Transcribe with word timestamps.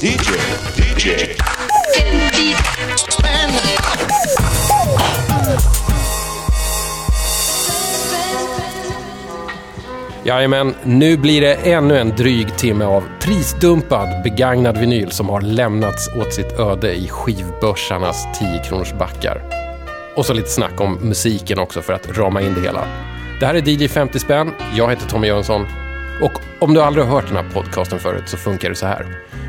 DJ, 0.00 0.16
DJ. 0.76 1.10
Jajamän, 10.24 10.74
nu 10.82 11.16
blir 11.16 11.40
det 11.40 11.54
ännu 11.54 11.98
en 11.98 12.08
dryg 12.08 12.56
timme 12.56 12.84
av 12.84 13.02
prisdumpad 13.20 14.22
begagnad 14.22 14.78
vinyl 14.78 15.10
som 15.10 15.28
har 15.28 15.40
lämnats 15.40 16.08
åt 16.08 16.34
sitt 16.34 16.58
öde 16.58 16.94
i 16.94 17.08
skivbörsarnas 17.08 18.26
10 18.38 18.94
backar. 18.98 19.42
Och 20.16 20.26
så 20.26 20.32
lite 20.32 20.48
snack 20.48 20.80
om 20.80 20.98
musiken 21.02 21.58
också 21.58 21.82
för 21.82 21.92
att 21.92 22.18
rama 22.18 22.40
in 22.40 22.54
det 22.54 22.60
hela. 22.60 23.10
Det 23.40 23.46
här 23.46 23.54
är 23.54 23.68
DJ 23.68 23.88
50 23.88 24.18
spänn, 24.18 24.52
jag 24.74 24.90
heter 24.90 25.08
Tommy 25.08 25.26
Jönsson 25.26 25.66
och 26.22 26.32
om 26.58 26.74
du 26.74 26.82
aldrig 26.82 27.06
har 27.06 27.14
hört 27.14 27.26
den 27.26 27.36
här 27.36 27.52
podcasten 27.52 27.98
förut 27.98 28.28
så 28.28 28.36
funkar 28.36 28.68
det 28.68 28.74
så 28.74 28.86
här. 28.86 29.06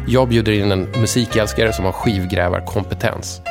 Jag 0.07 0.27
bjuder 0.27 0.51
in 0.51 0.71
en 0.71 0.87
musikälskare 1.01 1.73
som 1.73 1.85
har 1.85 1.91
skivgrävarkompetens. 1.91 3.41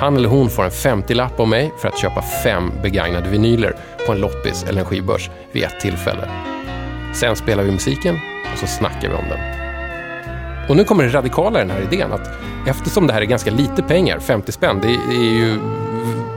Han 0.00 0.16
eller 0.16 0.28
hon 0.28 0.50
får 0.50 0.64
en 0.64 0.70
50-lapp 0.70 1.40
av 1.40 1.48
mig 1.48 1.72
för 1.78 1.88
att 1.88 1.98
köpa 1.98 2.22
fem 2.22 2.72
begagnade 2.82 3.30
vinyler 3.30 3.76
på 4.06 4.12
en 4.12 4.20
loppis 4.20 4.64
eller 4.68 4.80
en 4.80 4.86
skivbörs 4.86 5.30
vid 5.52 5.64
ett 5.64 5.80
tillfälle. 5.80 6.28
Sen 7.14 7.36
spelar 7.36 7.62
vi 7.62 7.70
musiken 7.70 8.18
och 8.52 8.58
så 8.58 8.66
snackar 8.66 9.08
vi 9.08 9.14
om 9.14 9.28
den. 9.28 9.40
Och 10.68 10.76
nu 10.76 10.84
kommer 10.84 11.04
det 11.04 11.10
radikala 11.10 11.58
i 11.58 11.62
den 11.62 11.70
här 11.70 11.82
idén 11.92 12.12
att 12.12 12.30
eftersom 12.66 13.06
det 13.06 13.12
här 13.12 13.20
är 13.20 13.26
ganska 13.26 13.50
lite 13.50 13.82
pengar, 13.82 14.18
50 14.18 14.52
spänn, 14.52 14.80
det 14.82 14.88
är 14.88 15.34
ju 15.34 15.58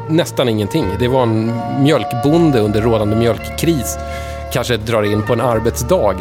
nästan 0.10 0.50
ingenting. 0.50 0.86
Det 1.00 1.08
var 1.08 1.24
en 1.24 1.52
mjölkbonde 1.80 2.60
under 2.60 2.82
rådande 2.82 3.16
mjölkkris, 3.16 3.98
kanske 4.54 4.78
drar 4.78 5.04
in 5.04 5.24
på 5.24 5.34
en 5.34 5.42
arbetsdag. 5.42 6.16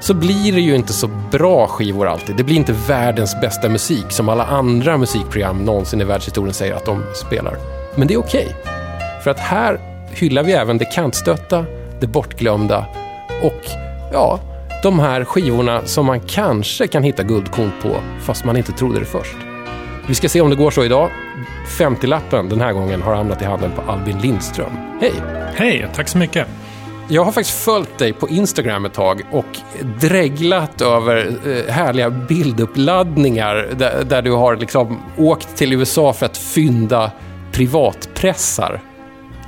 Så 0.00 0.14
blir 0.14 0.52
det 0.52 0.60
ju 0.60 0.74
inte 0.74 0.92
så 0.92 1.08
bra 1.30 1.66
skivor 1.66 2.08
alltid. 2.08 2.36
Det 2.36 2.44
blir 2.44 2.56
inte 2.56 2.74
världens 2.88 3.40
bästa 3.40 3.68
musik 3.68 4.06
som 4.08 4.28
alla 4.28 4.44
andra 4.44 4.96
musikprogram 4.96 5.58
någonsin 5.58 6.00
i 6.00 6.04
världshistorien 6.04 6.54
säger 6.54 6.74
att 6.74 6.86
de 6.86 7.02
spelar. 7.14 7.56
Men 7.94 8.08
det 8.08 8.14
är 8.14 8.18
okej. 8.18 8.46
Okay. 8.46 8.72
För 9.22 9.30
att 9.30 9.38
här 9.38 9.80
hyllar 10.10 10.42
vi 10.42 10.52
även 10.52 10.78
det 10.78 10.84
kantstötta, 10.84 11.64
det 12.00 12.06
bortglömda 12.06 12.86
och 13.42 13.62
ja, 14.12 14.40
de 14.82 14.98
här 14.98 15.24
skivorna 15.24 15.82
som 15.84 16.06
man 16.06 16.20
kanske 16.20 16.86
kan 16.86 17.02
hitta 17.02 17.22
guldkorn 17.22 17.70
på 17.82 17.96
fast 18.20 18.44
man 18.44 18.56
inte 18.56 18.72
trodde 18.72 18.98
det 18.98 19.04
först. 19.04 19.36
Vi 20.12 20.16
ska 20.16 20.28
se 20.28 20.40
om 20.40 20.50
det 20.50 20.56
går 20.56 20.70
så 20.70 20.84
idag. 20.84 21.10
50-lappen 21.66 22.48
den 22.48 22.60
här 22.60 22.72
gången 22.72 23.02
har 23.02 23.14
hamnat 23.14 23.42
i 23.42 23.44
handen 23.44 23.72
på 23.76 23.92
Albin 23.92 24.18
Lindström. 24.18 24.72
Hej! 25.00 25.12
Hej, 25.54 25.88
tack 25.94 26.08
så 26.08 26.18
mycket. 26.18 26.48
Jag 27.08 27.24
har 27.24 27.32
faktiskt 27.32 27.64
följt 27.64 27.98
dig 27.98 28.12
på 28.12 28.28
Instagram 28.28 28.84
ett 28.84 28.92
tag 28.92 29.22
och 29.30 29.46
dreglat 30.00 30.80
över 30.80 31.36
eh, 31.46 31.72
härliga 31.72 32.10
bilduppladdningar 32.10 33.68
där, 33.76 34.04
där, 34.04 34.22
du 34.22 34.32
har 34.32 34.56
liksom 34.56 35.02
åkt 35.16 35.56
till 35.56 35.72
USA 35.72 36.12
för 36.12 36.26
att 36.26 36.36
fynda 36.36 37.10
privatpressar. 37.52 38.80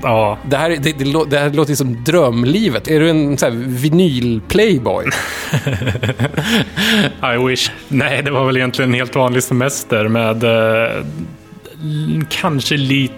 Ja. 0.02 0.38
Det 0.48 0.56
här, 0.56 0.70
det, 0.70 0.98
det, 0.98 1.30
det 1.30 1.38
här 1.38 1.50
låter 1.50 1.74
som 1.74 2.04
drömlivet. 2.04 2.88
Är 2.88 3.00
du 3.00 3.10
en 3.10 3.38
sån 3.38 3.52
här 3.52 3.58
vinyl-playboy? 3.58 5.10
I 7.34 7.48
wish. 7.48 7.70
Nej, 7.88 8.22
det 8.22 8.30
var 8.30 8.44
väl 8.44 8.56
egentligen 8.56 8.90
en 8.90 8.94
helt 8.94 9.14
vanlig 9.14 9.42
semester 9.42 10.08
med 10.08 10.44
eh, 10.44 11.04
kanske 12.28 12.76
lite 12.76 13.14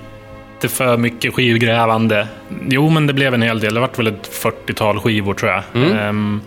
för 0.60 0.97
mycket 0.97 1.34
skivgrävande. 1.34 2.28
Jo, 2.69 2.91
men 2.91 3.06
det 3.06 3.12
blev 3.12 3.34
en 3.34 3.42
hel 3.42 3.60
del. 3.60 3.74
Det 3.74 3.80
vart 3.80 3.98
väl 3.98 4.06
ett 4.06 4.30
40-tal 4.42 5.00
skivor 5.00 5.34
tror 5.34 5.52
jag. 5.52 5.62
Mm. 5.74 5.98
Ehm, 5.98 6.41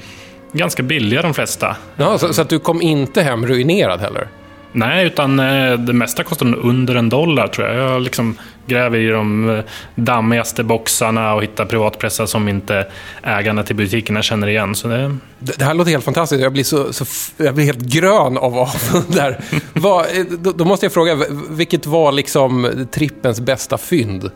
ganska 0.52 0.83
billiga 0.83 1.22
de 1.22 1.33
flesta. 1.33 1.75
Ja, 1.95 2.17
så, 2.17 2.33
så, 2.33 2.41
att 2.41 2.50
du 2.50 2.59
kom 2.59 2.81
inte 2.81 3.22
hem 3.22 3.47
ruinerad 3.47 4.00
heller? 4.00 4.28
Nej, 4.72 5.06
utan 5.06 5.40
eh, 5.40 5.73
det 5.73 5.94
mesta 5.94 6.23
kostar 6.23 6.56
under 6.56 6.96
en 6.96 7.09
dollar 7.09 7.47
tror 7.47 7.67
jag. 7.67 7.75
Jag 7.75 8.01
liksom 8.01 8.38
gräver 8.69 8.97
i 8.97 9.07
de 9.07 9.50
eh, 9.50 9.63
dammigaste 9.96 10.63
boxarna 10.63 11.34
och 11.34 11.44
hittar 11.44 11.66
privatpressar 11.66 12.25
som 12.25 12.47
inte 12.47 12.88
ägarna 13.24 13.63
till 13.63 13.75
butikerna 13.75 14.22
känner 14.22 14.47
igen. 14.47 14.75
Så 14.75 14.88
det... 14.88 15.18
det 15.40 15.63
här 15.63 15.74
låter 15.74 15.91
helt 15.91 16.06
fantastiskt. 16.06 16.41
Jag 16.41 16.53
blir, 16.53 16.63
så, 16.63 16.94
så 16.94 17.06
jag 17.38 17.56
blir 17.56 17.66
helt 17.66 17.81
grön 17.81 18.38
av 18.38 18.58
avund 18.58 19.06
där. 19.08 19.40
Vad, 19.74 20.06
eh, 20.06 20.24
då, 20.40 20.52
då, 20.52 20.66
måste 20.66 20.85
jag 20.85 20.94
fråga, 20.94 21.18
vilket 21.50 21.85
var 21.85 22.12
liksom 22.12 22.85
trippens 22.91 23.40
bästa 23.40 23.78
fynd? 23.78 24.31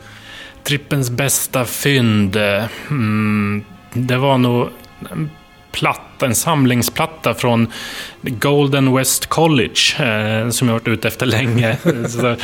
Trippens 0.63 1.09
bästa 1.09 1.65
fynd? 1.65 2.35
Mm, 2.89 3.63
det 3.93 4.17
var 4.17 4.37
nog 4.37 4.69
platta, 5.73 6.25
en 6.25 6.35
samlingsplatta 6.35 7.33
från 7.33 7.67
Golden 8.21 8.95
West 8.95 9.25
College, 9.25 9.79
eh, 9.99 10.49
som 10.49 10.67
jag 10.67 10.75
varit 10.75 10.87
ute 10.87 11.07
efter 11.07 11.25
länge. 11.25 11.77
Så, 12.09 12.35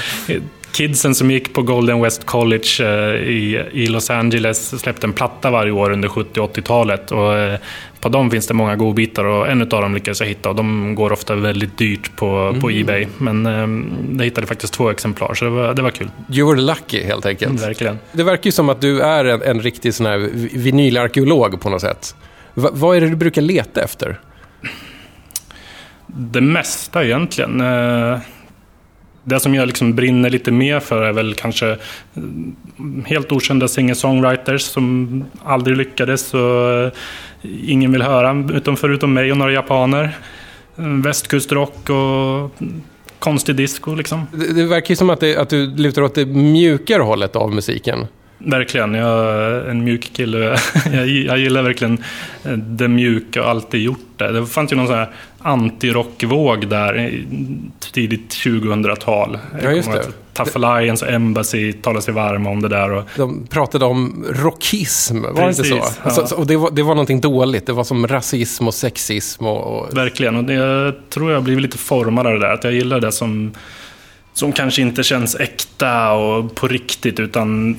kidsen 0.71 1.15
som 1.15 1.31
gick 1.31 1.53
på 1.53 1.61
Golden 1.61 2.01
West 2.01 2.25
College 2.25 2.67
eh, 2.79 3.15
i, 3.15 3.65
i 3.71 3.87
Los 3.87 4.09
Angeles 4.09 4.81
släppte 4.81 5.07
en 5.07 5.13
platta 5.13 5.51
varje 5.51 5.71
år 5.71 5.91
under 5.91 6.09
70 6.09 6.41
80-talet. 6.41 7.11
Och, 7.11 7.37
eh, 7.37 7.59
på 7.99 8.09
dem 8.09 8.31
finns 8.31 8.47
det 8.47 8.53
många 8.53 8.75
godbitar 8.75 9.25
och 9.25 9.47
en 9.47 9.61
av 9.61 9.67
dem 9.67 9.93
lyckades 9.93 10.19
jag 10.19 10.27
hitta 10.27 10.49
och 10.49 10.55
de 10.55 10.95
går 10.95 11.11
ofta 11.11 11.35
väldigt 11.35 11.77
dyrt 11.77 12.15
på, 12.15 12.27
mm. 12.27 12.61
på 12.61 12.71
Ebay. 12.71 13.07
Men 13.17 13.45
eh, 13.45 14.17
jag 14.17 14.25
hittade 14.25 14.47
faktiskt 14.47 14.73
två 14.73 14.89
exemplar 14.89 15.33
så 15.33 15.45
det 15.45 15.51
var, 15.51 15.73
det 15.73 15.81
var 15.81 15.91
kul. 15.91 16.09
You 16.31 16.49
were 16.51 16.61
lucky 16.61 17.03
helt 17.03 17.25
enkelt. 17.25 17.51
Mm, 17.51 17.61
verkligen. 17.61 17.99
Det 18.11 18.23
verkar 18.23 18.45
ju 18.45 18.51
som 18.51 18.69
att 18.69 18.81
du 18.81 19.01
är 19.01 19.25
en, 19.25 19.41
en 19.41 19.61
riktig 19.61 19.93
sån 19.93 20.05
här 20.05 20.29
vinylarkeolog 20.57 21.61
på 21.61 21.69
något 21.69 21.81
sätt. 21.81 22.15
Va, 22.53 22.69
vad 22.73 22.97
är 22.97 23.01
det 23.01 23.09
du 23.09 23.15
brukar 23.15 23.41
leta 23.41 23.81
efter? 23.81 24.19
Det 26.07 26.41
mesta 26.41 27.03
egentligen. 27.03 27.61
Eh, 27.61 28.19
det 29.23 29.39
som 29.39 29.55
jag 29.55 29.67
liksom 29.67 29.95
brinner 29.95 30.29
lite 30.29 30.51
mer 30.51 30.79
för 30.79 31.03
är 31.03 31.13
väl 31.13 31.33
kanske 31.33 31.77
mm, 32.15 32.55
helt 33.05 33.31
okända 33.31 33.67
singer-songwriters 33.67 34.57
som 34.57 35.25
aldrig 35.43 35.77
lyckades 35.77 36.33
och 36.33 36.71
eh, 36.71 36.91
ingen 37.41 37.91
vill 37.91 38.01
höra, 38.01 38.45
utom 38.53 38.77
förutom 38.77 39.13
mig 39.13 39.31
och 39.31 39.37
några 39.37 39.51
japaner. 39.51 40.17
Mm, 40.77 41.01
Västkustrock 41.01 41.89
och 41.89 42.61
mm, 42.61 42.81
konstig 43.19 43.55
disco 43.55 43.95
liksom. 43.95 44.27
Det, 44.31 44.53
det 44.53 44.65
verkar 44.65 44.89
ju 44.89 44.95
som 44.95 45.09
att, 45.09 45.19
det, 45.19 45.37
att 45.37 45.49
du 45.49 45.75
lutar 45.75 46.01
åt 46.01 46.15
det 46.15 46.25
mjukare 46.25 47.01
hållet 47.01 47.35
av 47.35 47.53
musiken. 47.53 48.07
Verkligen, 48.39 48.93
jag 48.93 49.33
är 49.33 49.69
en 49.69 49.83
mjuk 49.83 50.13
kille. 50.13 50.57
jag, 50.93 51.37
gillar 51.37 51.61
verkligen 51.61 52.03
det 52.57 52.87
mjuka 52.87 53.43
och 53.43 53.49
alltid 53.49 53.81
gjort 53.81 53.99
det. 54.17 54.31
Det 54.31 54.45
fanns 54.45 54.71
ju 54.71 54.75
någon 54.75 54.87
sån 54.87 54.95
här 54.95 55.09
anti-rockvåg 55.39 56.67
där 56.67 57.23
tidigt 57.93 58.33
2000-tal. 58.33 59.37
Ja, 59.63 59.71
just 59.71 59.91
det. 59.91 60.03
Tough 60.33 60.51
Alliance 60.55 61.05
och 61.05 61.11
Embassy 61.11 61.73
talade 61.73 62.01
sig 62.01 62.13
varma 62.13 62.49
om 62.49 62.61
det 62.61 62.67
där. 62.67 62.91
Och... 62.91 63.03
De 63.15 63.47
pratade 63.47 63.85
om 63.85 64.25
rockism, 64.29 65.21
var 65.21 65.33
Precis, 65.33 65.69
det 65.69 65.75
inte 65.75 65.87
så? 65.87 65.93
Ja. 66.03 66.11
Alltså, 66.11 66.35
och 66.35 66.47
det 66.47 66.57
var, 66.57 66.71
det 66.71 66.83
var 66.83 66.95
någonting 66.95 67.21
dåligt. 67.21 67.65
Det 67.65 67.73
var 67.73 67.83
som 67.83 68.07
rasism 68.07 68.67
och 68.67 68.73
sexism. 68.73 69.45
Och. 69.45 69.97
Verkligen, 69.97 70.35
och 70.35 70.43
det, 70.43 70.53
jag 70.53 70.93
tror 71.09 71.31
jag 71.31 71.43
blivit 71.43 71.61
lite 71.61 71.77
formad 71.77 72.27
av 72.27 72.33
det 72.33 72.39
där. 72.39 72.53
Att 72.53 72.63
jag 72.63 72.73
gillar 72.73 72.99
det 72.99 73.11
som 73.11 73.51
som 74.39 74.51
kanske 74.51 74.81
inte 74.81 75.03
känns 75.03 75.35
äkta 75.35 76.11
och 76.11 76.55
på 76.55 76.67
riktigt 76.67 77.19
utan 77.19 77.77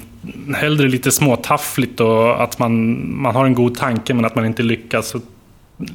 hellre 0.54 0.88
lite 0.88 1.10
småtaffligt 1.10 2.00
och 2.00 2.43
att 2.43 2.59
man, 2.59 3.03
man 3.21 3.34
har 3.34 3.44
en 3.44 3.54
god 3.54 3.78
tanke 3.78 4.15
men 4.15 4.25
att 4.25 4.34
man 4.34 4.47
inte 4.47 4.62
lyckas 4.62 5.15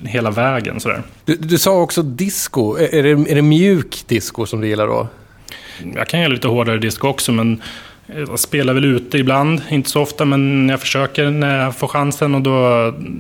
hela 0.04 0.31
vägen. 0.31 0.80
Sådär. 0.80 1.04
Du, 1.25 1.36
du 1.36 1.58
sa 1.58 1.81
också 1.81 2.02
disco. 2.02 2.78
Är 2.78 3.04
det, 3.04 3.09
är 3.09 3.36
det 3.36 3.42
mjuk 3.42 4.04
disco 4.08 4.46
som 4.46 4.62
du 4.62 4.68
gillar 4.68 4.88
då? 4.88 5.08
Jag 5.96 6.08
kan 6.08 6.20
gilla 6.20 6.34
lite 6.34 6.48
hårdare 6.48 6.78
disco 6.78 7.08
också 7.08 7.31
men 7.31 7.62
jag 8.08 8.40
spelar 8.40 8.74
väl 8.74 8.86
ute 8.86 9.18
ibland, 9.18 9.62
inte 9.70 9.90
så 9.90 10.02
ofta, 10.02 10.26
men 10.26 10.70
jag 10.70 10.80
försöker 10.80 11.30
när 11.30 11.63
jag 11.63 11.75
får 11.75 11.88
chansen 11.88 12.36
och 12.36 12.42
då 12.42 12.66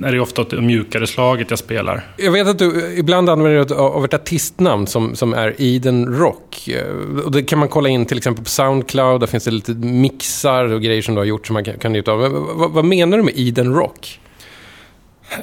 är 0.05 0.11
det 0.11 0.19
ofta 0.19 0.43
det 0.43 0.61
mjukare 0.61 1.07
slaget 1.07 1.49
jag 1.49 1.59
spelar. 1.59 2.03
Jag 2.17 2.31
vet 2.31 2.47
att 2.47 2.59
du 2.59 2.95
ibland 2.97 3.29
använder 3.29 3.65
dig 3.65 3.77
av 3.77 4.05
ett 4.05 4.13
artistnamn 4.13 4.87
som, 4.87 5.15
som 5.15 5.33
är 5.33 5.55
Eden 5.57 6.19
Rock. 6.19 6.69
Och 7.25 7.31
det 7.31 7.43
kan 7.43 7.59
man 7.59 7.67
kolla 7.67 7.89
in 7.89 8.05
till 8.05 8.17
exempel 8.17 8.43
på 8.43 8.49
Soundcloud, 8.49 9.19
där 9.19 9.27
finns 9.27 9.43
det 9.43 9.51
lite 9.51 9.73
mixar 9.73 10.73
och 10.73 10.81
grejer 10.81 11.01
som 11.01 11.15
du 11.15 11.21
har 11.21 11.25
gjort 11.25 11.47
som 11.47 11.53
man 11.53 11.63
kan, 11.63 11.77
kan 11.79 11.91
njuta 11.93 12.11
av. 12.11 12.19
Vad, 12.55 12.71
vad 12.71 12.85
menar 12.85 13.17
du 13.17 13.23
med 13.23 13.33
Eden 13.35 13.73
Rock? 13.73 14.19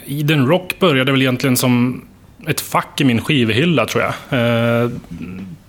Eden 0.07 0.47
Rock 0.47 0.79
började 0.79 1.13
väl 1.13 1.23
egentligen 1.23 1.57
som 1.57 2.05
ett 2.47 2.61
fack 2.61 3.01
i 3.01 3.05
min 3.05 3.21
skivhylla 3.21 3.87
tror 3.87 4.05
jag. 4.05 4.39
Eh, 4.39 4.91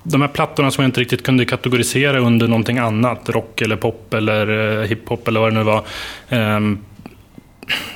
de 0.03 0.21
här 0.21 0.27
plattorna 0.27 0.71
som 0.71 0.81
jag 0.81 0.89
inte 0.89 1.01
riktigt 1.01 1.23
kunde 1.23 1.45
kategorisera 1.45 2.19
under 2.19 2.47
någonting 2.47 2.77
annat, 2.77 3.29
rock 3.29 3.61
eller 3.61 3.75
pop 3.75 4.13
eller 4.13 4.79
eh, 4.81 4.87
hiphop 4.87 5.27
eller 5.27 5.39
vad 5.39 5.51
det 5.51 5.57
nu 5.57 5.63
var. 5.63 5.83
Ehm, 6.29 6.79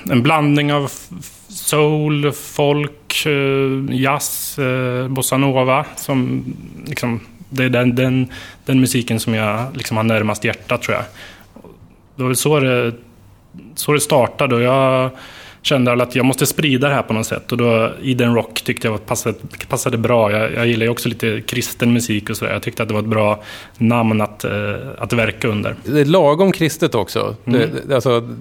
en 0.10 0.24
blandning 0.24 0.74
av 0.74 0.92
soul, 1.48 2.32
folk, 2.32 3.26
eh, 3.26 3.96
jazz, 3.96 4.60
eh, 4.60 5.08
bossanova. 5.08 5.86
Som, 5.96 6.46
liksom, 6.86 7.20
det 7.50 7.64
är 7.64 7.70
den, 7.70 7.96
den, 7.96 8.28
den 8.66 8.80
musiken 8.80 9.20
som 9.20 9.34
jag 9.34 9.78
liksom 9.78 9.98
har 9.98 10.04
närmast 10.04 10.44
hjärtat 10.44 10.82
tror 10.82 10.96
jag. 10.96 11.06
Det 12.16 12.24
var 12.24 12.28
väl 12.28 12.36
så 12.36 12.60
det 12.60 12.94
så 13.76 13.94
det 13.94 14.00
startade 14.00 14.56
och 14.56 14.62
jag 14.62 15.10
kände 15.68 16.04
att 16.04 16.16
jag 16.16 16.26
måste 16.26 16.46
sprida 16.46 16.88
det 16.88 16.94
här 16.94 17.02
på 17.02 17.14
något 17.14 17.28
sätt. 17.28 17.52
Och 17.52 17.58
då 17.58 17.92
Eden 18.04 18.36
Rock 18.36 18.62
tyckte 18.62 18.88
jag 18.88 19.06
passade, 19.06 19.36
passade 19.70 19.98
bra. 19.98 20.32
Jag, 20.32 20.54
jag 20.54 20.68
gillar 20.68 20.86
ju 20.86 20.90
också 20.90 21.10
lite 21.10 21.42
kristen 21.42 21.94
musik 21.94 22.30
och 22.30 22.38
sådär. 22.38 22.54
Jag 22.54 22.62
tyckte 22.62 22.84
att 22.84 22.90
det 22.90 22.94
var 22.94 23.02
ett 23.02 23.08
bra 23.08 23.44
namn 23.78 24.22
att, 24.22 24.44
eh, 24.44 24.52
att 24.98 25.14
verka 25.14 25.48
under. 25.48 25.76
Det 25.84 26.02
är 26.02 26.06
lagom 26.06 26.52
kristet 26.52 26.96
också. 26.96 27.36
Mm. 27.46 27.60
Det, 27.60 27.88
det, 27.88 27.96
alltså, 27.96 28.36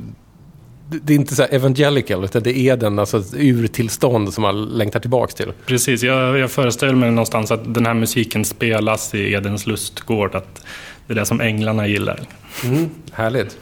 det 0.89 1.13
är 1.13 1.17
inte 1.17 1.35
så 1.35 1.43
evangelical, 1.43 2.25
utan 2.25 2.43
det 2.43 2.59
är 2.59 2.77
den 2.77 2.99
alltså, 2.99 3.23
urtillstånd 3.37 4.35
som 4.35 4.43
man 4.43 4.65
längtar 4.65 5.01
tillbaka 5.01 5.33
till. 5.33 5.53
Precis, 5.67 6.03
jag, 6.03 6.39
jag 6.39 6.51
föreställer 6.51 6.95
mig 6.95 7.11
någonstans 7.11 7.51
att 7.51 7.75
den 7.75 7.87
här 7.87 7.95
musiken 7.95 8.45
spelas 8.45 9.15
i 9.15 9.33
Edens 9.33 9.67
lustgård. 9.67 10.35
Att 10.35 10.63
det 11.07 11.13
är 11.13 11.15
det 11.15 11.27
som 11.27 11.41
änglarna 11.41 11.87
gillar. 11.87 12.21
Mm, 12.65 12.91
härligt. 13.13 13.59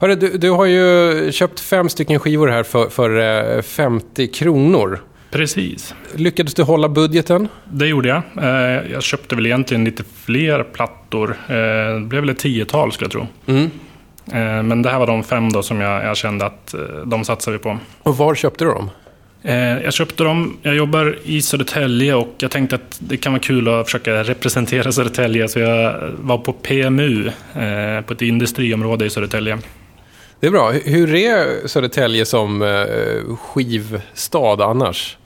Hörru, 0.00 0.14
du, 0.14 0.38
du 0.38 0.50
har 0.50 0.64
ju 0.64 1.32
köpt 1.32 1.60
fem 1.60 1.88
stycken 1.88 2.18
skivor 2.18 2.48
här 2.48 2.62
för, 2.62 2.88
för 2.88 3.62
50 3.62 4.22
eh, 4.22 4.30
kronor. 4.30 5.00
Precis. 5.30 5.94
Lyckades 6.14 6.54
du 6.54 6.62
hålla 6.62 6.88
budgeten? 6.88 7.48
Det 7.64 7.86
gjorde 7.86 8.08
jag. 8.08 8.22
Eh, 8.42 8.92
jag 8.92 9.02
köpte 9.02 9.34
väl 9.34 9.46
egentligen 9.46 9.84
lite 9.84 10.04
fler 10.24 10.62
plattor. 10.62 11.36
Eh, 11.48 11.54
det 11.94 12.06
blev 12.06 12.22
väl 12.22 12.30
ett 12.30 12.38
tiotal 12.38 12.92
skulle 12.92 13.04
jag 13.04 13.12
tro. 13.12 13.26
Mm. 13.46 13.70
Men 14.68 14.82
det 14.82 14.90
här 14.90 14.98
var 14.98 15.06
de 15.06 15.24
fem 15.24 15.52
då 15.52 15.62
som 15.62 15.80
jag, 15.80 16.04
jag 16.04 16.16
kände 16.16 16.46
att 16.46 16.74
de 17.04 17.24
satsar 17.24 17.52
vi 17.52 17.58
på. 17.58 17.78
Och 18.02 18.16
var 18.16 18.34
köpte 18.34 18.64
du 18.64 18.70
dem? 18.70 18.90
Jag 19.82 19.92
köpte 19.92 20.24
dem, 20.24 20.56
jag 20.62 20.76
jobbar 20.76 21.18
i 21.24 21.42
Södertälje 21.42 22.14
och 22.14 22.34
jag 22.38 22.50
tänkte 22.50 22.76
att 22.76 22.98
det 22.98 23.16
kan 23.16 23.32
vara 23.32 23.42
kul 23.42 23.68
att 23.68 23.86
försöka 23.86 24.22
representera 24.22 24.92
Södertälje. 24.92 25.48
Så 25.48 25.58
jag 25.58 25.94
var 26.18 26.38
på 26.38 26.52
PMU, 26.52 27.30
på 28.06 28.12
ett 28.12 28.22
industriområde 28.22 29.06
i 29.06 29.10
Södertälje. 29.10 29.58
Det 30.40 30.46
är 30.46 30.50
bra. 30.50 30.70
Hur 30.70 31.14
är 31.14 31.66
Södertälje 31.66 32.24
som 32.24 32.62
eh, 32.62 33.36
skivstad 33.36 34.64
annars? 34.64 35.16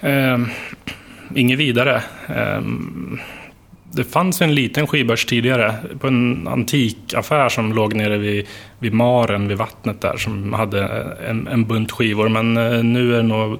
Eh, 0.00 0.38
inget 1.34 1.58
vidare. 1.58 2.02
Eh, 2.28 2.60
det 3.92 4.04
fanns 4.04 4.42
en 4.42 4.54
liten 4.54 4.86
skivbörs 4.86 5.26
tidigare 5.26 5.74
på 6.00 6.06
en 6.06 6.48
antikaffär 6.48 7.48
som 7.48 7.72
låg 7.72 7.94
nere 7.94 8.18
vid, 8.18 8.46
vid 8.78 8.92
Maren, 8.92 9.48
vid 9.48 9.58
vattnet 9.58 10.00
där, 10.00 10.16
som 10.16 10.52
hade 10.52 10.82
en, 11.28 11.48
en 11.48 11.64
bunt 11.64 11.92
skivor. 11.92 12.28
Men 12.28 12.56
eh, 12.56 12.84
nu 12.84 13.12
är 13.12 13.16
det 13.16 13.22
nog 13.22 13.58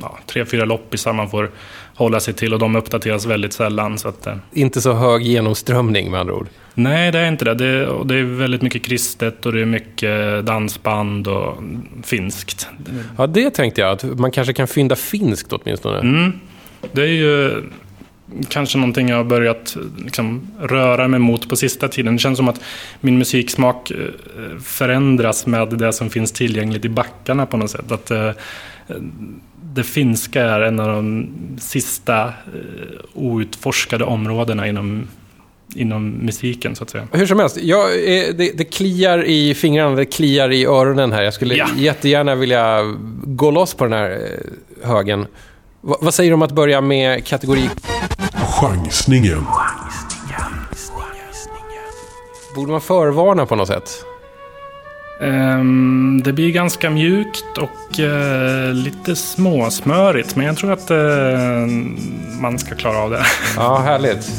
ja, 0.00 0.18
tre, 0.26 0.44
fyra 0.44 0.64
loppisar 0.64 1.12
man 1.12 1.30
får 1.30 1.50
hålla 1.94 2.20
sig 2.20 2.34
till 2.34 2.52
och 2.52 2.58
de 2.58 2.76
uppdateras 2.76 3.26
väldigt 3.26 3.52
sällan. 3.52 3.98
Så 3.98 4.08
att, 4.08 4.26
eh. 4.26 4.34
Inte 4.52 4.80
så 4.80 4.92
hög 4.92 5.22
genomströmning 5.22 6.10
med 6.10 6.20
andra 6.20 6.34
ord? 6.34 6.48
Nej, 6.74 7.12
det 7.12 7.18
är 7.18 7.28
inte 7.28 7.44
det. 7.44 7.54
Det, 7.54 7.86
och 7.86 8.06
det 8.06 8.14
är 8.14 8.24
väldigt 8.24 8.62
mycket 8.62 8.84
kristet 8.84 9.46
och 9.46 9.52
det 9.52 9.60
är 9.60 9.64
mycket 9.64 10.46
dansband 10.46 11.28
och 11.28 11.62
finskt. 12.02 12.68
Ja, 13.18 13.26
det 13.26 13.50
tänkte 13.50 13.80
jag. 13.80 13.90
Att 13.90 14.18
man 14.18 14.30
kanske 14.30 14.52
kan 14.52 14.68
fynda 14.68 14.96
finskt 14.96 15.52
åtminstone. 15.52 15.98
Mm. 15.98 16.32
Det 16.92 17.02
är 17.02 17.06
ju 17.06 17.62
kanske 18.48 18.78
någonting 18.78 19.08
jag 19.08 19.16
har 19.16 19.24
börjat 19.24 19.76
liksom, 20.04 20.50
röra 20.60 21.08
mig 21.08 21.20
mot 21.20 21.48
på 21.48 21.56
sista 21.56 21.88
tiden. 21.88 22.12
Det 22.12 22.18
känns 22.18 22.36
som 22.36 22.48
att 22.48 22.60
min 23.00 23.18
musiksmak 23.18 23.90
eh, 23.90 23.98
förändras 24.62 25.46
med 25.46 25.68
det 25.68 25.92
som 25.92 26.10
finns 26.10 26.32
tillgängligt 26.32 26.84
i 26.84 26.88
backarna 26.88 27.46
på 27.46 27.56
något 27.56 27.70
sätt. 27.70 27.92
Att, 27.92 28.10
eh, 28.10 28.30
det 29.74 29.82
finska 29.82 30.42
är 30.42 30.60
en 30.60 30.80
av 30.80 30.88
de 30.88 31.28
sista 31.58 32.24
eh, 32.24 32.32
outforskade 33.14 34.04
områdena 34.04 34.68
inom 34.68 35.08
inom 35.74 36.10
musiken 36.10 36.76
så 36.76 36.84
att 36.84 36.90
säga. 36.90 37.08
Hur 37.12 37.26
som 37.26 37.38
helst, 37.38 37.56
jag, 37.62 37.90
det, 38.36 38.58
det 38.58 38.64
kliar 38.64 39.24
i 39.24 39.54
fingrarna, 39.54 39.96
det 39.96 40.04
kliar 40.04 40.52
i 40.52 40.66
öronen 40.66 41.12
här. 41.12 41.22
Jag 41.22 41.34
skulle 41.34 41.54
ja. 41.54 41.66
jättegärna 41.76 42.34
vilja 42.34 42.80
gå 43.24 43.50
loss 43.50 43.74
på 43.74 43.84
den 43.84 43.92
här 43.92 44.10
eh, 44.10 44.88
högen. 44.88 45.26
V 45.80 45.94
vad 46.00 46.14
säger 46.14 46.30
du 46.30 46.34
om 46.34 46.42
att 46.42 46.52
börja 46.52 46.80
med 46.80 47.26
kategori... 47.26 47.70
Chansningen. 48.60 49.46
Borde 52.54 52.72
man 52.72 52.80
förvarna 52.80 53.46
på 53.46 53.56
något 53.56 53.68
sätt? 53.68 54.04
Um, 55.20 56.22
det 56.24 56.32
blir 56.32 56.50
ganska 56.50 56.90
mjukt 56.90 57.58
och 57.58 57.98
uh, 57.98 58.74
lite 58.74 59.16
småsmörigt. 59.16 60.36
Men 60.36 60.46
jag 60.46 60.56
tror 60.56 60.72
att 60.72 60.90
uh, 60.90 60.96
man 62.40 62.58
ska 62.58 62.74
klara 62.74 62.98
av 62.98 63.10
det. 63.10 63.24
Ja, 63.56 63.78
härligt. 63.78 64.30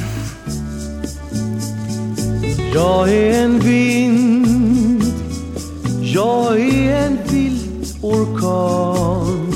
Jag 2.73 3.09
är 3.09 3.43
en 3.43 3.59
vind, 3.59 5.03
jag 6.01 6.59
är 6.59 7.05
en 7.05 7.17
vild 7.31 7.87
orkan. 8.01 9.53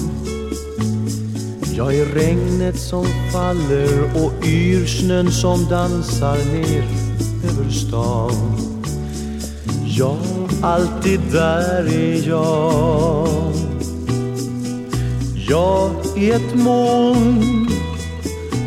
Jag 1.75 1.95
är 1.95 2.05
regnet 2.05 2.79
som 2.79 3.05
faller 3.33 4.23
och 4.23 4.45
yrsnön 4.45 5.31
som 5.31 5.65
dansar 5.69 6.37
ner 6.37 6.83
över 7.49 7.71
stan. 7.71 8.57
Ja, 9.85 10.17
alltid 10.61 11.19
där 11.31 11.87
är 11.87 12.27
jag. 12.27 13.27
Jag 15.49 15.91
är 16.17 16.35
ett 16.35 16.55
moln, 16.55 17.69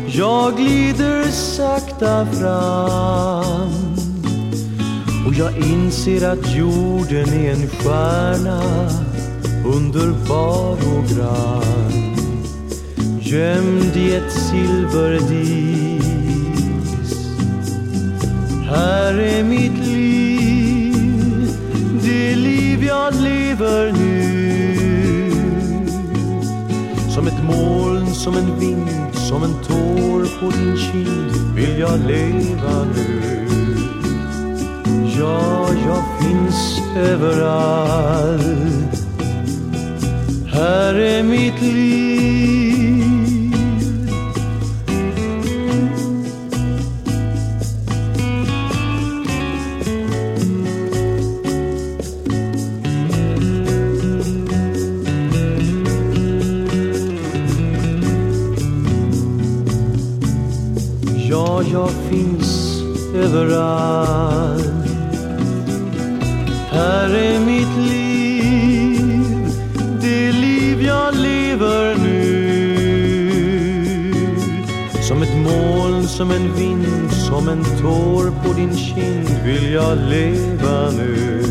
jag 0.07 0.57
glider 0.57 1.31
sakta 1.31 2.25
fram. 2.25 3.90
Och 5.27 5.33
jag 5.33 5.57
inser 5.57 6.27
att 6.27 6.55
jorden 6.55 7.33
är 7.33 7.51
en 7.51 7.67
stjärna 7.67 8.61
underbar 9.65 10.71
och 10.71 11.05
grann. 11.15 12.01
Gömd 13.19 13.97
i 13.97 14.15
ett 14.15 14.31
silverdis 14.31 16.01
Här 18.69 19.13
är 19.13 19.43
mitt 19.43 19.87
liv, 19.87 21.49
det 22.03 22.35
liv 22.35 22.83
jag 22.83 23.13
lever 23.15 23.91
nu. 23.91 25.31
Som 27.09 27.27
ett 27.27 27.43
moln, 27.43 28.13
som 28.13 28.35
en 28.35 28.59
vind, 28.59 28.89
som 29.13 29.43
en 29.43 29.53
tår 29.67 30.39
på 30.39 30.51
din 30.57 30.77
kind 30.77 31.55
vill 31.55 31.79
jag 31.79 31.99
leva 31.99 32.85
nu. 32.95 33.47
Ja, 35.21 35.67
jag 35.85 36.03
finns 36.21 36.81
överallt. 36.97 38.41
Här 40.53 40.95
är 40.95 41.23
mitt 41.23 41.61
liv. 41.61 42.21
Ja, 61.29 61.61
jag 61.71 61.89
finns 62.09 62.81
överallt 63.15 64.70
här 66.81 67.15
är 67.15 67.39
mitt 67.39 67.77
liv, 67.77 69.25
det 70.01 70.31
liv 70.31 70.81
jag 70.81 71.15
lever 71.15 71.95
nu. 71.95 72.31
Som 75.01 75.21
ett 75.21 75.35
moln, 75.35 76.07
som 76.07 76.31
en 76.31 76.55
vind, 76.55 77.11
som 77.11 77.49
en 77.49 77.63
tår 77.63 78.43
på 78.43 78.53
din 78.53 78.75
kind 78.75 79.29
vill 79.45 79.73
jag 79.73 79.97
leva 79.97 80.91
nu. 80.91 81.43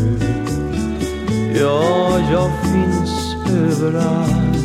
Ja, 1.59 2.19
jag 2.31 2.51
finns 2.63 3.35
överallt. 3.51 4.57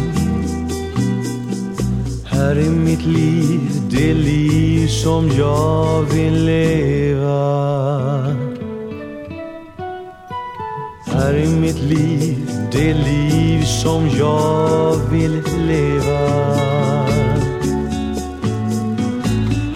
Här 2.24 2.56
är 2.56 2.70
mitt 2.70 3.06
liv, 3.06 3.60
det 3.90 4.14
liv 4.14 4.86
som 4.86 5.30
jag 5.38 6.02
vill 6.02 6.44
leva. 6.44 8.45
Som 13.86 14.08
jag 14.18 14.96
vill 15.10 15.42
leva. 15.66 16.28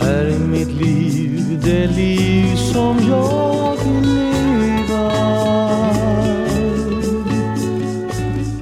Här 0.01 0.25
är 0.25 0.39
mitt 0.39 0.69
liv, 0.69 1.61
det 1.65 1.87
liv 1.87 2.57
som 2.57 2.99
jag 3.09 3.77
vill 3.85 4.15
leva. 4.15 5.11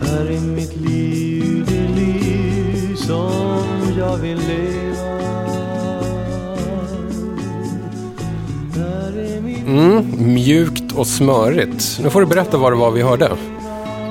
Här 0.01 0.27
är 0.27 0.41
mitt 0.41 0.77
liv, 0.77 1.65
det 1.69 2.01
liv 2.01 2.97
som 2.97 3.71
jag 3.99 4.17
vill 4.17 4.39
leva. 4.39 4.79
Mm, 9.67 10.35
mjukt 10.35 10.93
och 10.93 11.07
smörigt. 11.07 12.01
Nu 12.03 12.11
får 12.11 12.21
du 12.21 12.27
berätta 12.27 12.59
vad 12.59 12.73
det 12.73 12.77
var 12.77 12.91
vi 12.91 13.03
hörde. 13.03 13.37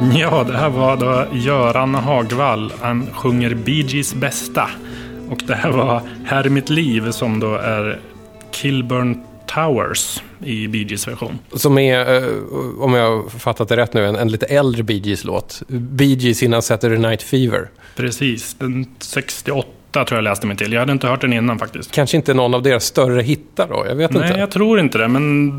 Ja, 0.01 0.43
det 0.43 0.57
här 0.57 0.69
var 0.69 0.97
då 0.97 1.25
Göran 1.37 1.95
Hagvall. 1.95 2.73
Han 2.81 3.07
sjunger 3.13 3.55
Bee 3.55 3.85
Gees 3.87 4.13
bästa. 4.13 4.69
Och 5.29 5.39
det 5.47 5.55
här 5.55 5.71
var 5.71 6.01
Här 6.25 6.43
är 6.43 6.49
mitt 6.49 6.69
liv 6.69 7.11
som 7.11 7.39
då 7.39 7.55
är 7.55 7.99
Kilburn 8.51 9.23
Towers 9.47 10.23
i 10.43 10.67
Bee 10.67 10.83
Gees 10.83 11.07
version. 11.07 11.39
Som 11.53 11.77
är, 11.77 12.15
eh, 12.15 12.29
om 12.79 12.93
jag 12.93 13.17
har 13.17 13.29
fattat 13.29 13.69
det 13.69 13.77
rätt 13.77 13.93
nu, 13.93 14.05
en, 14.05 14.15
en 14.15 14.31
lite 14.31 14.45
äldre 14.45 14.83
Bee 14.83 14.97
Gees-låt. 14.97 15.61
Bee 15.67 16.15
Gees 16.15 16.43
innan 16.43 16.61
Saturday 16.61 16.97
Night 16.97 17.21
Fever. 17.21 17.69
Precis, 17.95 18.55
den 18.59 18.85
68 18.99 19.69
tror 19.91 20.17
jag 20.17 20.23
läste 20.23 20.47
mig 20.47 20.57
till. 20.57 20.73
Jag 20.73 20.79
hade 20.79 20.91
inte 20.91 21.07
hört 21.07 21.21
den 21.21 21.33
innan 21.33 21.59
faktiskt. 21.59 21.91
Kanske 21.91 22.17
inte 22.17 22.33
någon 22.33 22.53
av 22.53 22.63
deras 22.63 22.83
större 22.83 23.21
hittar 23.21 23.67
då? 23.67 23.85
Jag 23.87 23.95
vet 23.95 24.11
Nej, 24.11 24.27
inte. 24.27 24.39
jag 24.39 24.51
tror 24.51 24.79
inte 24.79 24.97
det. 24.97 25.07
Men 25.07 25.51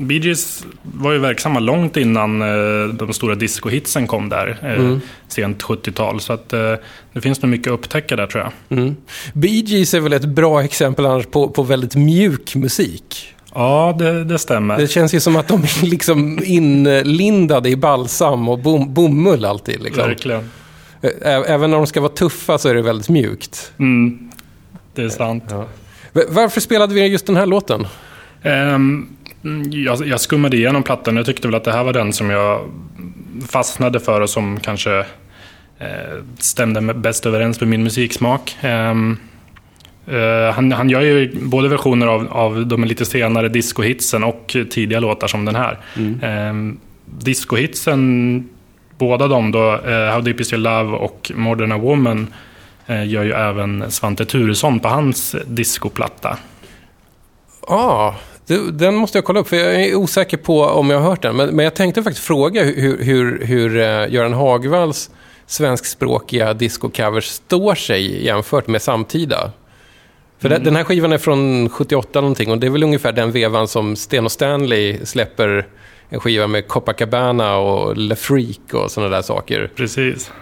Bee 0.00 0.18
Gees 0.18 0.66
var 0.82 1.12
ju 1.12 1.18
verksamma 1.18 1.60
långt 1.60 1.96
innan 1.96 2.42
eh, 2.42 2.88
de 2.94 3.12
stora 3.12 3.34
discohitsen 3.34 4.06
kom 4.06 4.28
där. 4.28 4.58
Eh, 4.62 4.98
Sent 5.28 5.62
70-tal. 5.62 6.20
Så 6.20 6.32
att, 6.32 6.52
eh, 6.52 6.72
det 7.12 7.20
finns 7.20 7.42
nog 7.42 7.50
mycket 7.50 7.66
att 7.66 7.78
upptäcka 7.78 8.16
där 8.16 8.26
tror 8.26 8.42
jag. 8.42 8.78
Mm. 8.78 8.96
Bee 9.32 9.64
Gees 9.66 9.94
är 9.94 10.00
väl 10.00 10.12
ett 10.12 10.24
bra 10.24 10.62
exempel 10.62 11.06
annars 11.06 11.26
på, 11.26 11.48
på 11.48 11.62
väldigt 11.62 11.94
mjuk 11.94 12.54
musik. 12.54 13.34
Ja, 13.54 13.96
det, 13.98 14.24
det 14.24 14.38
stämmer. 14.38 14.76
Det 14.76 14.88
känns 14.88 15.14
ju 15.14 15.20
som 15.20 15.36
att 15.36 15.48
de 15.48 15.62
är 15.62 15.86
liksom 15.86 16.40
inlindade 16.44 17.68
i 17.68 17.76
balsam 17.76 18.48
och 18.48 18.58
bom, 18.58 18.94
bomull 18.94 19.44
alltid. 19.44 19.82
Liksom. 19.82 20.08
Verkligen. 20.08 20.50
Även 21.22 21.70
när 21.70 21.76
de 21.76 21.86
ska 21.86 22.00
vara 22.00 22.12
tuffa 22.12 22.58
så 22.58 22.68
är 22.68 22.74
det 22.74 22.82
väldigt 22.82 23.08
mjukt. 23.08 23.72
Mm, 23.78 24.30
det 24.94 25.02
är 25.02 25.08
sant. 25.08 25.44
V- 26.12 26.22
Varför 26.28 26.60
spelade 26.60 26.94
vi 26.94 27.06
just 27.06 27.26
den 27.26 27.36
här 27.36 27.46
låten? 27.46 27.86
Ehm, 28.42 29.06
jag, 29.70 30.06
jag 30.06 30.20
skummade 30.20 30.56
igenom 30.56 30.82
plattan 30.82 31.14
och 31.16 31.18
jag 31.18 31.26
tyckte 31.26 31.48
väl 31.48 31.54
att 31.54 31.64
det 31.64 31.72
här 31.72 31.84
var 31.84 31.92
den 31.92 32.12
som 32.12 32.30
jag 32.30 32.60
fastnade 33.48 34.00
för 34.00 34.20
och 34.20 34.30
som 34.30 34.60
kanske 34.60 34.98
eh, 35.78 35.86
stämde 36.38 36.94
bäst 36.94 37.26
överens 37.26 37.60
med 37.60 37.68
min 37.68 37.82
musiksmak. 37.82 38.56
Ehm, 38.60 39.16
eh, 40.06 40.54
han, 40.54 40.72
han 40.72 40.90
gör 40.90 41.00
ju 41.00 41.36
både 41.42 41.68
versioner 41.68 42.06
av, 42.06 42.26
av 42.32 42.66
de 42.66 42.84
lite 42.84 43.04
senare 43.04 43.48
discohitsen 43.48 44.24
och 44.24 44.56
tidiga 44.70 45.00
låtar 45.00 45.26
som 45.26 45.44
den 45.44 45.54
här. 45.56 45.78
Mm. 45.96 46.78
discohitsen, 47.06 48.48
båda 48.98 49.28
de 49.28 49.50
då, 49.52 49.72
eh, 49.74 50.12
How 50.12 50.20
Deep 50.20 50.40
Is 50.40 50.52
Your 50.52 50.62
Love 50.62 50.96
och 50.96 51.32
Modern 51.34 51.72
A 51.72 51.78
Woman, 51.78 52.34
eh, 52.86 53.06
gör 53.08 53.24
ju 53.24 53.32
även 53.32 53.90
Svante 53.90 54.24
Thuresson 54.24 54.80
på 54.80 54.88
hans 54.88 55.36
discoplatta. 55.46 56.38
Ja, 57.68 57.74
ah, 57.76 58.14
den 58.72 58.94
måste 58.94 59.18
jag 59.18 59.24
kolla 59.24 59.40
upp 59.40 59.48
för 59.48 59.56
jag 59.56 59.74
är 59.84 59.94
osäker 59.94 60.36
på 60.36 60.64
om 60.64 60.90
jag 60.90 61.00
har 61.00 61.10
hört 61.10 61.22
den. 61.22 61.36
Men, 61.36 61.48
men 61.56 61.64
jag 61.64 61.74
tänkte 61.74 62.02
faktiskt 62.02 62.26
fråga 62.26 62.62
hur, 62.64 63.04
hur, 63.04 63.44
hur 63.44 63.76
eh, 63.76 64.12
Göran 64.12 64.32
Hagvalls 64.34 65.10
svenskspråkiga 65.46 66.54
discocovers 66.54 67.24
står 67.24 67.74
sig 67.74 68.24
jämfört 68.24 68.66
med 68.66 68.82
samtida. 68.82 69.50
För 70.38 70.48
den- 70.48 70.64
den 70.64 70.76
här 70.76 70.84
skivan 70.84 71.12
är 71.12 71.18
från 71.18 71.68
78 71.68 72.20
någonting 72.20 72.50
och 72.50 72.58
det 72.58 72.66
är 72.66 72.70
väl 72.70 72.82
ungefär 72.82 73.12
den 73.12 73.32
vevan 73.32 73.68
som 73.68 73.96
Sten 73.96 74.24
och 74.24 74.32
Stanley 74.32 75.06
släpper 75.06 75.66
en 76.08 76.20
skiva 76.20 76.46
med 76.46 76.68
Copacabana 76.68 77.56
och 77.56 77.96
Le 77.96 78.16
Freak 78.16 78.74
och 78.74 78.90
sådana 78.90 79.16
där 79.16 79.22
saker. 79.22 79.70
Precis. 79.76 80.32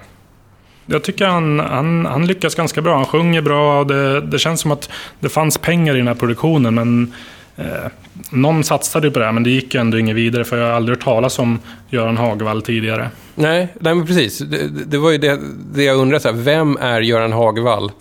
Jag 0.86 1.04
tycker 1.04 1.26
han, 1.26 1.60
han, 1.60 2.06
han 2.06 2.26
lyckas 2.26 2.54
ganska 2.54 2.82
bra. 2.82 2.96
Han 2.96 3.06
sjunger 3.06 3.40
bra 3.40 3.80
och 3.80 3.86
det, 3.86 4.20
det 4.20 4.38
känns 4.38 4.60
som 4.60 4.70
att 4.70 4.90
det 5.20 5.28
fanns 5.28 5.58
pengar 5.58 5.94
i 5.94 5.98
den 5.98 6.08
här 6.08 6.14
produktionen. 6.14 6.74
Men 6.74 7.14
eh, 7.56 7.90
någon 8.30 8.64
satsade 8.64 9.10
på 9.10 9.18
det 9.18 9.24
här 9.24 9.32
men 9.32 9.42
det 9.42 9.50
gick 9.50 9.74
ju 9.74 9.80
ändå 9.80 9.98
inget 9.98 10.16
vidare 10.16 10.44
för 10.44 10.58
jag 10.58 10.66
har 10.66 10.72
aldrig 10.72 10.96
hört 10.96 11.04
talas 11.04 11.38
om 11.38 11.58
Göran 11.90 12.16
Hagvall 12.16 12.62
tidigare. 12.62 13.10
Nej, 13.34 13.68
nej 13.80 13.94
men 13.94 14.06
precis. 14.06 14.38
Det, 14.38 14.68
det 14.86 14.98
var 14.98 15.10
ju 15.10 15.18
det, 15.18 15.40
det 15.74 15.84
jag 15.84 15.96
undrade. 15.96 16.20
Så 16.20 16.28
här, 16.28 16.36
vem 16.36 16.76
är 16.80 17.00
Göran 17.00 17.32
Hagvall? 17.32 17.92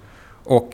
Och 0.43 0.71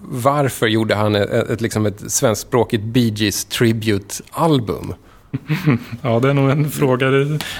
varför 0.00 0.66
gjorde 0.66 0.94
han 0.94 1.14
ett, 1.14 1.30
ett, 1.30 1.60
liksom 1.60 1.86
ett 1.86 2.12
svenskspråkigt 2.12 2.84
Bee 2.84 3.12
Gees 3.16 3.44
Tribute-album? 3.44 4.94
Ja, 6.02 6.20
det 6.20 6.30
är 6.30 6.34
nog 6.34 6.50
en 6.50 6.70
fråga 6.70 7.06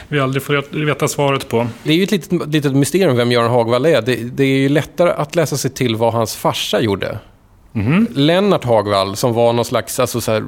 vi 0.09 0.21
aldrig 0.21 0.43
får 0.43 0.85
veta 0.87 1.09
svaret 1.09 1.49
på. 1.49 1.67
Det 1.83 1.93
är 1.93 1.97
ju 1.97 2.03
ett 2.03 2.11
litet, 2.11 2.47
litet 2.53 2.75
mysterium 2.75 3.17
vem 3.17 3.33
Göran 3.33 3.51
Hagvall 3.51 3.87
är. 3.87 4.03
Det, 4.03 4.17
det 4.17 4.45
är 4.45 4.59
ju 4.59 4.69
lättare 4.69 5.11
att 5.11 5.35
läsa 5.35 5.57
sig 5.57 5.71
till 5.71 5.97
vad 5.97 6.13
hans 6.13 6.37
farsa 6.37 6.81
gjorde. 6.81 7.19
Lennart 8.15 8.65
Hagvall 8.65 9.17
som 9.17 9.33
var 9.33 9.53
någon 9.53 9.65
slags 9.65 10.01
alltså 10.01 10.21
så 10.21 10.33
här, 10.33 10.45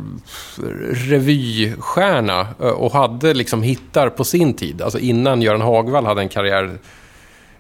revystjärna 0.93 2.41
eh, 2.61 2.67
och 2.67 2.93
hade 2.93 3.35
liksom 3.35 3.63
hittar 3.63 4.09
på 4.09 4.25
sin 4.25 4.55
tid. 4.55 4.83
Alltså 4.83 4.99
innan 4.99 5.43
Göran 5.43 5.61
Hagvall 5.61 6.07
hade 6.07 6.21
en 6.21 6.29
karriär. 6.29 6.79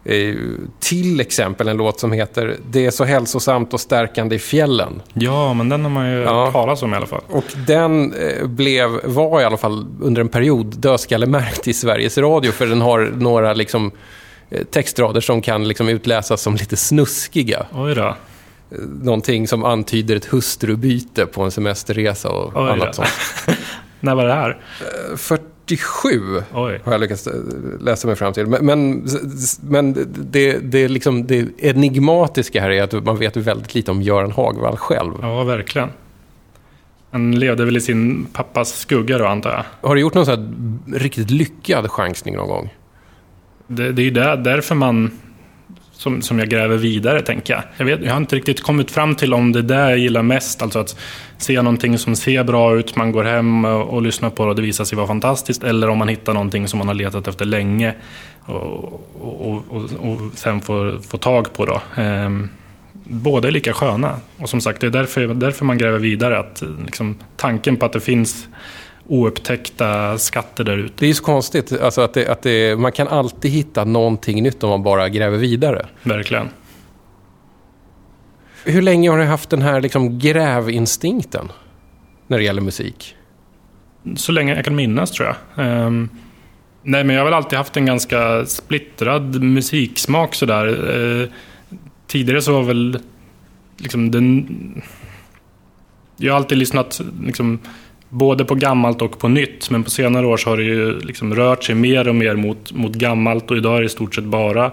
Eh, 0.06 0.34
till 0.80 1.20
exempel 1.20 1.68
en 1.68 1.76
låt 1.76 2.00
som 2.00 2.12
heter 2.12 2.56
Det 2.70 2.86
är 2.86 2.90
så 2.90 3.04
hälsosamt 3.04 3.74
och 3.74 3.80
stärkande 3.80 4.36
i 4.36 4.38
fjällen. 4.38 5.02
Ja, 5.12 5.54
men 5.54 5.68
den 5.68 5.82
har 5.82 5.90
man 5.90 6.10
ju 6.10 6.18
Ja. 6.22 6.50
talas 6.52 6.82
om 6.82 6.94
i 6.94 6.96
alla 6.96 7.06
fall. 7.06 7.20
Och 7.28 7.44
den 7.66 8.12
eh, 8.12 8.46
blev, 8.46 8.90
var 9.04 9.40
i 9.40 9.44
alla 9.44 9.56
fall 9.56 9.86
under 10.00 10.20
en 10.20 10.28
period 10.28 10.66
dödskallemärkt 10.78 11.68
i 11.68 11.72
Sveriges 11.74 12.18
Radio 12.18 12.52
för 12.52 12.66
den 12.66 12.80
har 12.80 13.12
några 13.16 13.52
liksom, 13.52 13.90
eh, 14.50 14.64
textrader 14.64 15.20
som 15.20 15.42
kan 15.42 15.68
liksom 15.68 15.88
utläsas 15.88 16.42
som 16.42 16.54
lite 16.56 16.76
snuskiga. 16.76 17.66
Oj 17.74 17.94
då. 17.94 18.16
Någonting 19.02 19.48
som 19.48 19.64
antyder 19.64 20.16
ett 20.16 20.24
hustrubyte 20.24 21.26
på 21.26 21.42
en 21.42 21.50
semesterresa 21.50 22.28
och 22.28 22.46
Oj 22.46 22.52
då. 22.54 22.60
annat 22.60 22.94
sånt. 22.94 23.08
När 24.00 24.14
var 24.14 24.24
det 24.24 24.34
här? 24.34 24.50
Eh, 24.50 25.16
47 25.66 26.42
Oj. 26.54 26.80
har 26.84 26.92
jag 26.92 27.00
lyckats 27.00 27.26
eh, 27.26 27.32
läsa 27.80 28.06
mig 28.08 28.16
fram 28.16 28.32
till. 28.32 28.46
Men, 28.46 28.66
men, 28.66 29.06
men 29.60 29.92
det, 30.30 30.58
det, 30.58 30.78
är 30.78 30.88
liksom, 30.88 31.26
det 31.26 31.48
enigmatiska 31.58 32.60
här 32.60 32.70
är 32.70 32.82
att 32.82 33.04
man 33.04 33.18
vet 33.18 33.36
väldigt 33.36 33.74
lite 33.74 33.90
om 33.90 34.02
Göran 34.02 34.32
Hagvall 34.32 34.76
själv. 34.76 35.12
Ja, 35.22 35.44
verkligen. 35.44 35.88
Han 37.10 37.38
levde 37.38 37.64
väl 37.64 37.76
i 37.76 37.80
sin 37.80 38.26
pappas 38.32 38.78
skugga 38.78 39.18
då, 39.18 39.26
antar 39.26 39.50
jag. 39.50 39.88
Har 39.88 39.94
du 39.94 40.00
gjort 40.00 40.14
någon 40.14 40.26
här 40.26 40.54
riktigt 40.98 41.30
lyckad 41.30 41.90
chansning 41.90 42.36
någon 42.36 42.48
gång? 42.48 42.74
Det, 43.66 43.92
det 43.92 44.02
är 44.02 44.04
ju 44.04 44.10
där, 44.10 44.36
därför 44.36 44.74
man 44.74 45.10
som, 45.96 46.22
som 46.22 46.38
jag 46.38 46.48
gräver 46.48 46.76
vidare, 46.76 47.22
tänker 47.22 47.54
jag. 47.54 47.62
Jag, 47.76 47.84
vet, 47.84 48.04
jag 48.04 48.10
har 48.10 48.16
inte 48.16 48.36
riktigt 48.36 48.62
kommit 48.62 48.90
fram 48.90 49.14
till 49.14 49.34
om 49.34 49.52
det 49.52 49.58
är 49.58 49.62
där 49.62 49.90
jag 49.90 49.98
gillar 49.98 50.22
mest. 50.22 50.62
Alltså 50.62 50.78
att 50.78 50.96
se 51.38 51.62
någonting 51.62 51.98
som 51.98 52.16
ser 52.16 52.44
bra 52.44 52.76
ut, 52.76 52.96
man 52.96 53.12
går 53.12 53.24
hem 53.24 53.64
och, 53.64 53.88
och 53.88 54.02
lyssnar 54.02 54.30
på 54.30 54.44
det 54.44 54.50
och 54.50 54.56
det 54.56 54.62
visar 54.62 54.84
sig 54.84 54.96
vara 54.96 55.06
fantastiskt. 55.06 55.64
Eller 55.64 55.88
om 55.88 55.98
man 55.98 56.08
hittar 56.08 56.34
någonting 56.34 56.68
som 56.68 56.78
man 56.78 56.88
har 56.88 56.94
letat 56.94 57.28
efter 57.28 57.44
länge 57.44 57.94
och, 58.40 58.92
och, 59.20 59.42
och, 59.42 59.62
och, 59.68 59.82
och 60.00 60.20
sen 60.34 60.60
får, 60.60 60.98
får 61.08 61.18
tag 61.18 61.52
på. 61.52 61.66
Då. 61.66 61.80
Ehm, 61.96 62.48
båda 63.04 63.48
är 63.48 63.52
lika 63.52 63.72
sköna. 63.72 64.16
Och 64.38 64.48
som 64.48 64.60
sagt, 64.60 64.80
det 64.80 64.86
är 64.86 64.90
därför, 64.90 65.26
därför 65.26 65.64
man 65.64 65.78
gräver 65.78 65.98
vidare. 65.98 66.38
Att, 66.38 66.62
liksom, 66.84 67.18
tanken 67.36 67.76
på 67.76 67.86
att 67.86 67.92
det 67.92 68.00
finns 68.00 68.48
oupptäckta 69.06 70.18
skatter 70.18 70.64
där 70.64 70.76
ute. 70.76 70.94
Det 70.98 71.06
är 71.06 71.08
ju 71.08 71.14
så 71.14 71.24
konstigt. 71.24 71.80
Alltså 71.80 72.00
att 72.00 72.14
det, 72.14 72.28
att 72.28 72.42
det, 72.42 72.78
man 72.78 72.92
kan 72.92 73.08
alltid 73.08 73.50
hitta 73.50 73.84
någonting 73.84 74.42
nytt 74.42 74.64
om 74.64 74.70
man 74.70 74.82
bara 74.82 75.08
gräver 75.08 75.38
vidare. 75.38 75.86
Verkligen. 76.02 76.48
Hur 78.64 78.82
länge 78.82 79.10
har 79.10 79.18
du 79.18 79.24
haft 79.24 79.50
den 79.50 79.62
här 79.62 79.80
liksom 79.80 80.18
grävinstinkten 80.18 81.52
när 82.26 82.38
det 82.38 82.44
gäller 82.44 82.62
musik? 82.62 83.16
Så 84.16 84.32
länge 84.32 84.54
jag 84.54 84.64
kan 84.64 84.74
minnas 84.74 85.10
tror 85.10 85.28
jag. 85.28 85.66
Ehm, 85.66 86.08
nej, 86.82 87.04
men 87.04 87.16
jag 87.16 87.20
har 87.20 87.24
väl 87.24 87.34
alltid 87.34 87.58
haft 87.58 87.76
en 87.76 87.86
ganska 87.86 88.46
splittrad 88.46 89.42
musiksmak 89.42 90.34
sådär. 90.34 90.66
Uh, 90.96 91.28
tidigare 92.06 92.42
så 92.42 92.52
var 92.52 92.62
väl 92.62 92.98
liksom 93.76 94.10
den... 94.10 94.82
Jag 96.16 96.32
har 96.32 96.36
alltid 96.38 96.58
lyssnat 96.58 97.00
liksom, 97.22 97.58
både 98.14 98.44
på 98.44 98.54
gammalt 98.54 99.02
och 99.02 99.18
på 99.18 99.28
nytt. 99.28 99.70
Men 99.70 99.84
på 99.84 99.90
senare 99.90 100.26
år 100.26 100.36
så 100.36 100.50
har 100.50 100.56
det 100.56 100.62
ju 100.62 101.00
liksom 101.00 101.34
rört 101.34 101.64
sig 101.64 101.74
mer 101.74 102.08
och 102.08 102.14
mer 102.14 102.34
mot, 102.34 102.72
mot 102.72 102.92
gammalt. 102.92 103.50
Och 103.50 103.56
idag 103.56 103.76
är 103.76 103.80
det 103.80 103.86
i 103.86 103.88
stort 103.88 104.14
sett 104.14 104.24
bara 104.24 104.72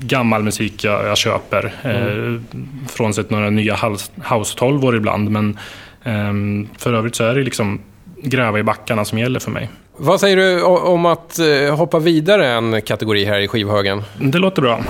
gammal 0.00 0.42
musik 0.42 0.84
jag, 0.84 1.06
jag 1.06 1.18
köper. 1.18 1.74
Mm. 1.82 2.44
frånsett 2.88 3.30
några 3.30 3.50
nya 3.50 3.76
house, 3.76 4.10
house 4.30 4.56
ibland. 4.96 5.30
Men 5.30 5.58
um, 6.04 6.68
för 6.78 6.92
övrigt 6.92 7.14
så 7.14 7.24
är 7.24 7.34
det 7.34 7.42
liksom 7.42 7.80
gräva 8.22 8.58
i 8.58 8.62
backarna 8.62 9.04
som 9.04 9.18
gäller 9.18 9.40
för 9.40 9.50
mig. 9.50 9.70
Vad 9.96 10.20
säger 10.20 10.36
du 10.36 10.62
om 10.62 11.06
att 11.06 11.38
eh, 11.38 11.76
hoppa 11.76 11.98
vidare 11.98 12.48
en 12.48 12.82
kategori 12.82 13.24
här 13.24 13.40
i 13.40 13.48
skivhögen? 13.48 14.02
Det 14.20 14.38
låter 14.38 14.62
bra. 14.62 14.80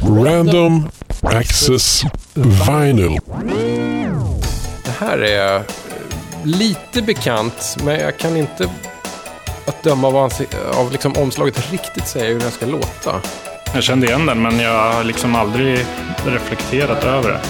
Random 0.00 0.88
Access 1.22 2.02
Vinyl. 2.34 3.18
Det 4.84 4.90
här 5.00 5.18
är 5.18 5.56
eh, 5.56 5.62
lite 6.44 7.02
bekant, 7.02 7.76
men 7.84 8.00
jag 8.00 8.18
kan 8.18 8.36
inte 8.36 8.70
att 9.66 9.82
döma 9.82 10.08
av, 10.08 10.32
av 10.74 10.92
liksom 10.92 11.12
omslaget 11.16 11.72
riktigt 11.72 12.08
säga 12.08 12.32
hur 12.32 12.40
den 12.40 12.50
ska 12.50 12.66
låta. 12.66 13.20
Jag 13.74 13.82
kände 13.82 14.06
igen 14.06 14.26
den, 14.26 14.42
men 14.42 14.60
jag 14.60 14.92
har 14.92 15.04
liksom 15.04 15.34
aldrig 15.34 15.86
reflekterat 16.26 17.04
över 17.04 17.28
det. 17.28 17.40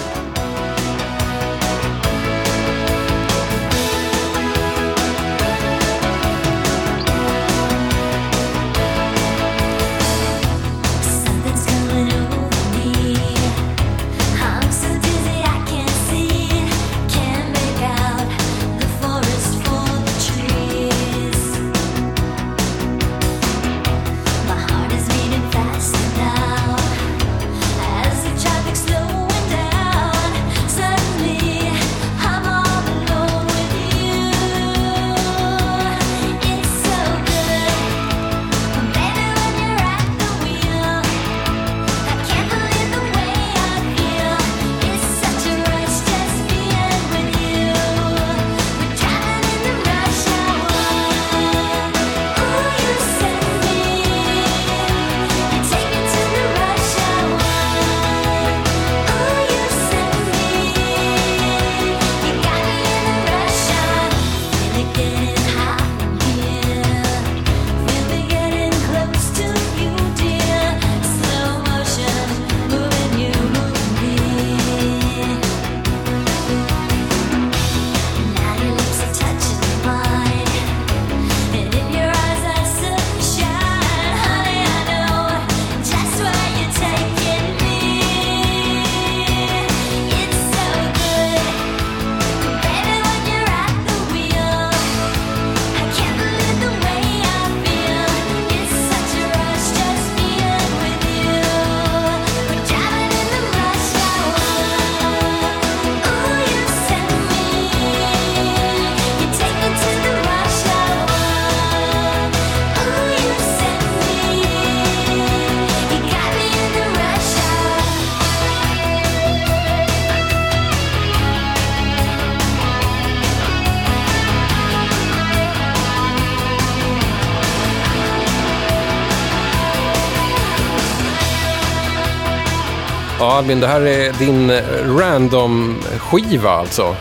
Ja, 133.33 133.38
Albin, 133.38 133.61
det 133.61 133.66
här 133.66 133.81
är 133.81 134.12
din 134.12 134.51
random-skiva 134.99 136.51
alltså. 136.51 136.97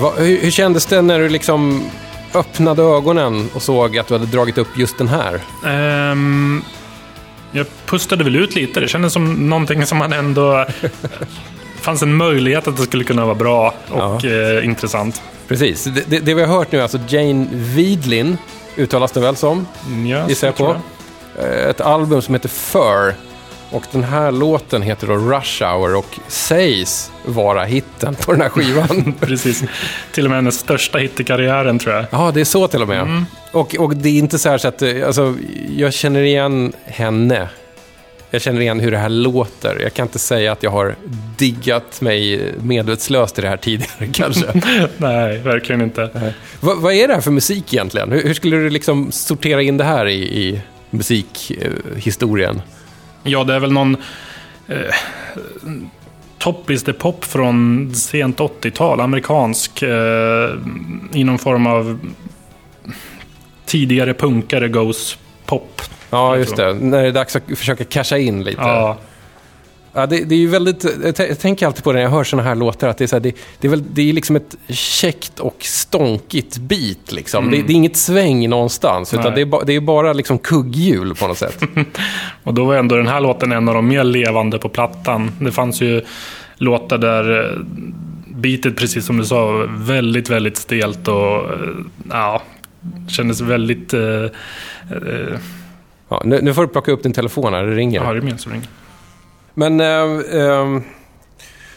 Va, 0.00 0.12
hur, 0.18 0.40
hur 0.40 0.50
kändes 0.50 0.86
det 0.86 1.02
när 1.02 1.18
du 1.18 1.28
liksom 1.28 1.90
öppnade 2.34 2.82
ögonen 2.82 3.48
och 3.54 3.62
såg 3.62 3.98
att 3.98 4.06
du 4.08 4.14
hade 4.14 4.26
dragit 4.26 4.58
upp 4.58 4.78
just 4.78 4.98
den 4.98 5.08
här? 5.08 5.40
Ehm, 5.66 6.62
jag 7.52 7.66
pustade 7.86 8.24
väl 8.24 8.36
ut 8.36 8.54
lite. 8.54 8.80
Det 8.80 8.88
kändes 8.88 9.12
som 9.12 9.48
någonting 9.48 9.86
som 9.86 9.98
man 9.98 10.12
ändå... 10.12 10.66
fanns 11.80 12.02
en 12.02 12.14
möjlighet 12.14 12.68
att 12.68 12.76
det 12.76 12.82
skulle 12.82 13.04
kunna 13.04 13.24
vara 13.24 13.34
bra 13.34 13.74
och 13.90 14.24
eh, 14.24 14.64
intressant. 14.64 15.22
Precis. 15.48 15.84
Det, 15.84 16.10
det, 16.10 16.18
det 16.18 16.34
vi 16.34 16.40
har 16.40 16.48
hört 16.58 16.72
nu 16.72 16.78
är 16.78 16.82
alltså 16.82 16.98
Jane 17.08 17.46
Vidlin, 17.52 18.38
uttalas 18.76 19.12
det 19.12 19.20
väl 19.20 19.36
som, 19.36 19.66
Ja, 20.06 20.28
gissar 20.28 20.48
jag 20.48 20.56
på. 20.56 20.76
Eh, 21.42 21.68
Ett 21.68 21.80
album 21.80 22.22
som 22.22 22.34
heter 22.34 22.48
Fur. 22.48 23.31
Och 23.72 23.82
den 23.92 24.04
här 24.04 24.32
låten 24.32 24.82
heter 24.82 25.06
då 25.06 25.16
Rush 25.16 25.64
Hour 25.64 25.96
och 25.96 26.18
sägs 26.28 27.10
vara 27.24 27.64
hitten 27.64 28.14
på 28.14 28.32
den 28.32 28.40
här 28.40 28.48
skivan. 28.48 29.14
Precis. 29.20 29.64
Till 30.12 30.24
och 30.24 30.30
med 30.30 30.38
hennes 30.38 30.58
största 30.58 30.98
hit 30.98 31.20
i 31.20 31.24
karriären 31.24 31.78
tror 31.78 31.94
jag. 31.94 32.04
Ja, 32.10 32.30
det 32.34 32.40
är 32.40 32.44
så 32.44 32.68
till 32.68 32.82
och 32.82 32.88
med. 32.88 33.24
Och, 33.52 33.74
och 33.74 33.96
det 33.96 34.08
är 34.08 34.18
inte 34.18 34.38
så 34.38 34.48
här 34.48 34.58
så 34.58 34.68
att, 34.68 34.82
eh, 34.82 35.06
alltså, 35.06 35.34
jag 35.76 35.92
känner 35.94 36.20
igen 36.20 36.72
henne. 36.84 37.48
Jag 38.30 38.42
känner 38.42 38.60
igen 38.60 38.80
hur 38.80 38.90
det 38.90 38.98
här 38.98 39.08
låter. 39.08 39.78
Jag 39.82 39.94
kan 39.94 40.06
inte 40.06 40.18
säga 40.18 40.52
att 40.52 40.62
jag 40.62 40.70
har 40.70 40.94
diggat 41.36 42.00
mig 42.00 42.52
medvetslöst 42.62 43.38
i 43.38 43.42
det 43.42 43.48
här 43.48 43.56
tidigare 43.56 44.06
kanske. 44.12 44.46
Nej, 44.96 45.38
verkligen 45.38 45.80
inte. 45.82 46.34
Va, 46.60 46.74
vad 46.76 46.94
är 46.94 47.08
det 47.08 47.14
här 47.14 47.20
för 47.20 47.30
musik 47.30 47.74
egentligen? 47.74 48.12
Hur, 48.12 48.22
hur 48.22 48.34
skulle 48.34 48.56
du 48.56 48.70
liksom 48.70 49.12
sortera 49.12 49.62
in 49.62 49.76
det 49.76 49.84
här 49.84 50.06
i, 50.06 50.22
i 50.22 50.60
musikhistorien? 50.90 52.62
Ja, 53.22 53.44
det 53.44 53.54
är 53.54 53.60
väl 53.60 53.72
någon 53.72 53.96
eh, 54.68 54.94
topplistepop 56.38 57.24
från 57.24 57.90
sent 57.94 58.38
80-tal, 58.38 59.00
amerikansk, 59.00 59.82
eh, 59.82 60.50
i 61.12 61.24
någon 61.24 61.38
form 61.38 61.66
av 61.66 61.98
tidigare 63.66 64.14
punkare 64.14 64.68
goes 64.68 65.18
pop. 65.46 65.82
Ja, 66.10 66.36
just 66.36 66.56
det. 66.56 66.74
När 66.74 67.02
det 67.02 67.08
är 67.08 67.12
dags 67.12 67.36
att 67.36 67.42
försöka 67.56 67.84
casha 67.84 68.18
in 68.18 68.44
lite. 68.44 68.60
Ja, 68.60 68.98
Ja, 69.94 70.06
det, 70.06 70.24
det 70.24 70.34
är 70.34 70.38
ju 70.38 70.48
väldigt, 70.48 70.84
jag 71.18 71.38
tänker 71.38 71.66
alltid 71.66 71.84
på 71.84 71.92
det 71.92 71.96
när 71.96 72.02
jag 72.02 72.10
hör 72.10 72.24
såna 72.24 72.42
här 72.42 72.54
låtar, 72.54 72.88
att 72.88 72.98
det 72.98 73.04
är, 73.04 73.08
så 73.08 73.16
här, 73.16 73.20
det, 73.20 73.36
det 73.60 73.66
är, 73.66 73.70
väl, 73.70 73.84
det 73.92 74.08
är 74.08 74.12
liksom 74.12 74.36
ett 74.36 74.56
käckt 74.68 75.40
och 75.40 75.56
stånkigt 75.60 76.58
beat. 76.58 77.12
Liksom. 77.12 77.50
Det, 77.50 77.62
det 77.62 77.72
är 77.72 77.74
inget 77.74 77.96
sväng 77.96 78.48
någonstans, 78.48 79.14
utan 79.14 79.34
det 79.34 79.40
är, 79.40 79.44
ba, 79.44 79.62
det 79.64 79.72
är 79.72 79.80
bara 79.80 80.12
liksom 80.12 80.38
kugghjul 80.38 81.14
på 81.14 81.26
något 81.26 81.38
sätt. 81.38 81.62
och 82.42 82.54
då 82.54 82.64
var 82.64 82.74
ändå 82.74 82.96
den 82.96 83.06
här 83.06 83.20
låten 83.20 83.52
en 83.52 83.68
av 83.68 83.74
de 83.74 83.88
mer 83.88 84.04
levande 84.04 84.58
på 84.58 84.68
plattan. 84.68 85.30
Det 85.40 85.52
fanns 85.52 85.80
ju 85.80 86.02
låtar 86.56 86.98
där 86.98 87.44
eh, 87.44 87.58
beatet, 88.26 88.76
precis 88.76 89.06
som 89.06 89.18
du 89.18 89.24
sa, 89.24 89.66
väldigt, 89.68 90.30
väldigt 90.30 90.56
stelt 90.56 91.08
och 91.08 91.36
eh, 91.36 91.58
ja, 92.10 92.42
kändes 93.08 93.40
väldigt... 93.40 93.94
Eh, 93.94 94.24
eh, 94.90 95.38
Ja, 96.08 96.22
nu, 96.24 96.40
nu 96.42 96.54
får 96.54 96.62
du 96.62 96.68
plocka 96.68 96.92
upp 96.92 97.02
din 97.02 97.12
telefon 97.12 97.54
här, 97.54 97.64
det 97.64 97.74
ringer. 97.74 98.04
ja, 98.04 98.12
det 98.12 98.20
minns 98.20 98.46
jag. 98.46 98.60
Men 99.54 99.80
eh, 99.80 100.38
eh, 100.40 100.80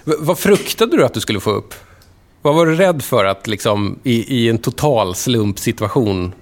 vad 0.03 0.39
fruktade 0.39 0.97
du 0.97 1.05
att 1.05 1.13
du 1.13 1.19
skulle 1.19 1.39
få 1.39 1.51
upp? 1.51 1.73
Vad 2.41 2.55
var 2.55 2.65
du 2.65 2.75
rädd 2.75 3.01
för 3.01 3.25
att 3.25 3.47
liksom, 3.47 3.99
i, 4.03 4.37
i 4.37 4.49
en 4.49 4.57
total 4.57 5.15
slumpsituation 5.15 6.33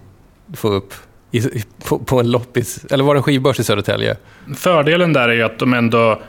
få 0.53 0.67
upp 0.67 0.93
i, 1.31 1.41
på, 1.85 1.99
på 1.99 2.19
en 2.19 2.31
loppis? 2.31 2.85
Eller 2.89 3.03
var 3.03 3.13
det 3.13 3.19
en 3.19 3.23
skivbörs 3.23 3.59
i 3.59 3.63
Södertälje? 3.63 4.17
Fördelen 4.55 5.13
där 5.13 5.29
är 5.29 5.33
ju 5.33 5.43
att 5.43 5.59
de 5.59 5.73
ändå 5.73 6.19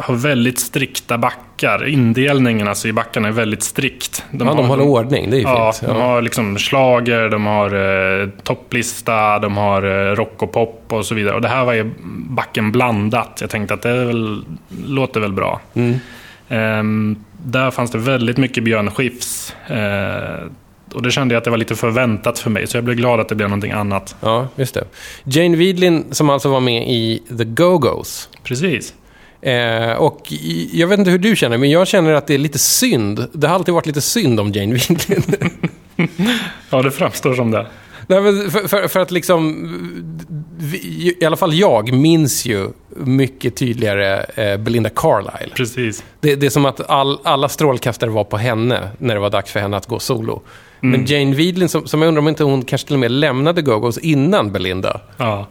har 0.00 0.14
väldigt 0.14 0.58
strikta 0.58 1.18
backar. 1.18 1.86
Indelningen 1.88 2.68
alltså 2.68 2.88
i 2.88 2.92
backarna 2.92 3.28
är 3.28 3.32
väldigt 3.32 3.62
strikt. 3.62 4.24
De, 4.30 4.48
ja, 4.48 4.54
de 4.54 4.66
håller 4.68 4.84
ordning, 4.84 5.30
det 5.30 5.36
är 5.36 5.38
ju 5.38 5.42
Ja, 5.44 5.72
fint. 5.72 5.90
de 5.92 5.98
Ja. 5.98 6.04
har 6.06 6.22
liksom 6.22 6.58
slager, 6.58 7.28
de 7.28 7.46
har 7.46 7.74
eh, 8.22 8.28
topplista, 8.42 9.38
de 9.38 9.56
har 9.56 9.82
eh, 10.10 10.14
rock 10.14 10.42
och 10.42 10.52
pop 10.52 10.84
och 10.88 11.06
så 11.06 11.14
vidare. 11.14 11.34
Och 11.34 11.40
det 11.42 11.48
här 11.48 11.64
var 11.64 11.72
ju 11.72 11.90
backen 12.28 12.72
blandat. 12.72 13.38
Jag 13.40 13.50
tänkte 13.50 13.74
att 13.74 13.82
det 13.82 14.04
väl, 14.04 14.44
låter 14.86 15.20
väl 15.20 15.32
bra. 15.32 15.60
Mm. 15.74 15.94
Ehm, 16.48 17.16
där 17.42 17.70
fanns 17.70 17.90
det 17.90 17.98
väldigt 17.98 18.36
mycket 18.36 18.64
Björn 18.64 18.90
Skifs. 18.90 19.54
Eh, 19.66 20.40
och 20.94 21.02
det 21.02 21.10
kände 21.10 21.34
jag 21.34 21.38
att 21.38 21.44
det 21.44 21.50
var 21.50 21.58
lite 21.58 21.74
förväntat 21.76 22.38
för 22.38 22.50
mig, 22.50 22.66
så 22.66 22.76
jag 22.76 22.84
blev 22.84 22.96
glad 22.96 23.20
att 23.20 23.28
det 23.28 23.34
blev 23.34 23.48
någonting 23.48 23.72
annat. 23.72 24.16
ja, 24.20 24.48
just 24.56 24.74
det. 24.74 24.84
Jane 25.24 25.56
Widlin 25.56 26.04
som 26.10 26.30
alltså 26.30 26.48
var 26.48 26.60
med 26.60 26.82
i 26.88 27.22
The 27.38 27.44
Go-Go's. 27.44 28.28
Precis. 28.42 28.94
Eh, 29.42 29.92
och 29.92 30.32
jag 30.72 30.86
vet 30.88 30.98
inte 30.98 31.10
hur 31.10 31.18
du 31.18 31.36
känner, 31.36 31.58
men 31.58 31.70
jag 31.70 31.88
känner 31.88 32.12
att 32.12 32.26
det 32.26 32.34
är 32.34 32.38
lite 32.38 32.58
synd. 32.58 33.26
Det 33.32 33.46
har 33.48 33.54
alltid 33.54 33.74
varit 33.74 33.86
lite 33.86 34.00
synd 34.00 34.40
om 34.40 34.52
Jane 34.52 34.72
Widlin. 34.72 35.22
Ja, 36.70 36.82
det 36.82 36.90
framstår 36.90 37.34
som 37.34 37.50
det. 37.50 37.66
Nej, 38.06 38.20
men 38.20 38.50
för, 38.50 38.68
för, 38.68 38.88
för 38.88 39.00
att 39.00 39.10
liksom, 39.10 39.68
vi, 40.58 41.16
i 41.20 41.24
alla 41.24 41.36
fall 41.36 41.54
jag 41.54 41.92
minns 41.92 42.46
ju 42.46 42.68
mycket 42.88 43.56
tydligare 43.56 44.24
eh, 44.34 44.56
Belinda 44.56 44.90
Carlisle. 44.90 45.54
Precis. 45.54 46.04
Det, 46.20 46.34
det 46.36 46.46
är 46.46 46.50
som 46.50 46.64
att 46.66 46.90
all, 46.90 47.18
alla 47.24 47.48
strålkastare 47.48 48.10
var 48.10 48.24
på 48.24 48.36
henne 48.36 48.88
när 48.98 49.14
det 49.14 49.20
var 49.20 49.30
dags 49.30 49.52
för 49.52 49.60
henne 49.60 49.76
att 49.76 49.86
gå 49.86 49.98
solo. 49.98 50.42
Mm. 50.82 50.92
Men 51.00 51.06
Jane 51.06 51.34
Widlin, 51.36 51.68
som, 51.68 51.86
som 51.86 52.02
jag 52.02 52.08
undrar 52.08 52.20
om 52.22 52.28
inte 52.28 52.44
hon 52.44 52.64
kanske 52.64 52.86
till 52.86 52.94
och 52.94 53.00
med 53.00 53.10
lämnade 53.10 53.62
Go-Go's 53.62 53.98
innan 54.02 54.52
Belinda, 54.52 55.00
Ja. 55.16 55.46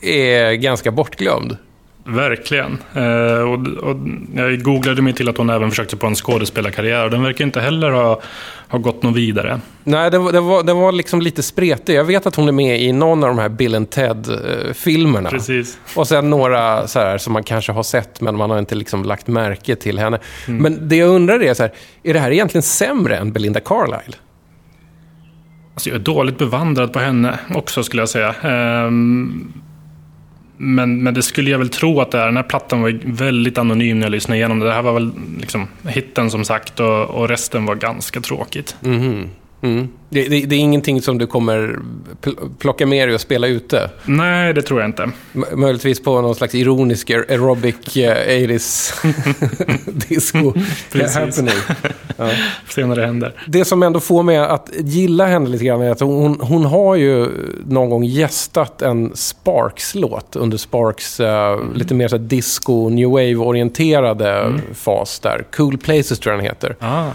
är 0.00 0.52
ganska 0.52 0.90
bortglömd. 0.90 1.56
Verkligen. 2.04 2.78
Eh, 2.94 3.52
och, 3.52 3.66
och 3.90 3.96
jag 4.34 4.62
googlade 4.62 5.02
mig 5.02 5.12
till 5.12 5.28
att 5.28 5.36
hon 5.36 5.50
även 5.50 5.70
försökte 5.70 5.96
på 5.96 6.06
en 6.06 6.14
skådespelarkarriär 6.14 7.04
och 7.04 7.10
den 7.10 7.22
verkar 7.22 7.44
inte 7.44 7.60
heller 7.60 7.90
ha, 7.90 8.20
ha 8.68 8.78
gått 8.78 9.02
något 9.02 9.16
vidare. 9.16 9.60
Nej, 9.84 10.10
det 10.10 10.18
var, 10.18 10.32
det, 10.32 10.40
var, 10.40 10.62
det 10.62 10.74
var 10.74 10.92
liksom 10.92 11.20
lite 11.20 11.42
spretig. 11.42 11.94
Jag 11.94 12.04
vet 12.04 12.26
att 12.26 12.36
hon 12.36 12.48
är 12.48 12.52
med 12.52 12.82
i 12.82 12.92
någon 12.92 13.24
av 13.24 13.28
de 13.28 13.38
här 13.38 13.48
Bill 13.48 13.74
and 13.74 13.90
Ted-filmerna. 13.90 15.30
Precis. 15.30 15.78
Och 15.96 16.08
sen 16.08 16.30
några 16.30 16.86
så 16.86 16.98
här, 16.98 17.18
som 17.18 17.32
man 17.32 17.42
kanske 17.42 17.72
har 17.72 17.82
sett, 17.82 18.20
men 18.20 18.36
man 18.36 18.50
har 18.50 18.58
inte 18.58 18.74
liksom 18.74 19.04
lagt 19.04 19.26
märke 19.26 19.76
till 19.76 19.98
henne. 19.98 20.18
Mm. 20.48 20.62
Men 20.62 20.88
det 20.88 20.96
jag 20.96 21.08
undrar 21.08 21.42
är, 21.42 21.54
så 21.54 21.62
här, 21.62 21.72
är 22.02 22.14
det 22.14 22.20
här 22.20 22.30
egentligen 22.30 22.62
sämre 22.62 23.16
än 23.16 23.32
Belinda 23.32 23.60
Carlisle? 23.60 24.16
Alltså 25.74 25.90
jag 25.90 25.96
är 25.96 26.04
dåligt 26.04 26.38
bevandrad 26.38 26.92
på 26.92 26.98
henne 26.98 27.38
också 27.54 27.82
skulle 27.82 28.02
jag 28.02 28.08
säga. 28.08 28.34
Ehm, 28.42 29.52
men, 30.62 31.02
men 31.02 31.14
det 31.14 31.22
skulle 31.22 31.50
jag 31.50 31.58
väl 31.58 31.68
tro 31.68 32.00
att 32.00 32.10
det 32.10 32.18
är. 32.18 32.26
Den 32.26 32.36
här 32.36 32.42
plattan 32.42 32.82
var 32.82 33.00
väldigt 33.04 33.58
anonym 33.58 33.98
när 33.98 34.06
jag 34.06 34.10
lyssnade 34.10 34.38
igenom 34.38 34.58
det. 34.58 34.66
Det 34.66 34.72
här 34.72 34.82
var 34.82 34.92
väl 34.92 35.12
liksom 35.40 35.68
hitten 35.88 36.30
som 36.30 36.44
sagt 36.44 36.80
och, 36.80 37.04
och 37.04 37.28
resten 37.28 37.66
var 37.66 37.74
ganska 37.74 38.20
tråkigt. 38.20 38.76
Mhm. 38.80 39.28
Mm. 39.62 39.88
Det, 40.08 40.22
det, 40.28 40.40
det 40.46 40.56
är 40.56 40.60
ingenting 40.60 41.02
som 41.02 41.18
du 41.18 41.26
kommer 41.26 41.78
pl- 42.22 42.50
plocka 42.58 42.86
med 42.86 43.08
dig 43.08 43.14
och 43.14 43.20
spela 43.20 43.46
ute? 43.46 43.90
Nej, 44.04 44.52
det 44.54 44.62
tror 44.62 44.80
jag 44.80 44.88
inte. 44.88 45.02
M- 45.34 45.44
möjligtvis 45.54 46.02
på 46.02 46.20
någon 46.20 46.34
slags 46.34 46.54
ironisk 46.54 47.10
aer- 47.10 47.30
aerobic 47.30 47.96
eh, 47.96 48.48
80s 48.48 48.94
disco 50.08 50.52
Precis. 50.92 51.16
happening. 51.16 51.54
Senare 52.68 53.00
händer. 53.02 53.34
Det 53.46 53.64
som 53.64 53.82
ändå 53.82 54.00
får 54.00 54.22
mig 54.22 54.38
att 54.38 54.70
gilla 54.78 55.26
henne 55.26 55.48
lite 55.48 55.64
grann 55.64 55.80
är 55.82 55.90
att 55.90 56.00
hon, 56.00 56.40
hon 56.40 56.64
har 56.64 56.94
ju 56.96 57.28
någon 57.66 57.90
gång 57.90 58.04
gästat 58.04 58.82
en 58.82 59.12
Sparks-låt 59.16 60.36
under 60.36 60.56
Sparks 60.58 61.20
eh, 61.20 61.58
lite 61.74 61.94
mer 61.94 62.08
så 62.08 62.16
här 62.16 62.24
disco, 62.24 62.88
new 62.88 63.08
wave-orienterade 63.08 64.52
fas 64.74 65.18
där. 65.20 65.44
Cool 65.56 65.78
Places 65.78 66.18
tror 66.18 66.32
jag 66.34 66.38
den 66.38 66.46
heter. 66.46 66.76
Ah, 66.80 67.06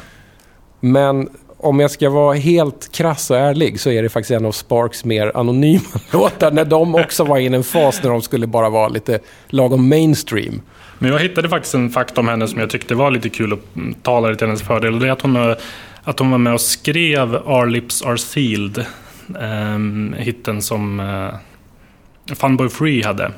Men 0.80 1.30
om 1.58 1.80
jag 1.80 1.92
ska 1.92 2.10
vara 2.10 2.36
helt 2.36 2.92
krass 2.92 3.32
och 3.32 3.38
ärlig 3.38 3.80
så 3.80 3.90
är 3.90 4.04
det 4.04 4.10
faktiskt 4.10 4.32
en 4.32 4.46
av 4.46 4.52
Sparks 4.52 5.06
mer 5.06 5.32
anonyma 5.36 5.86
låtar. 6.12 6.52
När 6.52 6.66
de 6.66 6.96
också 6.96 7.24
var 7.24 7.38
i 7.38 7.46
en 7.46 7.64
fas 7.64 8.04
när 8.04 8.10
de 8.10 8.22
skulle 8.22 8.48
bara 8.48 8.70
vara 8.70 8.88
lite 8.88 9.20
lagom 9.48 9.90
mainstream. 9.90 10.62
Men 11.00 11.12
jag 11.12 11.20
hittade 11.20 11.50
faktiskt 11.50 11.76
en 11.76 11.90
fakta 11.90 12.22
om 12.22 12.28
henne 12.28 12.48
som 12.48 12.60
jag 12.60 12.70
tyckte 12.70 12.96
var 12.96 13.12
lite 13.12 13.30
kul 13.30 13.54
och 13.54 13.60
mm, 13.76 13.94
talade 13.94 14.36
till 14.36 14.48
hennes 14.48 14.64
fördel. 14.64 14.94
Och 14.94 15.00
det 15.00 15.08
är 15.08 15.12
att 15.12 15.22
hon, 15.22 15.36
eh, 15.36 15.56
att 16.04 16.20
hon 16.20 16.32
var 16.32 16.38
med 16.38 16.54
och 16.54 16.62
skrev 16.62 17.36
Our 17.36 17.66
Lips 17.66 18.02
Are 18.02 18.18
Sealed. 18.18 18.86
Um, 19.28 20.16
hitten 20.18 20.62
som 20.62 21.00
uh, 21.00 22.36
Funboy 22.36 22.70
Free 22.70 23.04
hade. 23.04 23.32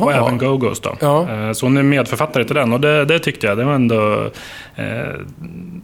Och 0.00 0.12
även 0.12 0.38
Go-Go's 0.40 0.80
då. 0.82 0.96
Ja. 1.00 1.46
Eh, 1.48 1.52
Så 1.52 1.66
hon 1.66 1.76
är 1.76 1.82
medförfattare 1.82 2.44
till 2.44 2.54
den 2.54 2.72
och 2.72 2.80
det, 2.80 3.04
det 3.04 3.18
tyckte 3.18 3.46
jag. 3.46 3.58
Det 3.58 3.64
var 3.64 3.72
ändå 3.72 4.30
eh, 4.76 4.84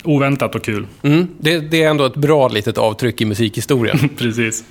oväntat 0.05 0.55
och 0.55 0.65
kul. 0.65 0.87
Mm, 1.03 1.27
det, 1.39 1.59
det 1.59 1.83
är 1.83 1.91
ändå 1.91 2.05
ett 2.05 2.17
bra 2.17 2.49
litet 2.49 2.79
avtryck 2.79 3.21
i 3.21 3.25
musikhistorien. 3.25 4.09
Precis. 4.19 4.65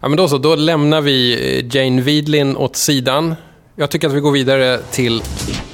Ja, 0.00 0.08
men 0.08 0.16
då 0.16 0.28
så, 0.28 0.38
då 0.38 0.54
lämnar 0.56 1.00
vi 1.00 1.32
eh, 1.58 1.76
Jane 1.76 2.02
Widlin 2.02 2.56
åt 2.56 2.76
sidan. 2.76 3.34
Jag 3.76 3.90
tycker 3.90 4.08
att 4.08 4.14
vi 4.14 4.20
går 4.20 4.32
vidare 4.32 4.78
till... 4.90 5.22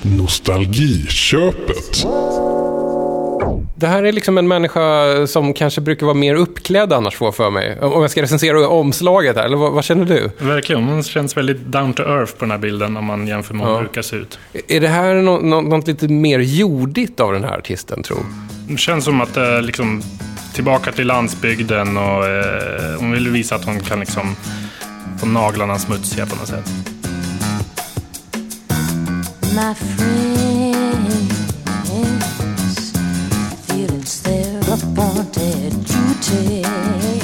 Nostalgiköpet. 0.03 2.07
Det 3.79 3.87
här 3.87 4.03
är 4.03 4.13
liksom 4.13 4.39
en 4.39 4.49
människa 4.49 4.81
som 5.27 5.55
kanske 5.55 5.81
brukar 5.81 6.07
vara 6.07 6.15
mer 6.15 6.35
uppklädd 6.35 6.93
annars 6.93 7.17
får 7.17 7.33
för 7.33 7.51
mig. 7.51 7.81
Om 7.81 8.03
jag 8.03 8.11
ska 8.11 8.23
recensera 8.23 8.69
omslaget 8.69 9.37
här, 9.37 9.45
eller 9.45 9.57
vad, 9.57 9.73
vad 9.73 9.85
känner 9.85 10.05
du? 10.05 10.31
Verkligen, 10.39 10.83
hon 10.85 11.03
känns 11.03 11.37
väldigt 11.37 11.61
down 11.67 11.93
to 11.93 12.03
earth 12.03 12.33
på 12.33 12.39
den 12.45 12.51
här 12.51 12.59
bilden 12.59 12.97
om 12.97 13.05
man 13.05 13.27
jämför 13.27 13.55
med 13.55 13.63
hur 13.67 13.73
hon 13.73 13.77
Ja. 13.77 13.81
brukar 13.89 14.03
se 14.03 14.17
ut. 14.17 14.39
Är 14.69 14.81
det 14.81 14.89
här 14.89 15.15
nå- 15.15 15.41
nå- 15.43 15.61
något 15.61 15.87
lite 15.89 16.09
mer 16.09 16.39
jordigt 16.39 17.21
av 17.21 17.33
den 17.33 17.45
här 17.45 17.59
artisten, 17.59 18.03
tror 18.03 18.19
Det 18.69 18.77
känns 18.79 19.05
som 19.05 19.21
att 19.21 19.35
det 19.35 19.41
är 19.47 19.63
liksom 19.63 20.03
tillbaka 20.55 20.93
till 20.93 21.07
landsbygden 21.07 21.97
och 21.97 22.27
eh, 22.27 22.99
hon 22.99 23.13
vill 23.13 23.29
visa 23.29 23.55
att 23.55 23.65
hon 23.65 23.81
kan 23.81 24.01
liksom 24.01 24.37
få 25.21 25.27
naglarna 25.27 25.79
smutsiga 25.79 26.27
på 26.27 26.37
något 26.37 26.49
sätt. 26.49 26.71
my 29.43 29.75
friends, 29.75 30.56
wanted 34.97 35.87
to 35.87 36.21
take. 36.23 37.16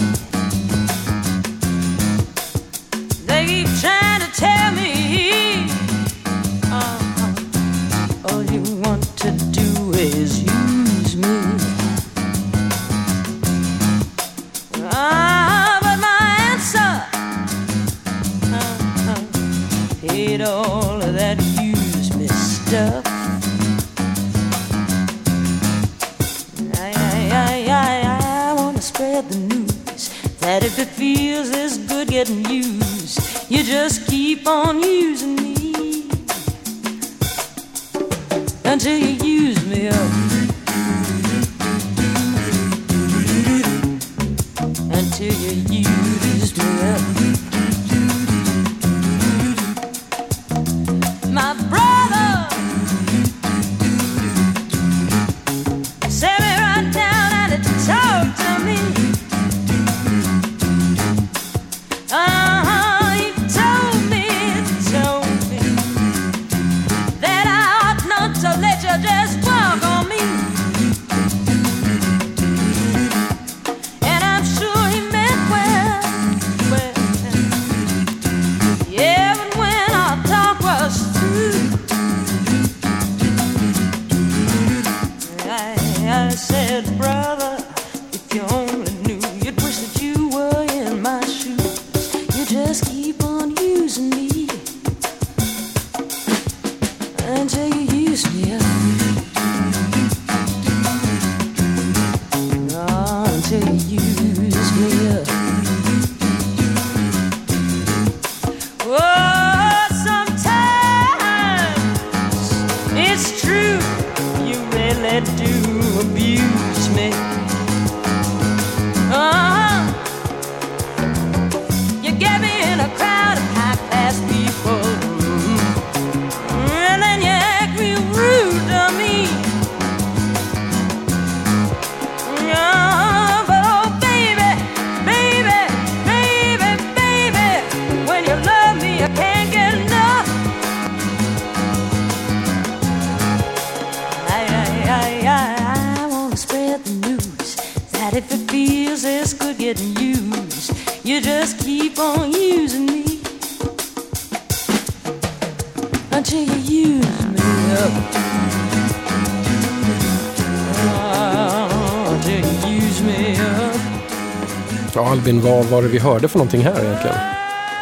Vad 165.43 165.67
var 165.67 165.83
det 165.83 165.89
vi 165.89 165.99
hörde 165.99 166.29
för 166.29 166.39
någonting 166.39 166.63
här 166.63 166.85
egentligen? 166.85 167.17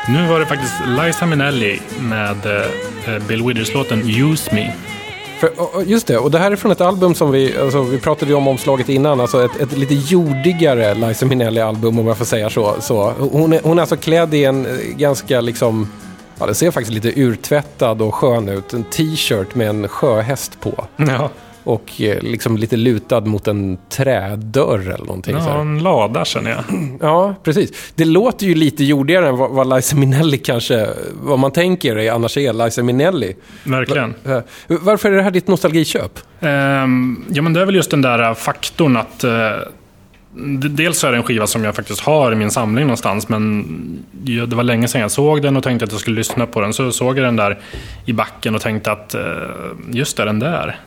Nu 0.08 0.26
var 0.26 0.40
det 0.40 0.46
faktiskt 0.46 0.74
Liza 0.86 1.26
Minnelli 1.26 1.80
med 2.00 2.46
eh, 3.06 3.26
Bill 3.28 3.42
Withers-låten 3.42 4.02
Use 4.10 4.54
Me. 4.54 4.72
För, 5.40 5.50
just 5.82 6.06
det, 6.06 6.18
och 6.18 6.30
det 6.30 6.38
här 6.38 6.50
är 6.50 6.56
från 6.56 6.72
ett 6.72 6.80
album 6.80 7.14
som 7.14 7.30
vi, 7.30 7.58
alltså, 7.58 7.82
vi 7.82 7.98
pratade 7.98 8.34
om 8.34 8.48
omslaget 8.48 8.88
innan, 8.88 9.20
alltså 9.20 9.44
ett, 9.44 9.60
ett 9.60 9.78
lite 9.78 9.94
jordigare 9.94 10.94
Liza 10.94 11.26
Minnelli-album 11.26 11.98
om 11.98 12.06
jag 12.06 12.18
får 12.18 12.24
säga 12.24 12.50
så. 12.50 12.76
så 12.80 13.12
hon, 13.18 13.52
är, 13.52 13.60
hon 13.64 13.78
är 13.78 13.82
alltså 13.82 13.96
klädd 13.96 14.34
i 14.34 14.44
en 14.44 14.66
eh, 14.66 14.72
ganska 14.96 15.40
liksom, 15.40 15.92
ja 16.38 16.46
det 16.46 16.54
ser 16.54 16.70
faktiskt 16.70 17.04
lite 17.04 17.20
urtvättad 17.20 18.02
och 18.02 18.14
skön 18.14 18.48
ut. 18.48 18.72
En 18.72 18.84
t-shirt 18.84 19.54
med 19.54 19.68
en 19.68 19.88
sjöhäst 19.88 20.60
på. 20.60 20.84
Ja, 20.96 21.30
Och 21.64 22.00
eh, 22.00 22.22
liksom 22.22 22.56
lite 22.56 22.76
lutad 22.76 23.20
mot 23.20 23.48
en 23.48 23.78
trädörr 23.88 24.80
eller 24.94 25.04
någonting. 25.04 25.34
så 25.36 25.40
ja 25.48 25.52
här. 25.52 25.60
en 25.60 25.78
lada 25.82 26.24
känner 26.24 26.50
jag. 26.50 26.64
Ja, 27.00 27.34
precis. 27.44 27.92
Det 27.94 28.04
låter 28.04 28.46
ju 28.46 28.54
lite 28.54 28.84
jordigare 28.84 29.28
än 29.28 29.36
vad, 29.36 29.50
vad 29.50 29.74
Liza 29.76 29.96
Minnelli 29.96 30.38
kanske, 30.38 30.88
vad 31.22 31.38
man 31.38 31.50
tänker 31.50 31.96
är 31.98 32.12
annars 32.12 32.36
är 32.36 32.52
Liza 32.52 32.82
Minnelli. 32.82 33.34
Verkligen. 33.64 34.14
Eh, 34.26 34.38
Varför 34.68 35.12
är 35.12 35.16
det 35.16 35.22
här 35.22 35.30
ditt 35.30 35.48
nostalgiköp? 35.48 36.18
Ehm, 36.40 37.24
ja, 37.30 37.42
men 37.42 37.52
det 37.52 37.60
är 37.60 37.66
väl 37.66 37.74
just 37.74 37.90
den 37.90 38.02
där 38.02 38.22
eh, 38.28 38.34
faktorn 38.34 38.96
att 38.96 39.18
d- 39.20 40.68
Dels 40.68 40.98
så 40.98 41.06
är 41.06 41.10
det 41.12 41.16
en 41.16 41.22
skiva 41.22 41.46
som 41.46 41.64
jag 41.64 41.74
faktiskt 41.76 42.00
har 42.00 42.32
i 42.32 42.34
min 42.34 42.50
samling 42.50 42.84
någonstans, 42.86 43.28
men 43.28 43.64
det 44.12 44.54
var 44.56 44.62
länge 44.62 44.88
sedan 44.88 45.00
jag 45.00 45.10
såg 45.10 45.42
den 45.42 45.56
och 45.56 45.62
tänkte 45.62 45.84
att 45.84 45.92
jag 45.92 46.00
skulle 46.00 46.16
lyssna 46.16 46.46
på 46.46 46.60
den. 46.60 46.72
Så 46.72 46.92
såg 46.92 47.18
jag 47.18 47.24
den 47.24 47.36
där 47.36 47.58
i 48.06 48.12
backen 48.12 48.54
och 48.54 48.60
tänkte 48.60 48.92
att 48.92 49.14
just 49.90 50.16
det, 50.16 50.24
den 50.24 50.38
där. 50.38 50.78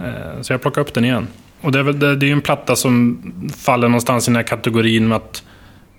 Eh, 0.00 0.40
Så 0.42 0.52
jag 0.52 0.62
plockade 0.62 0.88
upp 0.88 0.94
den 0.94 1.04
igen. 1.04 1.28
Och 1.60 1.72
det 1.72 1.78
är, 1.78 1.82
väl, 1.82 1.98
det, 1.98 2.06
är 2.06 2.24
ju 2.24 2.32
en 2.32 2.40
platta 2.40 2.76
som 2.76 3.22
faller 3.56 3.88
någonstans 3.88 4.28
i 4.28 4.30
den 4.30 4.36
här 4.36 4.42
kategorin 4.42 5.08
med 5.08 5.16
att 5.16 5.42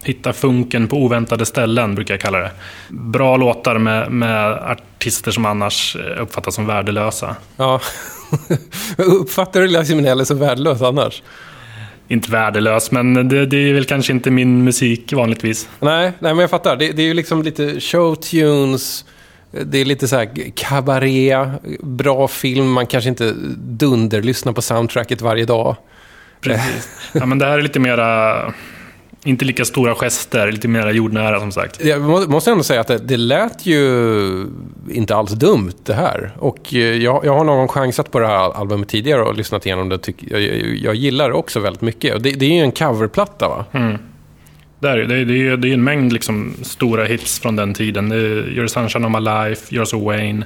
hitta 0.04 0.34
funken 0.34 0.88
på 0.88 0.98
oväntade 0.98 1.46
ställen, 1.46 1.96
brukar 1.96 2.14
jag 2.14 2.22
kalla 2.22 2.40
det. 2.40 2.52
Bra 2.90 3.38
låtar 3.38 3.78
med, 3.78 4.12
med 4.12 4.54
artister 4.54 5.32
som 5.32 5.46
annars 5.46 5.96
eh, 5.96 6.22
uppfattas 6.22 6.56
som 6.56 6.66
värdelösa. 6.66 7.36
Ja. 7.58 7.82
Uppfattar 8.98 9.62
du 9.62 9.68
Liza 9.68 9.96
Minnelli 9.96 10.26
som 10.26 10.40
värdelös 10.40 10.82
annars? 10.82 11.24
inte 12.08 12.32
värdelös, 12.32 12.92
men 12.92 13.30
det, 13.30 13.46
det 13.46 13.70
är 13.70 13.74
väl 13.74 13.86
kanske 13.86 14.14
inte 14.14 14.32
min 14.32 14.64
musik 14.64 15.14
vanligtvis. 15.14 15.70
Nej, 15.80 16.04
nej 16.20 16.34
men 16.34 16.40
jag 16.40 16.50
fattar. 16.50 16.76
Det, 16.76 16.92
det 16.92 17.02
är 17.02 17.06
ju 17.06 17.14
liksom 17.14 17.44
lite 17.44 17.80
showtunes. 17.80 19.06
Det 19.52 19.78
är 19.78 19.86
lite 19.86 20.08
så 20.08 20.16
här 20.16 20.52
kabaré, 20.56 21.50
bra 21.80 22.28
film. 22.28 22.72
Man 22.72 22.88
kanske 22.88 23.10
inte 23.10 23.34
dunderlyssnar 23.58 24.54
på 24.54 24.62
soundtracket 24.62 25.22
varje 25.22 25.46
dag. 25.46 25.76
Precis. 26.42 26.90
Ja, 27.14 27.26
men 27.26 27.40
det 27.40 27.46
här 27.46 27.58
är 27.58 27.62
lite 27.62 27.80
mera 27.80 28.54
inte 29.24 29.46
lika 29.46 29.66
stora 29.66 29.96
gester, 29.96 30.52
lite 30.52 30.68
mer 30.68 30.88
jordnära 30.92 31.40
som 31.40 31.52
sagt. 31.52 31.86
Jag 31.86 32.02
må- 32.02 32.28
måste 32.28 32.52
ändå 32.52 32.64
säga 32.64 32.82
att 32.82 32.88
det, 32.88 32.98
det 32.98 33.18
lät 33.18 33.66
ju 33.66 34.46
inte 34.92 35.16
alls 35.16 35.32
dumt 35.32 35.74
det 35.86 35.94
här. 35.94 36.32
Och 36.40 36.74
eh, 36.74 36.80
jag, 36.80 37.26
jag 37.26 37.38
har 37.38 37.44
någon 37.44 37.58
gång 37.58 37.68
chansat 37.68 38.12
på 38.12 38.20
det 38.20 38.28
här 38.28 38.58
albumet 38.58 38.90
tidigare 38.90 39.22
och 39.22 39.36
lyssnat 39.36 39.66
igenom 39.66 39.90
det. 39.90 39.98
Tyck, 39.98 40.16
jag, 40.32 40.42
jag, 40.78 40.96
gillar 40.96 41.30
det 41.30 41.36
också 41.36 41.60
väldigt 41.60 41.82
mycket. 41.82 42.24
Det, 42.24 42.32
det 42.32 42.46
är 42.46 42.54
ju 42.54 42.62
en 42.64 42.72
coverplatta 42.72 43.48
va? 43.48 43.66
Det 43.72 43.98
är, 44.88 44.98
det, 44.98 45.15
är, 45.15 45.26
det, 45.26 45.48
är, 45.48 45.58
det 45.58 45.70
är 45.70 45.74
en 45.74 45.84
mängd 45.84 46.13
liksom 46.13 46.54
stora 46.62 47.06
hits 47.06 47.39
från 47.39 47.56
den 47.56 47.74
tiden. 47.74 48.10
Det 48.10 48.15
är 48.15 48.44
You're 48.44 48.67
sunshine 48.67 49.06
of 49.06 49.12
my 49.12 49.20
life, 49.20 49.76
You're 49.76 49.86
so 49.86 50.06
Wayne, 50.06 50.46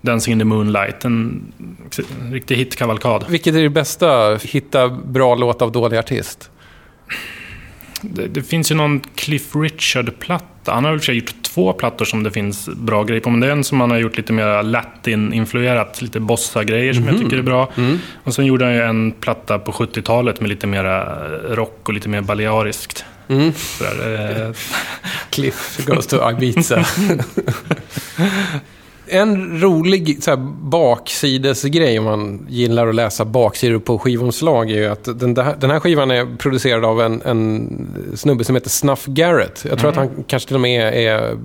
Dancing 0.00 0.32
in 0.32 0.38
the 0.38 0.44
moonlight. 0.44 1.04
En 1.04 1.52
riktig 2.32 2.56
hitkavalkad. 2.56 3.24
Vilket 3.28 3.54
är 3.54 3.62
det 3.62 3.68
bästa? 3.68 4.36
Hitta 4.36 4.88
bra 4.88 5.34
låt 5.34 5.62
av 5.62 5.72
dålig 5.72 5.96
artist? 5.96 6.50
Det, 8.00 8.26
det 8.26 8.42
finns 8.42 8.70
ju 8.70 8.74
någon 8.74 9.00
Cliff 9.00 9.56
Richard-platta. 9.56 10.72
Han 10.72 10.84
har 10.84 10.92
väl 10.92 11.16
gjort 11.16 11.42
två 11.42 11.72
plattor 11.72 12.04
som 12.04 12.22
det 12.22 12.30
finns 12.30 12.68
bra 12.68 13.04
grejer 13.04 13.20
på. 13.20 13.30
Men 13.30 13.40
det 13.40 13.46
är 13.46 13.50
en 13.50 13.64
som 13.64 13.80
han 13.80 13.90
har 13.90 13.98
gjort 13.98 14.16
lite 14.16 14.32
mer 14.32 14.62
latin-influerat. 14.62 16.02
Lite 16.02 16.20
bossa-grejer 16.20 16.92
som 16.92 17.08
jag 17.08 17.18
tycker 17.18 17.38
är 17.38 17.42
bra. 17.42 17.72
Och 18.24 18.34
sen 18.34 18.46
gjorde 18.46 18.64
han 18.64 18.74
ju 18.74 18.80
en 18.80 19.12
platta 19.12 19.58
på 19.58 19.72
70-talet 19.72 20.40
med 20.40 20.48
lite 20.48 20.66
mer 20.66 20.84
rock 21.54 21.88
och 21.88 21.94
lite 21.94 22.08
mer 22.08 22.20
baleariskt. 22.20 23.04
Mm. 23.28 23.52
Sådär, 23.52 24.46
eh, 24.46 24.54
Cliff 25.30 25.86
goes 25.86 26.06
to 26.06 26.30
Ibiza. 26.30 26.84
En 29.10 29.60
rolig 29.60 30.22
så 30.22 30.30
här, 30.30 30.36
baksidesgrej 30.60 31.98
om 31.98 32.04
man 32.04 32.46
gillar 32.48 32.86
att 32.86 32.94
läsa 32.94 33.24
baksidor 33.24 33.78
på 33.78 33.98
skivomslag 33.98 34.70
är 34.70 34.76
ju 34.76 34.86
att 34.86 35.04
den, 35.04 35.34
där, 35.34 35.56
den 35.60 35.70
här 35.70 35.80
skivan 35.80 36.10
är 36.10 36.36
producerad 36.36 36.84
av 36.84 37.00
en, 37.00 37.22
en 37.22 38.16
snubbe 38.16 38.44
som 38.44 38.54
heter 38.54 38.70
Snuff 38.70 39.06
Garrett. 39.06 39.64
Jag 39.68 39.78
tror 39.78 39.90
att 39.90 39.96
han 39.96 40.24
kanske 40.26 40.46
till 40.46 40.56
och 40.56 40.60
med 40.60 40.94
är 40.94 41.36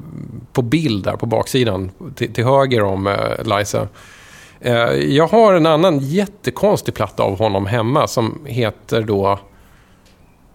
på 0.54 0.62
bild 0.62 1.04
där 1.04 1.16
på 1.16 1.26
baksidan 1.26 1.92
till, 2.16 2.34
till 2.34 2.44
höger 2.44 2.84
om 2.84 3.08
uh, 3.08 3.58
Liza. 3.58 3.88
Eh, 4.60 4.74
jag 4.94 5.28
har 5.28 5.54
en 5.54 5.66
annan 5.66 6.00
jättekonstig 6.00 6.94
platta 6.94 7.24
av 7.24 7.38
honom 7.38 7.66
hemma 7.66 8.08
som 8.08 8.42
heter 8.46 9.02
då... 9.02 9.40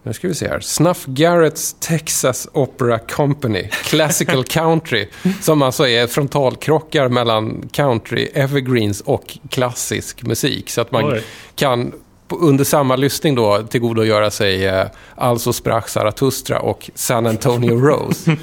Nu 0.03 0.13
ska 0.13 0.27
vi 0.27 0.35
se 0.35 0.47
här. 0.47 0.59
Snuff 0.59 1.05
Garretts 1.05 1.75
Texas 1.79 2.47
Opera 2.53 2.99
Company, 2.99 3.67
Classical 3.83 4.43
Country. 4.47 5.07
Som 5.41 5.61
alltså 5.61 5.87
är 5.87 6.07
frontalkrockar 6.07 7.09
mellan 7.09 7.69
country, 7.71 8.29
evergreens 8.33 9.01
och 9.01 9.37
klassisk 9.49 10.23
musik. 10.23 10.69
Så 10.69 10.81
att 10.81 10.91
man 10.91 11.05
Oj. 11.13 11.23
kan 11.55 11.93
under 12.29 12.63
samma 12.63 12.95
lyssning 12.95 13.35
då 13.35 13.57
tillgodogöra 13.69 14.31
sig 14.31 14.65
eh, 14.67 14.85
Alltså 15.15 15.53
sprach 15.53 15.87
Zarathustra 15.87 16.59
och 16.59 16.89
San 16.95 17.27
Antonio 17.27 17.79
Rose. 17.87 18.37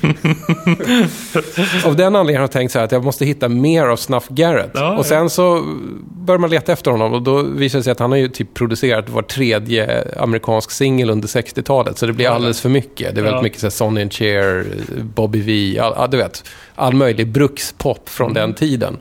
Av 1.84 1.96
den 1.96 2.16
anledningen 2.16 2.40
har 2.40 2.42
jag 2.44 2.50
tänkt 2.50 2.72
så 2.72 2.78
här 2.78 2.84
att 2.84 2.92
jag 2.92 3.04
måste 3.04 3.24
hitta 3.24 3.48
mer 3.48 3.86
av 3.86 3.96
Snuff 3.96 4.28
Garrett. 4.28 4.70
Ja, 4.74 4.96
och 4.98 5.06
sen 5.06 5.30
så 5.30 5.62
börjar 6.10 6.38
man 6.38 6.50
leta 6.50 6.72
efter 6.72 6.90
honom 6.90 7.12
och 7.12 7.22
då 7.22 7.42
visar 7.42 7.78
det 7.78 7.82
sig 7.82 7.90
att 7.92 7.98
han 7.98 8.10
har 8.10 8.18
ju 8.18 8.28
typ 8.28 8.54
producerat 8.54 9.08
var 9.08 9.22
tredje 9.22 10.04
amerikansk 10.20 10.70
singel 10.70 11.10
under 11.10 11.28
60-talet. 11.28 11.98
Så 11.98 12.06
det 12.06 12.12
blir 12.12 12.28
alldeles 12.28 12.60
för 12.60 12.68
mycket. 12.68 13.14
Det 13.14 13.20
är 13.20 13.22
väldigt 13.22 13.32
Ja. 13.38 13.42
mycket 13.42 13.60
så 13.60 13.66
här 13.66 13.70
Sonny 13.70 14.02
and 14.02 14.12
Cher, 14.12 14.66
Bobby 15.02 15.40
V, 15.40 15.78
all, 15.78 16.10
du 16.10 16.16
vet. 16.16 16.44
All 16.74 16.94
möjlig 16.94 17.28
brukspop 17.28 18.08
från 18.08 18.32
den 18.32 18.54
tiden. 18.54 18.96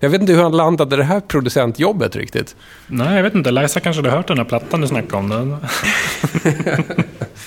Jag 0.00 0.10
vet 0.10 0.20
inte 0.20 0.32
hur 0.32 0.42
han 0.42 0.56
landade 0.56 0.96
det 0.96 1.04
här 1.04 1.20
producentjobbet 1.20 2.16
riktigt. 2.16 2.56
nej, 2.86 3.16
jag 3.16 3.22
vet 3.22 3.34
inte. 3.34 3.50
Liza 3.50 3.80
kanske 3.80 4.02
hade 4.02 4.16
hört 4.16 4.28
den 4.28 4.38
här 4.38 4.44
plattan 4.44 4.80
du 4.80 4.86
snackade 4.86 5.16
om. 5.16 5.28
Den. 5.28 5.56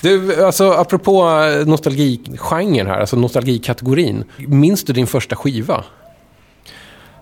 Du, 0.02 0.44
alltså 0.44 0.70
apropå 0.70 1.28
eh, 1.30 1.66
nostalgigenren 1.66 2.86
här, 2.86 3.00
alltså 3.00 3.16
nostalgikategorin. 3.16 4.24
Minns 4.36 4.84
du 4.84 4.92
din 4.92 5.06
första 5.06 5.36
skiva? 5.36 5.84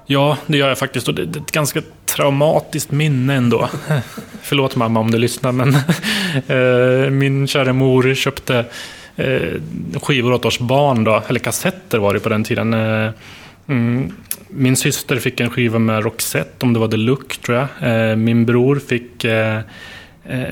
Ja, 0.07 0.37
det 0.47 0.59
gör 0.59 0.69
jag 0.69 0.79
faktiskt. 0.79 1.09
Och 1.09 1.15
det 1.15 1.23
är 1.23 1.43
ett 1.43 1.53
ganska 1.53 1.83
traumatiskt 2.07 2.91
minne 2.91 3.35
ändå. 3.35 3.69
Förlåt 4.43 4.77
mamma 4.77 5.01
om 5.01 5.11
du 5.11 5.19
lyssnar, 5.19 5.53
men 5.53 5.75
eh, 7.05 7.11
min 7.11 7.47
kära 7.47 7.73
mor 7.73 8.15
köpte 8.15 8.65
eh, 9.17 9.61
skivor 10.03 10.33
åt 10.33 10.45
oss 10.45 10.59
barn, 10.59 11.05
då, 11.05 11.23
eller 11.29 11.41
kassetter 11.41 11.99
var 11.99 12.15
det 12.15 12.21
på 12.21 12.29
den 12.29 12.45
tiden. 12.45 12.75
Mm, 13.67 14.13
min 14.53 14.77
syster 14.77 15.17
fick 15.17 15.41
en 15.41 15.51
skiva 15.51 15.79
med 15.79 16.05
Roxette, 16.05 16.67
om 16.67 16.73
det 16.73 16.81
var 16.81 16.89
Deluxe 16.89 17.41
tror 17.41 17.59
jag. 17.59 18.11
Eh, 18.11 18.17
min 18.17 18.47
bror 18.47 18.77
fick 18.77 19.25
eh, 19.25 19.59
eh, 20.25 20.47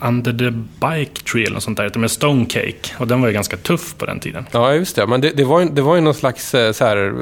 Under 0.00 0.32
the 0.32 0.50
Bike 0.80 1.22
Tree 1.32 1.42
eller 1.42 1.54
något 1.54 1.62
sånt 1.62 1.76
där, 1.76 1.98
med 1.98 2.10
Stone 2.10 2.46
Cake. 2.46 2.94
Och 2.98 3.08
den 3.08 3.20
var 3.20 3.28
ju 3.28 3.34
ganska 3.34 3.56
tuff 3.56 3.94
på 3.98 4.06
den 4.06 4.20
tiden. 4.20 4.46
Ja, 4.50 4.74
just 4.74 4.96
det. 4.96 5.06
Men 5.06 5.20
det, 5.20 5.30
det, 5.30 5.44
var, 5.44 5.60
ju, 5.60 5.68
det 5.68 5.82
var 5.82 5.94
ju 5.94 6.00
någon 6.00 6.14
slags 6.14 6.50
så 6.50 6.84
här, 6.84 7.14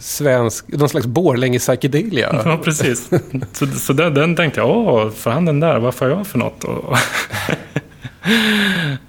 svensk, 0.00 0.68
någon 0.68 0.88
slags 0.88 1.06
Borlänge 1.06 1.58
psychedelia. 1.58 2.42
Ja, 2.44 2.60
precis. 2.64 3.10
Så, 3.52 3.66
så 3.66 3.92
den, 3.92 4.14
den 4.14 4.36
tänkte 4.36 4.60
jag, 4.60 4.70
åh, 4.70 5.10
får 5.10 5.30
han 5.30 5.44
den 5.44 5.60
där? 5.60 5.78
Vad 5.78 5.94
får 5.94 6.08
jag 6.08 6.26
för 6.26 6.38
något? 6.38 6.64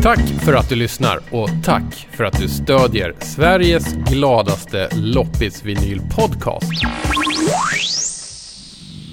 Tack 0.01 0.19
för 0.19 0.53
att 0.53 0.69
du 0.69 0.75
lyssnar 0.75 1.19
och 1.31 1.49
tack 1.63 2.07
för 2.11 2.23
att 2.23 2.39
du 2.39 2.47
stödjer 2.47 3.15
Sveriges 3.19 3.93
gladaste 3.93 4.89
loppisvinyl-podcast. 4.91 6.71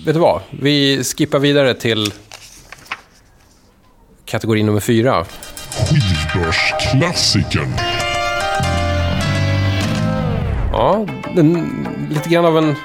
Vet 0.07 0.15
du 0.15 0.21
vad? 0.21 0.41
Vi 0.51 1.05
skippar 1.05 1.39
vidare 1.39 1.75
till 1.75 2.13
kategori 4.25 4.63
nummer 4.63 4.81
fyra. 4.81 5.27
Skivbörsklassikern. 6.55 7.69
Ja, 10.73 11.07
den, 11.35 11.73
lite 12.11 12.29
grann 12.29 12.45
av 12.45 12.59
en 12.59 12.77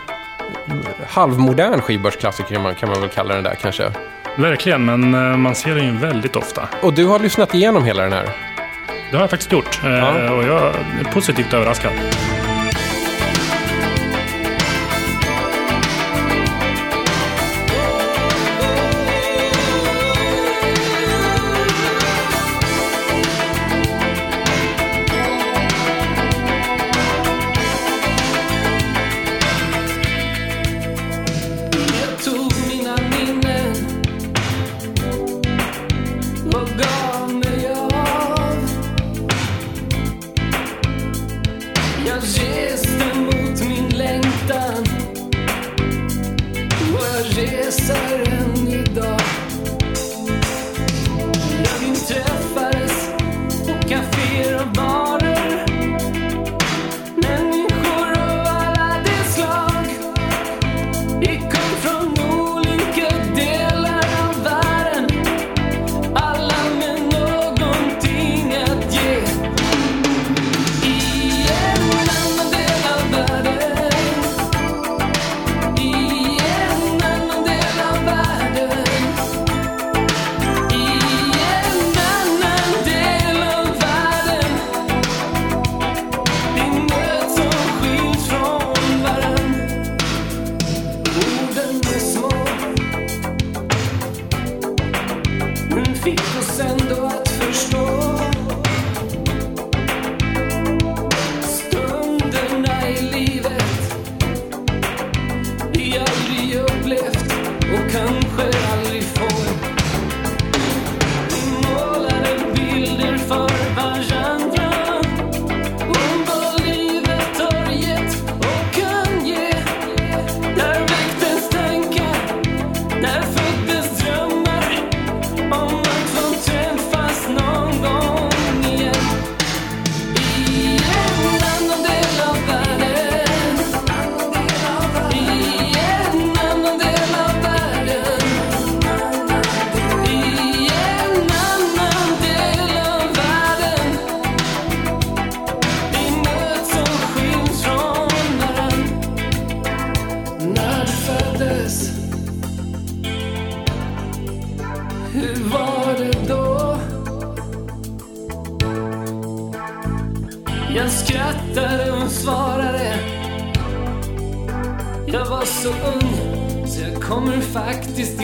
halvmodern 1.08 1.82
skivbörsklassiker 1.82 2.54
kan 2.56 2.64
man, 2.64 2.76
kan 2.76 2.90
man 2.90 3.02
väl 3.02 3.10
kalla 3.10 3.34
den 3.34 3.44
där 3.44 3.56
kanske. 3.62 3.92
Verkligen, 4.38 4.86
men 4.86 5.14
eh, 5.32 5.38
man 5.38 5.56
ser 5.56 5.76
den 5.76 5.86
ju 5.86 5.92
väldigt 5.98 6.36
ofta. 6.36 6.68
Och 6.82 6.94
du 6.94 7.06
har 7.06 7.20
lyssnat 7.20 7.54
igenom 7.54 7.84
hela 7.86 8.04
den 8.04 8.14
här. 8.14 8.30
Det 9.12 9.16
har 9.18 9.24
jag 9.24 9.30
faktiskt 9.30 9.52
gjort. 9.52 9.80
Eh, 9.84 9.90
Ja. 9.92 10.32
Och 10.32 10.44
jag 10.44 10.62
är 10.66 11.12
positivt 11.14 11.54
överraskad. 11.54 11.92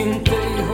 Faktiskt 0.06 0.28
inte 0.28 0.65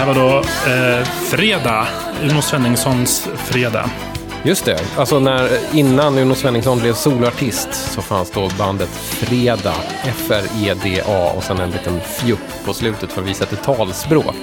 här 0.00 0.06
var 0.06 0.14
då 0.14 0.36
eh, 0.72 1.04
Fredag, 1.04 1.86
Uno 2.22 2.42
Svenningssons 2.42 3.28
Fredag. 3.36 3.90
Just 4.42 4.64
det. 4.64 4.78
Alltså 4.96 5.18
när, 5.18 5.48
innan 5.72 6.18
Uno 6.18 6.34
Svenningsson 6.34 6.78
blev 6.80 6.92
solartist 6.94 7.68
så 7.74 8.02
fanns 8.02 8.30
då 8.30 8.48
bandet 8.58 8.88
Freda, 8.88 9.72
F-R-E-D-A 10.04 11.32
och 11.36 11.42
sen 11.42 11.58
en 11.60 11.70
liten 11.70 12.00
fjupp 12.00 12.64
på 12.64 12.72
slutet 12.74 13.12
för 13.12 13.22
att 13.22 13.28
visa 13.28 13.44
ett 13.44 13.62
talspråk. 13.62 14.34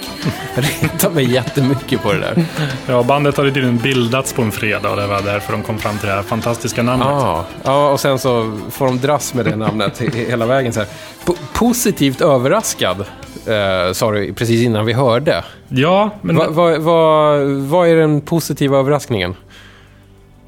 Jag 0.56 0.66
retar 0.84 1.10
mig 1.10 1.32
jättemycket 1.32 2.04
på 2.04 2.14
det 2.14 2.20
där. 2.20 2.46
Ja, 2.88 3.04
bandet 3.04 3.38
hade 3.38 3.52
tydligen 3.52 3.78
bildats 3.78 4.34
på 4.34 4.42
en 4.42 4.52
fredag 4.52 4.90
och 4.90 4.98
det 4.98 5.08
var 5.08 5.22
därför 5.22 5.52
de 5.54 5.64
kom 5.64 5.78
fram 5.80 5.98
till 5.98 6.08
det 6.08 6.14
här 6.16 6.24
fantastiska 6.24 6.84
namnet. 6.84 7.08
Ja, 7.08 7.46
ja, 7.64 7.90
och 7.92 8.00
sen 8.00 8.20
så 8.20 8.60
får 8.72 8.86
de 8.86 9.00
dras 9.00 9.34
med 9.34 9.46
det 9.46 9.56
namnet 9.56 10.02
he- 10.02 10.28
hela 10.30 10.46
vägen. 10.46 10.74
Så 10.74 10.80
här. 10.80 10.90
Po- 11.26 11.38
positivt 11.54 12.22
överraskad, 12.22 13.00
eh, 13.46 13.94
sa 13.94 14.12
du 14.12 14.34
precis 14.34 14.62
innan 14.62 14.86
vi 14.86 14.94
hörde. 14.94 15.44
Ja, 15.68 16.10
men 16.22 16.36
Va, 16.36 16.48
va, 16.50 16.78
va, 16.78 17.32
vad 17.70 17.88
är 17.88 17.96
den 17.96 18.22
positiva 18.22 18.78
överraskningen? 18.78 19.36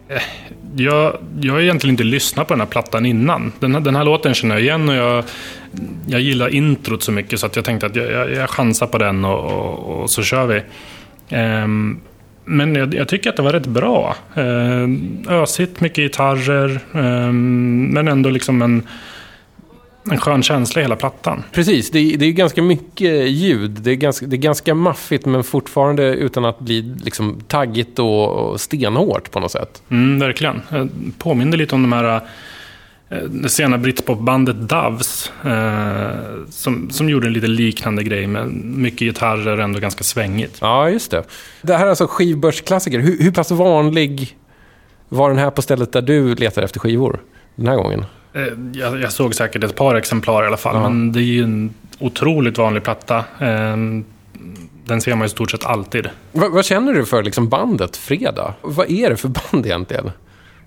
Eh, 0.09 0.21
jag, 0.75 1.17
jag 1.41 1.53
har 1.53 1.61
egentligen 1.61 1.93
inte 1.93 2.03
lyssnat 2.03 2.47
på 2.47 2.53
den 2.53 2.61
här 2.61 2.67
plattan 2.67 3.05
innan. 3.05 3.51
Den 3.59 3.73
här, 3.73 3.81
den 3.81 3.95
här 3.95 4.03
låten 4.03 4.33
känner 4.33 4.55
jag 4.55 4.61
igen 4.61 4.89
och 4.89 4.95
jag, 4.95 5.23
jag 6.07 6.21
gillar 6.21 6.49
introt 6.49 7.03
så 7.03 7.11
mycket 7.11 7.39
så 7.39 7.45
att 7.45 7.55
jag 7.55 7.65
tänkte 7.65 7.85
att 7.85 7.95
jag, 7.95 8.11
jag, 8.11 8.31
jag 8.31 8.49
chansar 8.49 8.87
på 8.87 8.97
den 8.97 9.25
och, 9.25 9.39
och, 9.39 10.01
och 10.01 10.09
så 10.09 10.23
kör 10.23 10.45
vi. 10.45 10.61
Um, 11.35 12.01
men 12.45 12.75
jag, 12.75 12.93
jag 12.93 13.07
tycker 13.07 13.29
att 13.29 13.35
det 13.35 13.41
var 13.41 13.53
rätt 13.53 13.67
bra. 13.67 14.15
Um, 14.35 15.25
ösigt, 15.29 15.81
mycket 15.81 16.03
gitarrer, 16.03 16.79
um, 16.91 17.85
men 17.85 18.07
ändå 18.07 18.29
liksom 18.29 18.61
en, 18.61 18.87
en 20.11 20.17
skön 20.17 20.43
känsla 20.43 20.81
i 20.81 20.83
hela 20.83 20.95
plattan. 20.95 21.43
Precis, 21.51 21.91
det 21.91 21.99
är, 21.99 22.17
det 22.17 22.25
är 22.25 22.31
ganska 22.31 22.61
mycket 22.61 23.29
ljud. 23.29 23.71
Det 23.71 23.91
är 23.91 23.95
ganska, 23.95 24.25
det 24.25 24.35
är 24.35 24.37
ganska 24.37 24.75
maffigt 24.75 25.25
men 25.25 25.43
fortfarande 25.43 26.03
utan 26.03 26.45
att 26.45 26.59
bli 26.59 26.81
liksom 26.81 27.41
taggigt 27.47 27.99
och, 27.99 28.29
och 28.29 28.61
stenhårt 28.61 29.31
på 29.31 29.39
något 29.39 29.51
sätt. 29.51 29.81
Mm, 29.89 30.19
verkligen. 30.19 30.61
Påminner 31.17 31.57
lite 31.57 31.75
om 31.75 31.81
de 31.81 31.93
här 31.93 32.21
eh, 33.09 33.17
det 33.17 33.49
sena 33.49 33.77
britpopbandet 33.77 34.69
Doves. 34.69 35.31
Eh, 35.45 36.45
som, 36.49 36.89
som 36.89 37.09
gjorde 37.09 37.27
en 37.27 37.33
lite 37.33 37.47
liknande 37.47 38.03
grej 38.03 38.27
med 38.27 38.47
mycket 38.63 38.99
gitarrer 38.99 39.57
och 39.57 39.63
ändå 39.63 39.79
ganska 39.79 40.03
svängigt. 40.03 40.57
Ja, 40.61 40.89
just 40.89 41.11
det. 41.11 41.23
Det 41.61 41.77
här 41.77 41.85
är 41.85 41.89
alltså 41.89 42.07
skivbörsklassiker. 42.07 42.99
Hur, 42.99 43.23
hur 43.23 43.31
pass 43.31 43.51
vanlig 43.51 44.37
var 45.09 45.29
den 45.29 45.39
här 45.39 45.51
på 45.51 45.61
stället 45.61 45.91
där 45.91 46.01
du 46.01 46.35
letar 46.35 46.61
efter 46.61 46.79
skivor 46.79 47.19
den 47.55 47.67
här 47.67 47.75
gången? 47.75 48.05
Eh, 48.33 48.43
jag, 48.73 49.01
jag 49.01 49.11
såg 49.11 49.35
säkert 49.35 49.63
ett 49.63 49.75
par 49.75 49.95
exemplar 49.95 50.43
i 50.43 50.47
alla 50.47 50.57
fall, 50.57 50.75
Ja. 50.75 50.89
men 50.89 51.11
det 51.11 51.19
är 51.19 51.23
ju 51.23 51.43
en 51.43 51.73
otroligt 51.99 52.57
vanlig 52.57 52.83
platta. 52.83 53.17
Eh, 53.39 53.77
den 54.85 55.01
ser 55.01 55.15
man 55.15 55.25
i 55.25 55.29
stort 55.29 55.51
sett 55.51 55.65
alltid. 55.65 56.09
Va, 56.31 56.49
vad 56.51 56.65
känner 56.65 56.93
du 56.93 57.05
för 57.05 57.23
liksom 57.23 57.49
bandet 57.49 57.97
Fredag? 57.97 58.53
Vad 58.61 58.91
är 58.91 59.09
det 59.09 59.17
för 59.17 59.27
band 59.51 59.65
egentligen? 59.65 60.11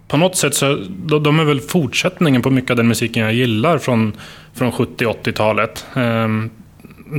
På 0.09 0.17
något 0.17 0.37
sätt 0.37 0.55
så 0.55 0.79
de, 1.07 1.23
de 1.23 1.41
är 1.41 1.45
väl 1.45 1.61
fortsättningen 1.61 2.43
på 2.43 2.51
mycket 2.51 2.71
av 2.71 2.77
den 2.77 2.89
musiken 2.89 3.23
jag 3.23 3.35
gillar 3.35 3.79
från, 3.79 4.13
från 4.55 4.73
70-80-talet. 4.73 5.87
Ehm, 5.95 6.51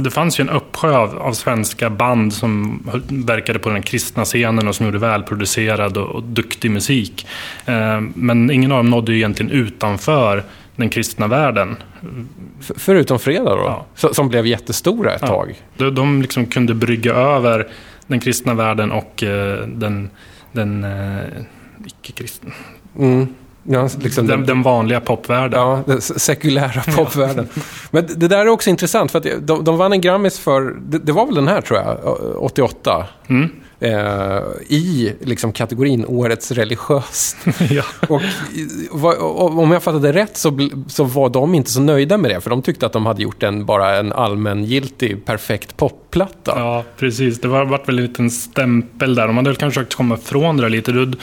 det 0.02 0.12
fanns 0.12 0.40
ju 0.40 0.42
en 0.42 0.50
uppsjö 0.50 0.96
av, 0.98 1.18
av 1.22 1.34
svenska 1.34 1.90
band 1.90 2.34
som 2.34 2.80
verkade 3.10 3.60
på 3.60 3.70
den 3.70 3.82
kristna 3.82 4.26
scenen 4.26 4.68
och 4.68 4.76
som 4.76 4.86
gjorde 4.86 4.98
välproducerad 5.00 5.98
och, 5.98 6.08
och 6.10 6.24
duktig 6.24 6.72
musik. 6.72 7.28
Ehm, 7.66 8.14
men 8.16 8.52
ingen 8.52 8.72
av 8.72 8.78
dem 8.78 8.90
nådde 8.90 9.12
ju 9.12 9.18
egentligen 9.18 9.52
utanför 9.52 10.44
den 10.76 10.90
kristna 10.90 11.28
världen. 11.28 11.76
F- 12.60 12.72
förutom 12.78 13.20
Fredag 13.20 13.56
då? 13.56 13.86
Ja. 14.02 14.14
Som 14.14 14.30
blev 14.30 14.46
jättestora 14.48 15.14
ett 15.14 15.22
Ja. 15.22 15.28
tag. 15.28 15.56
De, 15.78 15.96
de 15.96 16.22
liksom 16.22 16.46
kunde 16.46 16.74
brygga 16.74 17.14
över 17.14 17.68
den 18.08 18.20
kristna 18.20 18.54
världen 18.54 18.92
och 18.92 19.24
eh, 19.24 19.68
den, 19.68 20.10
den 20.52 20.84
eh, 20.84 21.24
icke-kristna. 21.86 22.52
Mm. 23.00 23.28
Ja, 23.64 23.90
liksom 24.00 24.28
Den, 24.28 24.46
den 24.46 24.62
vanliga 24.62 25.00
popvärlden. 25.00 25.60
Ja, 25.60 25.84
den 25.86 26.02
sekulära 26.02 26.82
popvärlden. 26.96 27.48
Men 27.92 28.08
det 28.16 28.28
där 28.28 28.40
är 28.40 28.48
också 28.48 28.70
intressant 28.70 29.12
för 29.12 29.20
att 29.20 29.48
de, 29.48 29.64
de 29.64 29.78
vann 29.78 29.94
en 29.94 30.02
Grammis 30.02 30.40
för, 30.40 30.76
det, 30.90 30.98
det 30.98 31.12
var 31.12 31.26
väl 31.26 31.36
den 31.36 31.48
här 31.48 31.62
tror 31.62 31.80
jag, 31.80 31.98
88. 32.44 33.06
Mm. 33.28 33.50
Eh, 33.80 34.40
I 34.68 35.14
liksom 35.22 35.52
kategorin 35.52 36.06
Årets 36.06 36.52
religiöst. 36.52 37.38
ja. 37.70 37.84
Och, 38.10 38.22
och 39.42 39.60
om 39.60 39.72
jag 39.72 39.84
fattade 39.84 40.14
rätt 40.14 40.38
så, 40.38 40.70
så 40.88 41.04
var 41.04 41.30
de 41.30 41.56
inte 41.56 41.72
så 41.72 41.82
nöjda 41.82 42.18
med 42.18 42.32
det. 42.32 42.42
För 42.42 42.50
de 42.50 42.62
tyckte 42.62 42.86
att 42.86 42.94
de 42.94 43.06
hade 43.06 43.24
gjort 43.24 43.44
en, 43.44 43.66
bara 43.66 43.96
en 43.96 44.14
allmängiltig, 44.14 45.26
perfekt 45.26 45.78
popplatta. 45.78 46.54
Ja, 46.56 46.84
precis. 46.98 47.42
Det 47.42 47.48
var 47.48 47.66
varit 47.66 47.88
väl 47.88 48.00
en 48.00 48.06
liten 48.06 48.30
stämpel 48.30 49.16
där. 49.16 49.28
De 49.28 49.38
hade 49.38 49.50
väl 49.50 49.58
kanske 49.58 49.80
försökt 49.80 49.96
komma 49.96 50.16
ifrån 50.16 50.58
det 50.58 50.64
där 50.64 50.70
lite. 50.70 51.14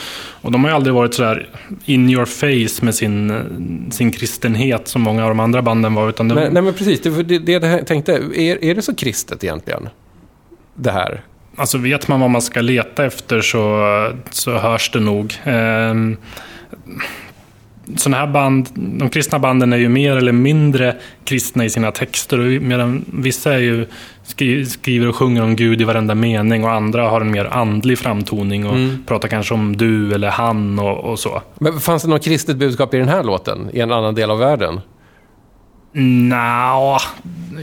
Och 0.41 0.51
de 0.51 0.63
har 0.63 0.71
ju 0.71 0.75
aldrig 0.75 0.93
varit 0.93 1.13
sådär 1.13 1.49
in 1.85 2.09
your 2.09 2.25
face 2.25 2.85
med 2.85 2.95
sin, 2.95 3.89
sin 3.91 4.11
kristenhet 4.11 4.87
som 4.87 5.01
många 5.01 5.23
av 5.23 5.29
de 5.29 5.39
andra 5.39 5.61
banden 5.61 5.93
var. 5.93 6.09
Utan 6.09 6.27
det, 6.27 6.35
Nej, 6.35 6.49
nej 6.51 6.61
men 6.63 6.73
precis, 6.73 7.01
det 7.01 7.23
det, 7.23 7.39
det 7.39 7.51
jag 7.51 7.87
tänkte. 7.87 8.13
Är, 8.13 8.63
är 8.63 8.75
det 8.75 8.81
så 8.81 8.95
kristet 8.95 9.43
egentligen? 9.43 9.89
Det 10.75 10.91
här? 10.91 11.21
Alltså 11.55 11.77
vet 11.77 12.07
man 12.07 12.19
vad 12.19 12.29
man 12.29 12.41
ska 12.41 12.61
leta 12.61 13.05
efter 13.05 13.41
så, 13.41 13.85
så 14.31 14.57
hörs 14.57 14.91
det 14.91 14.99
nog. 14.99 15.33
Ehm, 15.43 16.17
sådana 17.95 18.17
här 18.17 18.27
band, 18.27 18.69
de 18.73 19.09
kristna 19.09 19.39
banden 19.39 19.73
är 19.73 19.77
ju 19.77 19.89
mer 19.89 20.17
eller 20.17 20.31
mindre 20.31 20.95
kristna 21.25 21.65
i 21.65 21.69
sina 21.69 21.91
texter. 21.91 22.39
och 22.39 22.61
Medan 22.61 23.05
vissa 23.13 23.53
är 23.53 23.57
ju, 23.59 23.87
skri, 24.23 24.65
skriver 24.65 25.07
och 25.07 25.15
sjunger 25.15 25.43
om 25.43 25.55
Gud 25.55 25.81
i 25.81 25.83
varenda 25.83 26.15
mening 26.15 26.63
och 26.63 26.71
andra 26.71 27.09
har 27.09 27.21
en 27.21 27.31
mer 27.31 27.45
andlig 27.45 27.99
framtoning 27.99 28.65
och 28.65 28.75
Mm. 28.75 29.03
pratar 29.07 29.27
kanske 29.27 29.53
om 29.53 29.77
du 29.77 30.13
eller 30.13 30.29
han 30.29 30.79
och, 30.79 30.97
och 31.11 31.19
så. 31.19 31.41
Men 31.59 31.79
fanns 31.79 32.03
det 32.03 32.09
något 32.09 32.23
kristet 32.23 32.57
budskap 32.57 32.93
i 32.93 32.97
den 32.97 33.07
här 33.09 33.23
låten? 33.23 33.69
I 33.73 33.79
en 33.79 33.91
annan 33.91 34.15
del 34.15 34.31
av 34.31 34.39
världen? 34.39 34.79
Nja, 35.93 36.97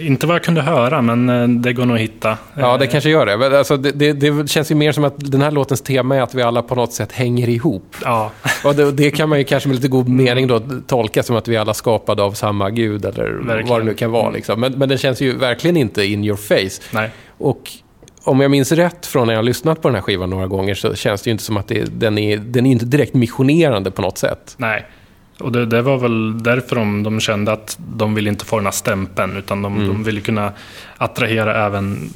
inte 0.01 0.27
vad 0.27 0.35
jag 0.37 0.43
kunde 0.45 0.63
höra, 0.63 1.03
men 1.03 1.29
eh, 1.29 1.49
det 1.49 1.73
går 1.73 1.85
nog 1.85 1.97
att 1.97 2.03
hitta. 2.03 2.39
Ja, 2.55 2.77
det 2.77 2.85
Eh, 2.85 2.91
kanske 2.91 3.11
gör 3.11 3.27
det. 3.27 3.59
Alltså, 3.59 3.77
det, 3.77 3.93
det. 3.93 4.13
Det 4.13 4.51
känns 4.51 4.71
ju 4.71 4.75
mer 4.75 4.93
som 4.93 5.05
att 5.05 5.15
den 5.19 5.43
här 5.43 5.51
låtens 5.51 5.81
tema 5.81 6.17
är 6.17 6.21
att 6.23 6.35
vi 6.35 6.43
alla 6.43 6.63
på 6.63 6.75
något 6.75 6.93
sätt 6.93 7.13
hänger 7.13 7.49
ihop. 7.49 7.97
Ja, 8.05 8.31
Och 8.65 8.75
det, 8.75 8.93
det 8.93 9.11
kan 9.11 9.29
man 9.29 9.39
ju 9.39 9.45
kanske 9.45 9.69
med 9.69 9.77
lite 9.77 9.89
god 9.89 10.09
mening 10.09 10.47
då 10.47 10.61
tolka 10.87 11.23
som 11.23 11.37
att 11.37 11.49
vi 11.49 11.57
alla 11.57 11.75
skapade 11.75 12.23
av 12.23 12.33
samma 12.33 12.71
gud 12.71 13.05
eller 13.05 13.25
Verkligen. 13.31 13.69
vad 13.69 13.81
det 13.81 13.85
nu 13.85 13.95
kan 13.95 14.11
vara. 14.11 14.31
Liksom. 14.31 14.61
Men, 14.61 14.73
men 14.73 14.89
den 14.89 14.99
känns 14.99 15.21
ju 15.21 15.37
verkligen 15.37 15.77
inte 15.77 16.05
in 16.05 16.25
your 16.25 16.37
face. 16.37 16.83
nej. 16.93 17.11
Och 17.39 17.71
om 18.25 18.41
jag 18.41 18.51
minns 18.51 18.73
rätt 18.73 19.07
från 19.07 19.27
när 19.27 19.35
jag 19.35 19.39
har 19.39 19.45
lyssnat 19.45 19.83
på 19.83 19.89
den 19.89 19.95
här 19.95 20.03
skivan 20.03 20.31
några 20.31 20.47
gånger 20.47 20.75
så 20.75 20.95
känns 20.95 21.23
det 21.23 21.29
ju 21.29 21.33
inte 21.33 21.45
som 21.45 21.57
att 21.57 21.69
det, 21.69 21.85
den, 22.01 22.19
är, 22.19 22.37
den 22.37 22.67
är 22.67 22.71
inte 22.71 22.85
direkt 22.85 23.15
missionerande 23.15 23.91
på 23.91 24.03
något 24.03 24.19
sätt. 24.19 24.55
Nej. 24.57 24.87
Och 25.41 25.53
det, 25.53 25.67
det 25.67 25.83
var 25.83 25.99
väl 25.99 26.43
därför 26.43 26.77
de, 26.77 27.03
de 27.03 27.21
kände 27.21 27.53
att 27.53 27.79
de 27.97 28.15
ville 28.15 28.31
inte 28.31 28.45
få 28.45 28.57
den 28.57 28.67
här 28.67 28.73
stämpeln, 28.73 29.37
utan 29.37 29.63
de, 29.63 29.87
de 29.89 30.05
ville 30.05 30.21
kunna 30.21 30.53
attrahera 30.97 31.67
även 31.67 32.11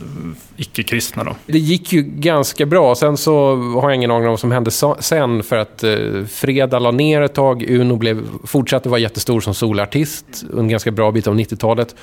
icke-kristna. 0.56 1.24
Då. 1.24 1.36
Det 1.46 1.58
gick 1.58 1.92
ju 1.92 2.02
ganska 2.02 2.66
bra. 2.66 2.94
Sen 2.94 3.16
så 3.16 3.56
har 3.56 3.90
jag 3.90 3.94
ingen 3.94 4.10
aning 4.10 4.26
om 4.26 4.32
vad 4.32 4.40
som 4.40 4.52
hände 4.52 4.70
sen 5.00 5.42
för 5.42 5.56
att 5.56 5.84
eh, 5.84 6.24
Freda 6.30 6.78
la 6.78 6.90
ner 6.90 7.22
ett 7.22 7.34
tag. 7.34 7.62
Uno 7.62 7.96
blev, 7.96 8.22
fortsatte 8.44 8.88
vara 8.88 9.00
jättestor 9.00 9.40
som 9.40 9.54
solartist 9.54 10.44
en 10.58 10.68
ganska 10.68 10.90
bra 10.90 11.12
bit 11.12 11.26
av 11.26 11.34
90-talet. 11.34 11.94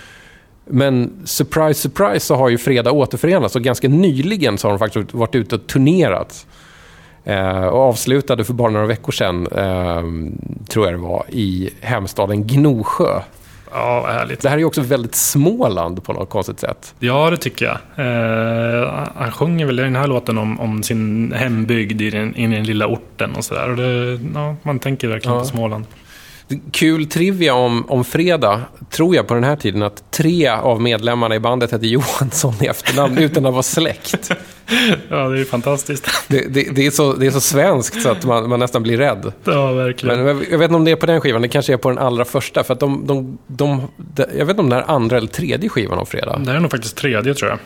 Men 0.66 1.12
surprise, 1.26 1.82
surprise 1.82 2.26
så 2.26 2.36
har 2.36 2.50
ju 2.50 2.58
Freda 2.58 2.92
återförenats 2.92 3.56
och 3.56 3.62
ganska 3.62 3.88
nyligen 3.88 4.58
så 4.58 4.68
har 4.68 4.72
de 4.72 4.80
faktiskt 4.80 5.14
varit 5.14 5.36
ute 5.36 5.56
och 5.56 5.68
turnerat. 5.68 6.46
Eh, 7.24 7.66
och 7.66 7.80
avslutade 7.82 8.44
för 8.44 8.54
bara 8.54 8.70
några 8.72 8.86
veckor 8.86 9.12
sedan, 9.12 9.48
eh, 9.48 10.04
tror 10.70 10.86
jag 10.86 10.94
det 10.94 10.98
var, 10.98 11.26
i 11.30 11.70
hemstaden 11.82 12.48
Gnosjö. 12.48 13.22
Ja, 13.74 14.02
vad 14.02 14.14
härligt. 14.14 14.42
Det 14.42 14.50
här 14.50 14.56
är 14.56 14.60
ju 14.60 14.66
också 14.66 14.82
väldigt 14.82 15.16
Småland 15.16 16.04
på 16.04 16.14
något 16.14 16.30
konstigt 16.30 16.60
sätt. 16.60 16.96
Ja, 17.00 17.30
det 17.30 17.38
tycker 17.38 17.66
jag. 17.66 17.78
Eh, 18.06 19.08
han 19.16 19.32
sjunger 19.32 19.66
väl 19.66 19.80
i 19.80 19.84
den 19.84 19.96
här 19.96 20.08
låten 20.08 20.38
om, 20.38 20.60
om 20.60 20.84
sin 20.84 21.32
hembygd 21.36 22.02
i 22.02 22.10
den, 22.10 22.36
i 22.36 22.48
den 22.48 22.64
lilla 22.64 22.88
orten 22.88 23.36
och 23.36 23.44
sådär. 23.46 23.70
Ja, 24.36 24.56
man 24.64 24.80
tänker 24.80 25.08
verkligen 25.08 25.36
Ja. 25.38 25.42
på 25.44 25.48
Småland. 25.48 25.86
Kul 26.72 27.06
trivia 27.06 27.54
om, 27.54 27.86
om 27.90 28.04
Fredag, 28.04 28.62
tror 28.90 29.16
jag 29.16 29.28
på 29.28 29.34
den 29.34 29.44
här 29.44 29.56
tiden, 29.56 29.84
att 29.84 30.12
tre 30.12 30.48
av 30.48 30.82
medlemmarna 30.82 31.36
i 31.36 31.40
bandet 31.40 31.72
hette 31.72 31.88
Johansson 31.88 32.54
i 32.62 32.66
efternamn 32.66 33.18
utan 33.18 33.46
att 33.46 33.54
vara 33.54 33.64
släkt. 33.64 34.32
Ja, 35.10 35.30
det 35.30 35.40
är 35.40 35.46
fantastiskt. 35.46 36.08
Det, 36.28 36.54
det, 36.54 36.76
det, 36.76 36.86
är, 36.86 36.92
så, 36.92 37.14
det 37.14 37.26
är 37.28 37.32
så 37.32 37.42
svenskt 37.42 38.02
så 38.02 38.10
att 38.10 38.26
man, 38.26 38.50
man 38.50 38.60
nästan 38.60 38.84
blir 38.84 38.98
rädd. 38.98 39.34
Ja, 39.44 39.72
verkligen. 39.72 40.24
Men 40.24 40.46
jag 40.52 40.58
vet 40.58 40.66
inte 40.66 40.76
om 40.76 40.86
det 40.86 40.92
är 40.92 40.96
på 40.96 41.06
den 41.06 41.22
skivan, 41.22 41.42
det 41.42 41.48
kanske 41.48 41.74
är 41.74 41.78
på 41.78 41.90
den 41.90 41.98
allra 41.98 42.26
första. 42.26 42.64
För 42.64 42.74
att 42.74 42.80
de, 42.80 43.08
de, 43.08 43.38
de, 43.48 43.88
de, 43.98 44.26
jag 44.38 44.46
vet 44.46 44.50
inte 44.50 44.62
om 44.62 44.70
det 44.70 44.76
är 44.76 44.92
andra 44.92 45.18
eller 45.18 45.28
tredje 45.28 45.70
skivan 45.70 46.00
av 46.00 46.06
Fredag. 46.06 46.42
Det 46.46 46.52
är 46.52 46.60
nog 46.60 46.72
faktiskt 46.72 46.96
tredje 46.98 47.34
tror 47.34 47.50
jag. 47.50 47.60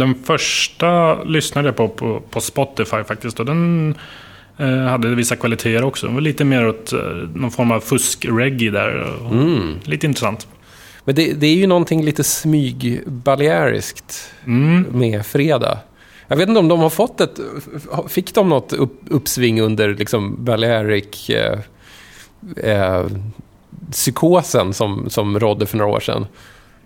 Den 0.00 0.14
första 0.24 1.22
lyssnade 1.24 1.68
jag 1.68 1.76
på 1.76 1.88
på, 1.88 2.22
på 2.30 2.40
Spotify 2.40 3.04
faktiskt. 3.04 3.40
Och 3.40 3.46
den 3.46 3.94
eh, 4.58 4.66
hade 4.68 5.14
vissa 5.14 5.36
kvaliteter 5.36 5.84
också. 5.84 6.06
Den 6.06 6.14
var 6.14 6.22
lite 6.22 6.44
mer 6.44 6.68
åt 6.68 6.92
eh, 6.92 6.98
någon 7.34 7.50
form 7.50 7.72
av 7.72 7.80
fusk-reggae 7.80 8.70
där. 8.70 9.06
Mm. 9.30 9.74
Lite 9.84 10.06
intressant. 10.06 10.46
Men 11.04 11.14
det, 11.14 11.32
det 11.32 11.46
är 11.46 11.54
ju 11.54 11.66
någonting 11.66 12.04
lite 12.04 12.22
smyg-baleariskt 12.22 14.30
Mm. 14.46 14.84
med 14.90 15.26
Fredag. 15.26 15.78
Jag 16.32 16.36
vet 16.36 16.48
inte 16.48 16.60
om 16.60 16.68
de 16.68 16.80
har 16.80 16.90
fått 16.90 17.20
ett... 17.20 17.40
Fick 18.08 18.34
de 18.34 18.48
något 18.48 18.72
upp, 18.72 19.00
uppsving 19.08 19.60
under 19.60 19.94
liksom 19.94 20.44
Balearic... 20.44 21.30
Eh, 21.30 21.58
eh, 22.56 23.06
psykosen 23.90 24.74
som, 24.74 25.10
som 25.10 25.40
rådde 25.40 25.66
för 25.66 25.78
några 25.78 25.90
år 25.90 26.00
sedan. 26.00 26.26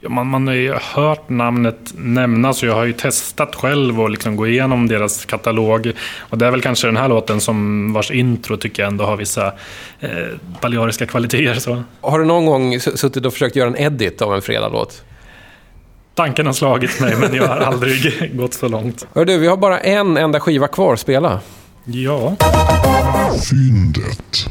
Ja, 0.00 0.08
man, 0.08 0.26
man 0.26 0.46
har 0.46 0.54
ju 0.54 0.74
hört 0.94 1.28
namnet 1.28 1.94
nämnas 1.96 2.62
och 2.62 2.68
jag 2.68 2.74
har 2.74 2.84
ju 2.84 2.92
testat 2.92 3.54
själv 3.54 4.00
och 4.00 4.10
liksom 4.10 4.36
gå 4.36 4.46
igenom 4.46 4.88
deras 4.88 5.24
katalog. 5.24 5.92
Och 6.18 6.38
det 6.38 6.46
är 6.46 6.50
väl 6.50 6.62
kanske 6.62 6.86
den 6.88 6.96
här 6.96 7.08
låten 7.08 7.40
som 7.40 7.92
vars 7.92 8.10
intro 8.10 8.56
tycker 8.56 8.82
jag 8.82 8.90
ändå 8.90 9.04
har 9.04 9.16
vissa 9.16 9.46
eh, 10.00 10.10
baleariska 10.60 11.06
kvaliteter. 11.06 11.60
Så. 11.60 11.82
Har 12.00 12.18
du 12.18 12.24
någon 12.24 12.46
gång 12.46 12.80
suttit 12.80 13.26
och 13.26 13.32
försökt 13.32 13.56
göra 13.56 13.68
en 13.68 13.76
edit 13.76 14.22
av 14.22 14.34
en 14.34 14.42
Fredag-låt? 14.42 15.02
Tanken 16.16 16.46
har 16.46 16.52
slagit 16.52 17.00
mig 17.00 17.16
men 17.16 17.34
jag 17.34 17.48
har 17.48 17.56
aldrig 17.56 18.30
gått 18.36 18.54
så 18.54 18.68
långt. 18.68 19.06
Hör 19.14 19.24
du, 19.24 19.38
vi 19.38 19.46
har 19.46 19.56
bara 19.56 19.80
en 19.80 20.16
enda 20.16 20.40
skiva 20.40 20.68
kvar 20.68 20.92
att 20.92 21.00
spela. 21.00 21.40
Ja, 21.84 22.36
Fyndet. 23.50 24.46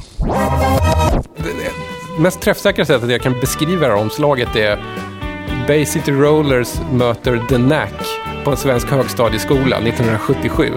mest 2.20 2.42
träffsäkra 2.42 2.86
sättet 2.86 3.10
jag 3.12 3.22
kan 3.22 3.40
beskriva 3.40 3.88
det 3.88 3.94
här 3.94 4.02
omslaget 4.02 4.56
är 4.56 4.84
Bay 5.68 5.86
City 5.86 6.12
Rollers 6.12 6.74
möter 6.92 7.42
The 7.50 7.56
Knack 7.56 7.94
på 8.44 8.52
en 8.52 8.58
svensk 8.58 8.88
högstadieskola 8.88 9.78
1977. 9.78 10.72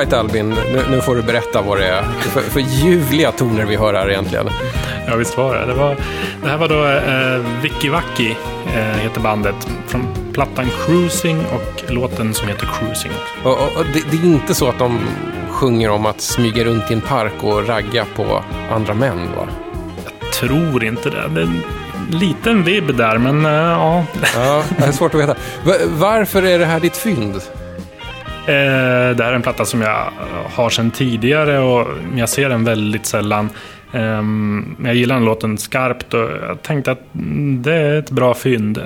Alright 0.00 0.12
Albin, 0.14 0.48
nu, 0.72 0.82
nu 0.90 1.00
får 1.00 1.14
du 1.14 1.22
berätta 1.22 1.62
vad 1.62 1.78
det 1.78 1.86
är 1.86 2.02
för, 2.20 2.40
för 2.40 2.60
ljuvliga 2.60 3.32
toner 3.32 3.64
vi 3.64 3.76
hör 3.76 3.94
här 3.94 4.10
egentligen. 4.10 4.48
ja 5.06 5.16
visst 5.16 5.36
var 5.36 5.54
det. 5.56 5.66
Det, 5.66 5.74
var, 5.74 5.96
det 6.42 6.48
här 6.48 6.56
var 6.56 6.68
då 6.68 6.86
eh, 6.86 7.60
Vicky 7.62 7.88
Wacky, 7.88 8.30
eh, 8.76 8.98
heter 9.02 9.20
bandet. 9.20 9.54
Från 9.86 10.06
plattan 10.32 10.66
Cruising 10.86 11.38
och 11.46 11.90
låten 11.92 12.34
som 12.34 12.48
heter 12.48 12.66
Cruising. 12.78 13.10
Och, 13.42 13.52
och, 13.52 13.76
och 13.76 13.84
det, 13.94 14.02
det 14.10 14.16
är 14.16 14.24
inte 14.32 14.54
så 14.54 14.68
att 14.68 14.78
de 14.78 15.00
sjunger 15.50 15.90
om 15.90 16.06
att 16.06 16.20
smyga 16.20 16.64
runt 16.64 16.90
i 16.90 16.94
en 16.94 17.00
park 17.00 17.32
och 17.44 17.68
ragga 17.68 18.04
på 18.16 18.44
andra 18.70 18.94
män 18.94 19.28
va? 19.36 19.48
Tror 20.32 20.84
inte 20.84 21.10
det. 21.10 21.28
det 21.28 21.48
liten 22.18 22.64
vibb 22.64 22.96
där, 22.96 23.18
men 23.18 23.44
eh, 23.46 23.52
ja. 23.52 24.04
Ja, 24.34 24.62
det 24.78 24.84
är 24.84 24.92
svårt 24.92 25.14
att 25.14 25.20
veta. 25.20 25.34
Va- 25.64 25.74
Varför 25.86 26.42
är 26.42 26.58
det 26.58 26.66
här 26.66 26.80
ditt 26.80 26.96
fynd? 26.96 27.40
Eh, 28.46 29.16
det 29.16 29.24
här 29.24 29.30
är 29.30 29.32
en 29.32 29.42
platta 29.42 29.64
som 29.64 29.82
jag 29.82 30.12
har 30.54 30.70
sedan 30.70 30.90
tidigare 30.90 31.58
och 31.58 31.88
jag 32.16 32.28
ser 32.28 32.48
den 32.48 32.64
väldigt 32.64 33.06
sällan. 33.06 33.50
Ehm, 33.92 34.76
jag 34.84 34.94
gillar 34.94 35.14
den 35.14 35.24
låten 35.24 35.58
skarpt 35.58 36.14
och 36.14 36.20
jag 36.20 36.62
tänkte 36.62 36.92
att 36.92 37.14
mm, 37.14 37.62
det 37.62 37.74
är 37.74 37.98
ett 37.98 38.10
bra 38.10 38.34
fynd. 38.34 38.78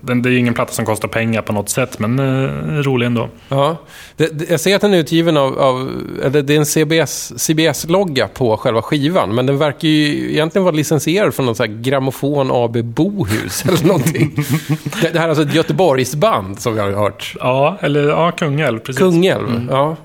Den, 0.00 0.22
det 0.22 0.30
är 0.30 0.38
ingen 0.38 0.54
platta 0.54 0.72
som 0.72 0.84
kostar 0.84 1.08
pengar 1.08 1.42
på 1.42 1.52
något 1.52 1.68
sätt, 1.68 1.98
men 1.98 2.18
eh, 2.18 2.82
rolig 2.82 3.06
ändå. 3.06 3.28
Ja, 3.48 3.76
det, 4.16 4.38
det, 4.38 4.50
jag 4.50 4.60
ser 4.60 4.76
att 4.76 4.80
den 4.80 4.94
är 4.94 4.98
utgiven 4.98 5.36
av, 5.36 5.58
av 5.58 5.90
eller 6.24 6.42
det 6.42 6.54
är 6.54 6.58
en 6.58 6.66
CBS, 6.66 7.32
CBS-logga 7.36 8.28
på 8.28 8.56
själva 8.56 8.82
skivan, 8.82 9.34
men 9.34 9.46
den 9.46 9.58
verkar 9.58 9.88
ju 9.88 10.30
egentligen 10.32 10.64
vara 10.64 10.74
licensierad 10.74 11.34
från 11.34 11.46
någon 11.46 11.54
sån 11.54 11.68
här 11.68 11.76
grammofon 11.82 12.50
AB 12.52 12.84
Bohus 12.84 13.64
eller 13.64 13.86
någonting. 13.86 14.34
det, 15.02 15.12
det 15.12 15.18
här 15.18 15.24
är 15.24 15.28
alltså 15.28 15.44
ett 15.44 15.54
Göteborgsband 15.54 16.60
som 16.60 16.74
vi 16.74 16.80
har 16.80 16.90
hört. 16.90 17.34
Ja, 17.40 17.76
eller 17.80 18.08
ja, 18.08 18.30
Kungälv. 18.30 18.78
Precis. 18.78 18.98
Kungälv, 18.98 19.66
ja. 19.70 19.96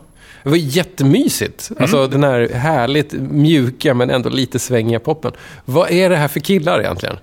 Det 0.43 0.49
var 0.49 0.57
jättemysigt. 0.57 1.71
Alltså 1.79 2.07
den 2.07 2.23
här 2.23 2.49
härligt 2.53 3.13
mjuka 3.13 3.93
men 3.93 4.09
ändå 4.09 4.29
lite 4.29 4.59
svängiga 4.59 4.99
poppen. 4.99 5.31
Vad 5.65 5.91
är 5.91 6.09
det 6.09 6.15
här 6.15 6.27
för 6.27 6.39
killar 6.39 6.79
egentligen? 6.79 7.17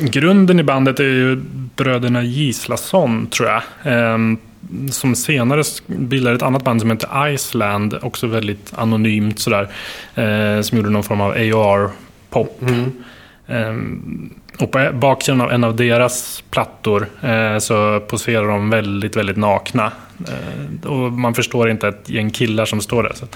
Grunden 0.00 0.60
i 0.60 0.62
bandet 0.62 1.00
är 1.00 1.04
ju 1.04 1.36
bröderna 1.76 2.22
Gislason, 2.22 3.26
tror 3.26 3.48
jag. 3.48 3.62
Ehm, 3.82 4.38
som 4.90 5.14
senare 5.14 5.62
bildade 5.86 6.36
ett 6.36 6.42
annat 6.42 6.64
band 6.64 6.80
som 6.80 6.90
heter 6.90 7.28
Iceland, 7.34 7.98
också 8.02 8.26
väldigt 8.26 8.72
anonymt 8.74 9.38
sådär. 9.38 9.68
Eh, 10.14 10.60
som 10.62 10.78
gjorde 10.78 10.90
någon 10.90 11.02
form 11.02 11.20
av 11.20 11.30
AOR-pop. 11.30 12.62
Ehm, 13.48 14.30
och 14.58 14.70
på 14.70 14.90
baksidan 14.92 15.40
av 15.40 15.52
en 15.52 15.64
av 15.64 15.76
deras 15.76 16.44
plattor 16.50 17.08
eh, 17.22 17.58
så 17.58 18.00
poserar 18.00 18.48
de 18.48 18.70
väldigt, 18.70 19.16
väldigt 19.16 19.36
nakna. 19.36 19.92
Eh, 20.28 20.90
och 20.90 21.12
man 21.12 21.34
förstår 21.34 21.70
inte 21.70 21.88
ett 21.88 22.08
gäng 22.08 22.30
killar 22.30 22.64
som 22.64 22.80
står 22.80 23.02
där. 23.02 23.12
Så 23.14 23.26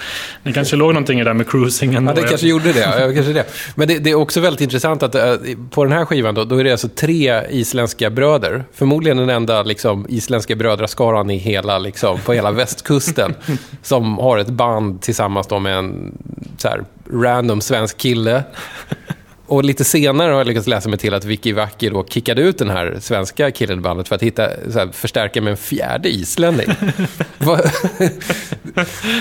det 0.43 0.53
kanske 0.53 0.75
låg 0.75 0.93
någonting 0.93 1.19
i 1.19 1.23
det 1.23 1.29
där 1.29 1.33
med 1.33 1.49
cruisingen. 1.49 2.05
Ja, 2.05 2.13
det 2.13 2.21
kanske 2.21 2.47
gjorde 2.47 2.73
det. 2.73 3.13
Kanske 3.15 3.33
det. 3.33 3.45
Men 3.75 3.87
det, 3.87 3.97
det 3.97 4.09
är 4.09 4.15
också 4.15 4.39
väldigt 4.39 4.61
intressant 4.61 5.03
att 5.03 5.15
eh, 5.15 5.35
på 5.71 5.83
den 5.83 5.93
här 5.93 6.05
skivan 6.05 6.35
då, 6.35 6.43
då 6.43 6.57
är 6.57 6.63
det 6.63 6.71
alltså 6.71 6.89
tre 6.89 7.41
isländska 7.49 8.09
bröder. 8.09 8.63
Förmodligen 8.73 9.17
den 9.17 9.29
enda 9.29 9.63
liksom, 9.63 10.05
isländska 10.09 10.55
brödraskaran 10.55 11.29
i 11.29 11.37
hela, 11.37 11.79
liksom, 11.79 12.19
på 12.19 12.33
hela 12.33 12.51
västkusten. 12.51 13.35
som 13.81 14.17
har 14.17 14.37
ett 14.37 14.49
band 14.49 15.01
tillsammans 15.01 15.49
med 15.49 15.77
en 15.77 16.17
så 16.57 16.67
här, 16.67 16.83
random 17.13 17.61
svensk 17.61 17.97
kille. 17.97 18.43
Och 19.51 19.63
lite 19.63 19.83
senare 19.83 20.31
har 20.31 20.37
jag 20.37 20.47
lyckats 20.47 20.67
läsa 20.67 20.89
mig 20.89 20.99
till 20.99 21.13
att 21.13 21.25
Vicky 21.25 21.53
Vacky 21.53 21.89
då 21.89 22.05
kickade 22.05 22.41
ut 22.41 22.57
den 22.57 22.69
här 22.69 22.97
svenska 23.01 23.51
killen 23.51 23.79
i 23.79 23.81
bandet 23.81 24.07
för 24.07 24.15
att 24.15 24.23
hitta, 24.23 24.41
här, 24.43 24.91
förstärka 24.93 25.41
med 25.41 25.51
en 25.51 25.57
fjärde 25.57 26.09
islänning. 26.09 26.67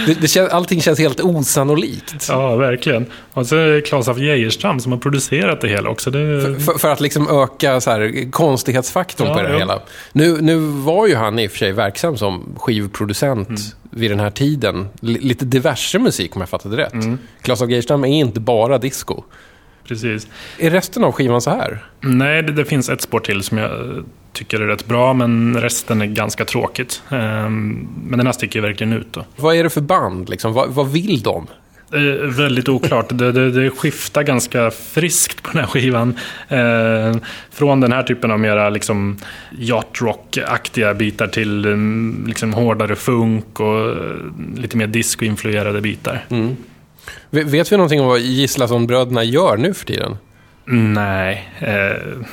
Det, 0.06 0.20
det 0.20 0.28
känns, 0.28 0.50
allting 0.50 0.80
känns 0.80 0.98
helt 0.98 1.20
osannolikt. 1.20 2.26
Ja, 2.28 2.56
verkligen. 2.56 3.06
Och 3.32 3.46
så 3.46 3.56
är 3.56 3.66
det 3.66 3.80
Claes 3.80 4.08
af 4.08 4.18
Geijerstam 4.18 4.80
som 4.80 4.92
har 4.92 4.98
producerat 4.98 5.60
det 5.60 5.68
hela 5.68 5.90
också. 5.90 6.10
Det... 6.10 6.56
För, 6.60 6.78
för 6.78 6.88
att 6.92 7.00
liksom 7.00 7.42
öka 7.42 7.80
så 7.80 7.90
här, 7.90 8.30
konstighetsfaktorn 8.30 9.28
Ja, 9.28 9.34
på 9.34 9.42
det 9.42 9.52
jo. 9.52 9.58
hela. 9.58 9.80
Nu, 10.12 10.40
nu 10.40 10.56
var 10.58 11.06
ju 11.06 11.14
han 11.14 11.38
i 11.38 11.46
och 11.46 11.50
för 11.50 11.58
sig 11.58 11.72
verksam 11.72 12.16
som 12.16 12.54
skivproducent 12.58 13.48
Mm. 13.48 13.60
vid 13.90 14.10
den 14.10 14.20
här 14.20 14.30
tiden. 14.30 14.88
L- 15.02 15.18
lite 15.20 15.44
diverse 15.44 15.98
musik 15.98 16.36
om 16.36 16.42
jag 16.42 16.48
fattade 16.48 16.76
rätt. 16.76 16.92
Mm. 16.92 17.18
Claes 17.42 17.62
af 17.62 17.68
Geijerstam 17.68 18.04
är 18.04 18.08
inte 18.08 18.40
bara 18.40 18.78
disco. 18.78 19.22
Precis. 19.88 20.28
Är 20.58 20.70
resten 20.70 21.04
av 21.04 21.12
skivan 21.12 21.40
så 21.40 21.50
här? 21.50 21.84
Nej, 22.00 22.42
det, 22.42 22.52
det 22.52 22.64
finns 22.64 22.88
ett 22.88 23.00
spår 23.02 23.20
till 23.20 23.42
som 23.42 23.58
jag 23.58 24.04
tycker 24.32 24.60
är 24.60 24.66
rätt 24.66 24.86
bra, 24.86 25.12
men 25.14 25.56
resten 25.60 26.02
är 26.02 26.06
ganska 26.06 26.44
tråkigt. 26.44 27.02
Ehm, 27.10 27.88
men 28.06 28.18
den 28.18 28.26
här 28.26 28.32
sticker 28.32 28.60
verkligen 28.60 28.92
ut. 28.92 29.12
Då. 29.12 29.24
Vad 29.36 29.56
är 29.56 29.62
det 29.64 29.70
för 29.70 29.80
band? 29.80 30.28
Liksom? 30.28 30.52
Vad, 30.52 30.68
vad 30.70 30.92
vill 30.92 31.22
de? 31.22 31.46
Eh, 31.92 32.28
väldigt 32.28 32.68
oklart. 32.68 33.06
Det, 33.08 33.32
det, 33.32 33.50
det 33.50 33.70
skiftar 33.70 34.22
ganska 34.22 34.70
friskt 34.70 35.42
på 35.42 35.50
den 35.52 35.60
här 35.60 35.66
skivan. 35.66 36.14
Eh, 36.48 37.16
från 37.50 37.80
den 37.80 37.92
här 37.92 38.02
typen 38.02 38.30
av 38.30 38.40
mera 38.40 38.70
liksom, 38.70 39.18
yacht 39.58 40.02
rock-aktiga 40.02 40.94
bitar 40.94 41.26
till 41.26 41.64
mm, 41.64 42.24
liksom, 42.28 42.52
hårdare 42.54 42.96
funk 42.96 43.60
och 43.60 43.90
eh, 43.90 43.96
lite 44.56 44.76
mer 44.76 44.86
disco-influerade 44.86 45.80
bitar. 45.80 46.24
V- 46.28 46.54
Vet 47.30 47.72
vi 47.72 47.76
någonting 47.76 48.00
om 48.00 48.06
vad 48.06 48.20
Gislason-bröderna 48.20 49.24
gör 49.24 49.56
nu 49.56 49.74
för 49.74 49.86
tiden? 49.86 50.16
Nej, 50.94 51.48
eh, 51.58 52.26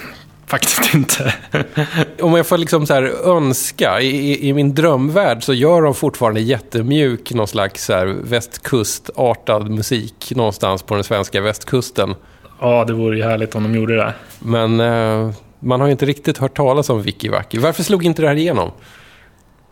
faktiskt 0.47 0.93
inte. 0.95 1.33
Om 2.21 2.33
jag 2.35 2.47
får 2.47 2.57
liksom 2.57 2.85
så 2.85 2.93
här 2.93 3.03
önska, 3.29 4.01
i, 4.01 4.47
i, 4.49 4.53
min 4.53 4.75
drömvärld 4.75 5.43
så 5.43 5.53
gör 5.53 5.81
de 5.81 5.93
fortfarande 5.93 6.41
jättemjuk, 6.41 7.33
någon 7.33 7.47
slags 7.47 7.85
så 7.85 7.93
här 7.93 8.05
västkustartad 8.05 9.69
musik 9.69 10.33
någonstans 10.35 10.83
på 10.83 10.95
den 10.95 11.03
svenska 11.03 11.41
västkusten. 11.41 12.15
ja, 12.61 12.85
det 12.85 12.93
vore 12.93 13.17
ju 13.17 13.23
härligt 13.23 13.55
om 13.55 13.63
de 13.63 13.75
gjorde 13.75 13.95
det. 13.95 14.13
Men 14.39 14.79
eh, 14.79 15.31
man 15.59 15.79
har 15.79 15.87
ju 15.87 15.91
inte 15.91 16.05
riktigt 16.05 16.37
hört 16.37 16.57
talas 16.57 16.89
om 16.89 17.01
Vicky 17.01 17.29
Vacky. 17.29 17.59
Varför 17.59 17.83
slog 17.83 18.05
inte 18.05 18.21
det 18.21 18.27
här 18.27 18.35
igenom? 18.35 18.71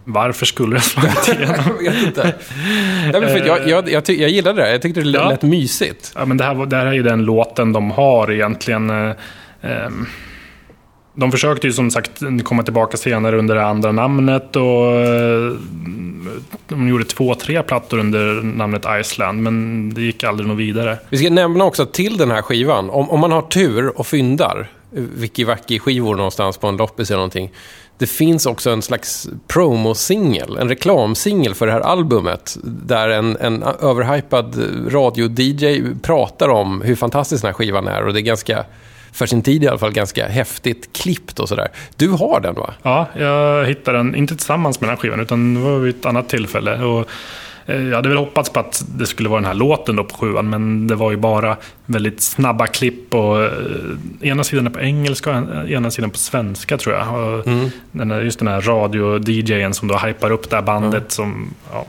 Varför 0.06 0.46
skulle 0.46 0.76
jag 0.76 0.84
slagit 0.84 1.28
igenom? 1.28 1.78
Jag 1.82 1.92
vet 1.92 2.04
inte. 2.04 2.36
Nej, 3.12 3.22
men 3.22 3.30
för 3.30 3.46
jag, 3.48 3.68
jag, 3.68 3.90
jag, 3.90 4.06
ty- 4.06 4.22
jag 4.22 4.30
gillade 4.30 4.62
det. 4.62 4.72
Jag 4.72 4.82
tyckte 4.82 5.02
det 5.02 5.10
Ja. 5.10 5.30
lät 5.30 5.42
mysigt. 5.42 6.12
Ja, 6.16 6.26
men 6.26 6.38
det, 6.38 6.44
här, 6.44 6.54
var- 6.54 6.66
det 6.66 6.76
här 6.78 6.86
är 6.86 6.94
ju 6.94 7.04
den 7.04 7.24
låten 7.26 7.74
de 7.74 7.92
har 7.92 8.32
egentligen. 8.32 8.90
eh, 8.90 9.12
ehm, 9.62 10.06
De 11.18 11.32
försökte 11.32 11.68
ju 11.68 11.74
som 11.74 11.92
sagt 11.92 12.12
komma 12.44 12.64
tillbaka 12.64 12.98
senare 12.98 13.38
under 13.38 13.56
det 13.56 13.66
andra 13.66 13.92
namnet 13.92 14.56
och 14.56 14.96
eh, 14.96 15.52
de 16.68 16.88
gjorde 16.88 17.04
två, 17.06 17.36
tre 17.36 17.64
plattor 17.64 18.00
under 18.00 18.42
namnet 18.44 18.86
Iceland, 19.02 19.44
men 19.44 19.90
det 19.94 20.02
gick 20.02 20.24
aldrig 20.24 20.48
något 20.48 20.58
vidare. 20.58 20.98
Vi 21.10 21.18
ska 21.18 21.30
nämna 21.30 21.64
också 21.66 21.84
att 21.84 21.94
till 21.94 22.18
den 22.18 22.32
här 22.32 22.42
skivan, 22.42 22.90
om, 22.90 23.10
om 23.10 23.20
man 23.20 23.32
har 23.32 23.42
tur 23.42 24.00
och 24.00 24.08
fyndar 24.08 24.68
Vicky 24.96 25.44
Vacky-skivor 25.44 26.16
någonstans 26.16 26.58
på 26.58 26.68
en 26.68 26.78
loppis 26.78 27.10
eller 27.10 27.18
någonting. 27.18 27.52
Det 27.98 28.08
finns 28.08 28.46
också 28.46 28.70
en 28.70 28.82
slags 28.82 29.30
promosingel, 29.48 30.58
en 30.58 30.70
reklamsingel 30.70 31.56
för 31.56 31.66
det 31.66 31.72
här 31.72 31.80
albumet. 31.80 32.58
Där 32.64 33.10
en, 33.10 33.38
en 33.38 33.64
överhypad 33.64 34.56
radio-DJ 34.92 35.82
pratar 36.02 36.50
om 36.50 36.82
hur 36.82 36.96
fantastisk 36.96 37.42
den 37.42 37.50
här 37.50 37.54
skivan 37.54 37.88
är. 37.88 38.06
Och 38.06 38.14
det 38.14 38.20
är 38.20 38.22
ganska, 38.22 38.66
för 39.12 39.26
sin 39.26 39.42
tid 39.42 39.64
i 39.64 39.68
alla 39.68 39.78
fall, 39.78 39.94
ganska 39.94 40.28
häftigt 40.28 40.94
klippt 40.94 41.40
och 41.40 41.50
sådär. 41.50 41.68
Du 41.96 42.10
har 42.10 42.40
den 42.40 42.56
va? 42.56 42.74
Ja, 42.84 43.08
jag 43.18 43.66
hittade 43.66 43.98
den, 43.98 44.16
inte 44.16 44.36
tillsammans 44.36 44.82
med 44.82 44.90
den 44.90 44.98
här 44.98 45.02
skivan, 45.02 45.20
utan 45.20 45.54
det 45.54 45.60
var 45.60 45.78
vid 45.78 45.96
ett 45.96 46.06
annat 46.06 46.30
tillfälle. 46.30 46.84
Och 46.84 47.10
jag 47.66 47.96
hade 47.96 48.10
väl 48.10 48.18
hoppats 48.18 48.50
på 48.50 48.60
att 48.60 48.86
det 48.98 49.06
skulle 49.06 49.30
vara 49.30 49.42
den 49.42 49.48
här 49.48 49.54
låten 49.54 49.96
då 49.96 50.04
på 50.04 50.16
sjuan, 50.16 50.50
men 50.50 50.88
det 50.88 50.96
var 50.96 51.12
ju 51.12 51.18
bara 51.18 51.58
väldigt 51.86 52.22
snabba 52.22 52.68
klipp 52.68 53.14
och 53.14 53.44
eh, 53.44 53.52
ena 54.22 54.44
sidan 54.44 54.68
är 54.68 54.72
på 54.72 54.80
engelska 54.80 55.38
och 55.38 55.70
ena 55.70 55.92
sidan 55.92 56.10
på 56.10 56.18
svenska 56.18 56.78
tror 56.78 56.96
jag. 56.96 57.20
Och 57.20 57.46
den 57.92 58.12
här, 58.12 58.22
just 58.22 58.40
den 58.40 58.48
här 58.48 58.62
radio-DJen 58.62 59.74
som 59.74 59.88
då 59.88 59.98
hypar 59.98 60.32
upp 60.32 60.50
det 60.50 60.56
här 60.56 60.64
bandet 60.64 61.12
som, 61.12 61.54
ja, 61.72 61.86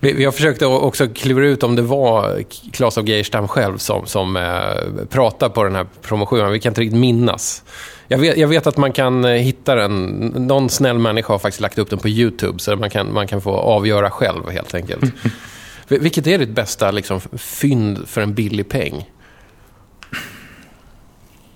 Vi, 0.00 0.12
vi 0.12 0.24
har 0.24 0.32
försökt 0.32 0.62
att 0.62 0.68
också 0.82 1.08
klura 1.14 1.46
ut 1.46 1.62
om 1.62 1.76
det 1.76 1.82
var 1.82 2.42
Claes 2.72 2.98
av 2.98 3.08
Geijerstam 3.08 3.48
själv 3.48 3.78
som, 3.78 4.06
som 4.06 4.36
eh, 4.36 5.04
pratade 5.10 5.54
på 5.54 5.64
den 5.64 5.74
här 5.74 5.86
promotionen. 6.02 6.52
Vi 6.52 6.60
kan 6.60 6.70
inte 6.70 6.80
riktigt 6.80 6.98
minnas. 6.98 7.62
Jag 8.08 8.18
vet, 8.18 8.36
jag 8.36 8.48
vet 8.48 8.66
att 8.66 8.76
man 8.76 8.92
kan 8.92 9.24
eh, 9.24 9.30
hitta 9.30 9.74
den. 9.74 10.16
Någon 10.36 10.70
snäll 10.70 10.98
människa 10.98 11.32
har 11.32 11.38
faktiskt 11.38 11.60
lagt 11.60 11.78
upp 11.78 11.90
den 11.90 11.98
på 11.98 12.08
YouTube. 12.08 12.58
Så 12.58 12.76
man 12.76 12.90
kan, 12.90 13.12
man 13.12 13.26
kan 13.26 13.40
få 13.40 13.50
avgöra 13.56 14.10
själv 14.10 14.50
helt 14.50 14.74
enkelt. 14.74 15.04
Vil- 15.88 16.00
Vilket 16.00 16.26
är 16.26 16.38
ditt 16.38 16.50
bästa 16.54 16.90
liksom, 16.90 17.20
fynd 17.36 18.08
för 18.08 18.20
en 18.20 18.34
billig 18.34 18.68
peng? 18.68 19.04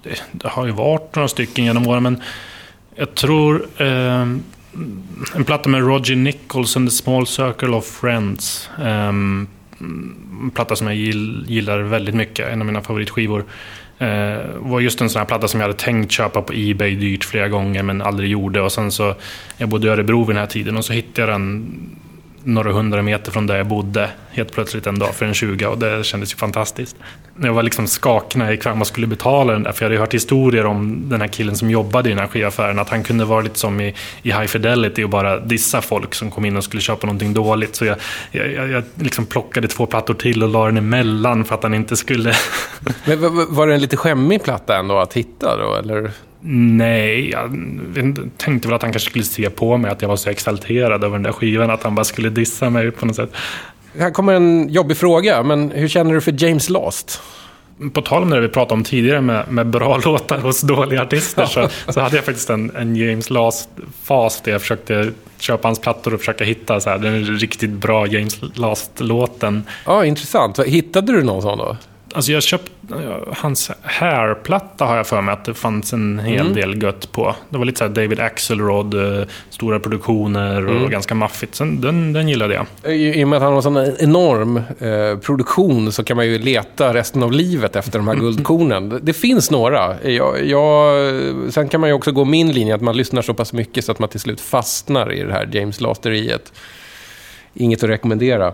det, 0.03 0.23
det 0.33 0.49
har 0.49 0.67
ju 0.67 0.73
varit 0.73 1.15
några 1.15 1.29
stycken 1.29 1.65
genom 1.65 1.87
åren, 1.87 2.03
men 2.03 2.23
jag 2.95 3.15
tror 3.15 3.67
eh, 3.77 4.21
en 5.35 5.45
platta 5.47 5.69
med 5.69 5.81
Roger 5.87 6.17
Nichols 6.17 6.77
and 6.77 6.89
the 6.89 6.95
Small 6.97 7.27
Circle 7.27 7.69
of 7.69 7.85
Friends. 7.87 8.71
Eh, 8.79 9.09
en 9.09 10.51
platta 10.55 10.77
som 10.77 10.87
jag 10.87 10.97
gill, 10.97 11.45
gillar 11.49 11.79
väldigt 11.79 12.15
mycket, 12.15 12.49
en 12.49 12.61
av 12.61 12.67
mina 12.67 12.83
favoritskivor. 12.83 13.45
Eh, 13.99 14.39
var 14.57 14.81
just 14.81 15.01
en 15.01 15.11
sån 15.11 15.21
här 15.21 15.27
platta 15.27 15.49
som 15.49 15.61
jag 15.61 15.69
hade 15.69 15.79
tänkt 15.79 16.13
köpa 16.13 16.43
på 16.43 16.53
Ebay 16.57 16.95
dyrt 16.95 17.25
flera 17.25 17.49
gånger 17.49 17.83
men 17.83 18.03
aldrig 18.03 18.31
gjorde. 18.31 18.61
Och 18.61 18.73
sen 18.73 18.93
så, 18.93 19.15
jag 19.57 19.69
bodde 19.69 19.87
i 19.87 19.91
Örebro 19.91 20.25
vid 20.25 20.37
den 20.37 20.41
här 20.41 20.47
tiden 20.47 20.77
och 20.77 20.85
så 20.85 20.93
hittade 20.93 21.21
jag 21.21 21.41
den 21.41 21.67
några 22.47 22.73
hundra 22.73 23.03
meter 23.03 23.33
från 23.33 23.47
där 23.47 23.57
jag 23.57 23.67
bodde 23.67 24.11
helt 24.31 24.53
plötsligt 24.53 24.87
en 24.87 24.99
dag 24.99 25.15
för 25.15 25.27
en 25.27 25.35
20 25.35 25.67
och 25.67 25.79
det 25.79 26.05
kändes 26.05 26.33
ju 26.33 26.37
fantastiskt. 26.37 26.97
Jag 27.43 27.53
var 27.53 27.63
liksom 27.63 27.87
skakig 27.87 28.39
när 28.39 28.45
jag 28.45 28.55
gick 28.55 28.63
fram 28.63 28.81
och 28.81 28.87
skulle 28.87 29.07
betala 29.07 29.53
den 29.53 29.63
där 29.63 29.73
för 29.73 29.85
jag 29.85 29.91
hade 29.91 30.01
hört 30.01 30.15
historier 30.15 30.67
om 30.67 31.09
den 31.09 31.21
här 31.21 31.29
killen 31.29 31.57
som 31.57 31.71
jobbade 31.71 32.09
i 32.09 32.13
den 32.13 32.19
här 32.19 32.27
skivaffären 32.27 32.79
att 32.79 32.89
han 32.89 33.03
kunde 33.03 33.25
vara 33.25 33.41
lite 33.41 33.59
som 33.59 33.81
i, 33.81 33.95
i 34.23 34.33
High 34.33 34.47
Fidelity 34.47 35.05
och 35.05 35.11
bara 35.11 35.41
dissa 35.41 35.83
folk 35.83 36.15
som 36.15 36.31
kom 36.31 36.45
in 36.45 36.57
och 36.57 36.65
skulle 36.65 36.83
köpa 36.83 37.07
någonting 37.07 37.35
dåligt. 37.35 37.77
Så 37.77 37.85
jag, 37.85 37.97
jag, 38.31 38.53
jag, 38.53 38.71
jag 38.71 38.85
liksom 38.95 39.27
plockade 39.27 39.69
två 39.69 39.87
plattor 39.87 40.15
till 40.15 40.43
och 40.43 40.49
la 40.49 40.67
den 40.67 40.77
emellan 40.77 41.45
för 41.45 41.55
att 41.55 41.63
han 41.63 41.75
inte 41.75 41.97
skulle... 41.97 42.35
Men 43.05 43.47
var 43.55 43.67
det 43.67 43.75
en 43.75 43.81
lite 43.81 43.97
skämmig 43.97 44.43
platta 44.43 44.77
ändå 44.77 44.99
att 44.99 45.13
hitta 45.13 45.57
då, 45.57 45.75
eller? 45.75 46.11
Nej, 46.49 47.31
jag 47.31 47.51
tänkte 48.37 48.69
väl 48.69 48.75
att 48.75 48.83
han 48.83 48.93
kanske 48.93 49.11
skulle 49.11 49.25
se 49.25 49.51
på 49.51 49.77
mig 49.77 49.91
att 49.91 50.03
jag 50.03 50.09
var 50.09 50.17
så 50.17 50.31
exalterad 50.31 51.05
över 51.05 51.15
den 51.15 51.23
där 51.23 51.33
skivan 51.33 51.71
att 51.71 51.83
han 51.83 51.95
bara 51.95 52.05
skulle 52.05 52.31
dissa 52.31 52.71
mig 52.71 52.91
på 52.91 53.07
något 53.07 53.17
sätt. 53.17 53.31
Här 53.99 54.11
kommer 54.11 54.33
en 54.33 54.69
jobbig 54.69 54.97
fråga, 54.97 55.43
men 55.43 55.71
hur 55.71 55.89
känner 55.89 56.15
du 56.15 56.21
för 56.21 56.45
James 56.45 56.71
Last? 56.71 57.23
På 57.93 58.03
tal 58.03 58.23
om 58.23 58.31
det 58.31 58.41
vi 58.41 58.49
pratade 58.49 58.75
om 58.75 58.85
tidigare 58.85 59.21
med, 59.21 59.53
med 59.53 59.67
bra 59.67 59.97
låtar 60.05 60.39
hos 60.39 60.61
dåliga 60.61 61.03
artister 61.03 61.47
så, 61.47 61.69
så 61.89 62.01
hade 62.01 62.17
jag 62.17 62.25
faktiskt 62.25 62.51
en, 62.51 62.77
en 62.77 62.97
James 62.97 63.31
Last-fas 63.31 64.41
där 64.41 64.53
jag 64.53 64.61
försökte 64.61 65.11
köpa 65.39 65.69
hans 65.69 65.79
plattor 65.79 66.15
och 66.15 66.21
försöka 66.21 66.45
hitta 66.45 66.81
så 66.81 66.91
här, 66.91 66.99
den 66.99 67.25
riktigt 67.25 67.71
bra 67.71 68.07
James 68.07 68.41
Last-låten. 68.55 69.65
Ja, 69.87 70.05
intressant. 70.05 70.59
Hittade 70.59 71.13
du 71.13 71.23
någon 71.23 71.43
sån 71.43 71.59
då? 71.59 71.77
Alltså 72.15 72.33
jag 72.33 72.43
köpte 72.43 72.73
hans 73.37 73.71
Hair-platta 73.83 74.85
har 74.85 74.97
jag 74.97 75.07
för 75.07 75.21
mig 75.21 75.33
att 75.33 75.45
det 75.45 75.55
fanns 75.55 75.93
en 75.93 76.19
hel 76.19 76.41
Mm. 76.41 76.55
del 76.55 76.83
gött 76.83 77.13
på. 77.13 77.35
Det 77.49 77.59
var 77.59 77.65
lite 77.65 77.79
så 77.79 77.85
här 77.85 77.91
David 77.93 78.21
Axelrod, 78.21 78.95
eh, 78.95 79.27
stora 79.51 79.81
produktioner 79.81 80.67
och 80.67 80.77
Mm. 80.77 80.91
ganska 80.91 81.15
maffigt. 81.15 81.55
Så 81.55 81.65
den, 81.65 82.13
den 82.13 82.29
gillade 82.29 82.55
jag. 82.55 82.93
I, 82.95 83.21
I 83.21 83.25
och 83.25 83.29
med 83.29 83.37
att 83.37 83.43
han 83.43 83.53
har 83.53 83.57
en 83.57 83.63
sån 83.63 83.95
enorm 83.99 84.57
eh, 84.57 85.19
produktion 85.19 85.93
så 85.93 86.05
kan 86.05 86.17
man 86.17 86.27
ju 86.27 86.39
leta 86.39 86.95
resten 86.95 87.23
av 87.23 87.33
livet 87.33 87.77
efter 87.77 87.99
de 87.99 88.09
här 88.09 88.15
guldkornen. 88.21 88.89
Det, 88.89 88.99
det 88.99 89.13
finns 89.13 89.51
några. 89.51 89.95
Jag, 90.11 90.47
jag, 90.47 90.95
sen 91.53 91.69
kan 91.69 91.81
man 91.81 91.91
ju 91.91 91.95
också 91.95 92.13
gå 92.13 92.25
min 92.25 92.53
linje 92.53 92.75
att 92.75 92.81
man 92.81 92.97
lyssnar 92.97 93.23
så 93.23 93.35
pass 93.35 93.53
mycket 93.53 93.85
så 93.85 93.93
att 93.93 93.99
man 93.99 94.09
till 94.09 94.21
slut 94.21 94.41
fastnar 94.41 95.13
i 95.13 95.23
det 95.23 95.33
här 95.33 95.49
James 95.53 95.81
Lasteriet. 95.81 96.53
Inget 97.55 97.83
att 97.83 97.91
rekommendera. 97.91 98.53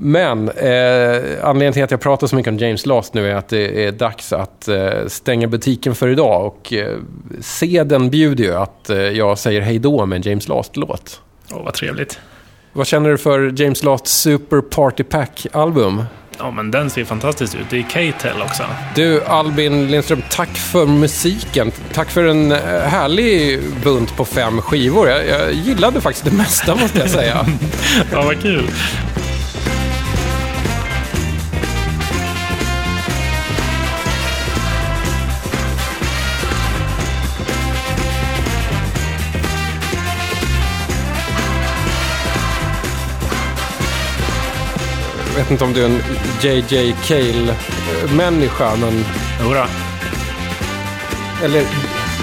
Men 0.00 0.48
eh, 0.48 1.20
anledningen 1.42 1.72
till 1.72 1.84
att 1.84 1.90
jag 1.90 2.00
pratar 2.00 2.26
så 2.26 2.36
mycket 2.36 2.50
om 2.50 2.58
James 2.58 2.86
Last 2.86 3.14
nu 3.14 3.30
är 3.30 3.34
att 3.34 3.48
det 3.48 3.84
är 3.84 3.92
dags 3.92 4.32
att 4.32 4.68
eh, 4.68 4.90
stänga 5.06 5.46
butiken 5.46 5.94
för 5.94 6.08
idag. 6.08 6.46
Och 6.46 6.72
eh, 6.72 6.96
seden 7.40 8.10
bjuder 8.10 8.44
ju 8.44 8.54
att 8.54 8.90
eh, 8.90 8.96
jag 8.96 9.38
säger 9.38 9.60
hej 9.60 9.78
då 9.78 10.06
med 10.06 10.16
en 10.16 10.22
James 10.22 10.48
Last-låt. 10.48 11.20
Åh, 11.50 11.64
vad 11.64 11.74
trevligt. 11.74 12.18
Vad 12.72 12.86
känner 12.86 13.10
du 13.10 13.18
för 13.18 13.62
James 13.62 13.82
Last 13.82 14.06
Super 14.06 14.60
Party 14.60 15.04
Pack-album? 15.04 16.02
Ja, 16.38 16.50
men 16.50 16.70
den 16.70 16.90
ser 16.90 17.04
fantastiskt 17.04 17.54
ut. 17.54 17.66
Det 17.70 17.78
är 17.78 17.82
K-Tel 17.82 18.42
också. 18.42 18.62
Du, 18.94 19.24
Albin 19.24 19.90
Lindström, 19.90 20.22
tack 20.30 20.48
för 20.48 20.86
musiken. 20.86 21.72
Tack 21.92 22.10
för 22.10 22.24
en 22.24 22.52
eh, 22.52 22.58
härlig 22.80 23.60
bunt 23.84 24.16
på 24.16 24.24
fem 24.24 24.60
skivor. 24.60 25.08
Jag, 25.08 25.26
jag 25.28 25.52
gillade 25.52 26.00
faktiskt 26.00 26.24
det 26.24 26.36
mesta, 26.36 26.74
måste 26.74 26.98
jag 26.98 27.10
säga. 27.10 27.46
Ja, 28.12 28.22
vad 28.22 28.42
kul. 28.42 28.70
Vet 45.48 45.62
inte 45.62 45.64
om 45.64 45.72
du 45.72 45.82
är 45.82 45.86
en 45.86 46.02
JJ 46.40 46.94
Cale-människa, 47.06 48.76
men... 48.76 49.04
Jodå. 49.42 49.64
Eller 51.44 51.64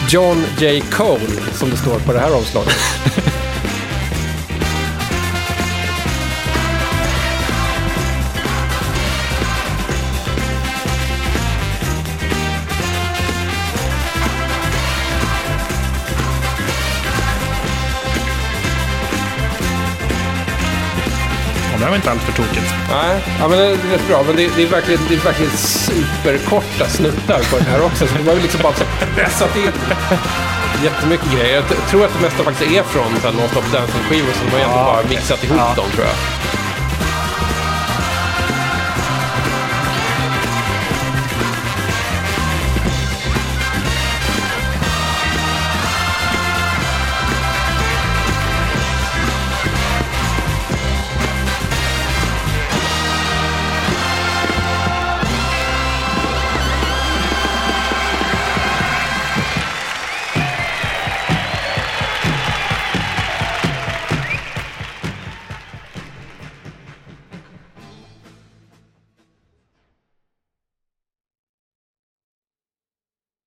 John 0.10 0.44
J. 0.60 0.82
Cole, 0.92 1.54
som 1.54 1.70
det 1.70 1.78
står 1.78 2.00
på 2.00 2.14
det 2.14 2.20
här 2.20 2.36
omslaget. 2.36 2.76
här 21.86 21.90
var 21.90 21.96
inte 21.96 22.12
allt 22.12 22.22
för 22.22 22.34
tokigt. 22.44 22.74
Nej, 22.92 23.24
ja, 23.40 23.48
men 23.48 23.58
det 23.58 23.66
är 23.66 23.70
rätt 23.70 24.08
bra. 24.08 24.24
Men 24.28 24.36
det, 24.36 24.56
det, 24.56 24.64
är 24.64 24.68
verkligen, 24.68 25.02
det 25.10 25.16
är 25.16 25.20
verkligen 25.20 25.52
superkorta 25.52 26.86
snuttar 26.88 27.40
på 27.52 27.58
den 27.58 27.66
här 27.66 27.82
också. 27.82 28.08
Så 28.08 28.14
det 28.18 28.24
var 28.24 28.34
ju 28.34 28.42
liksom 28.42 28.62
bara 28.62 28.74
så 28.74 28.84
pressat 29.16 29.56
in 29.56 29.72
jättemycket 30.84 31.32
grejer. 31.34 31.56
Jag 31.56 31.88
tror 31.90 32.06
att 32.06 32.14
det 32.14 32.22
mesta 32.22 32.44
faktiskt 32.44 32.72
är 32.72 32.84
från 32.84 33.10
så 33.22 33.28
här 33.28 33.34
Non-Stop 33.34 33.68
Dancing-skivor. 33.74 34.34
Så 34.34 34.46
de 34.46 34.52
har 34.52 34.60
egentligen 34.60 34.86
bara 34.86 35.04
mixat 35.10 35.44
ihop 35.44 35.76
dem, 35.76 35.90
tror 35.96 36.06
jag. 36.06 36.16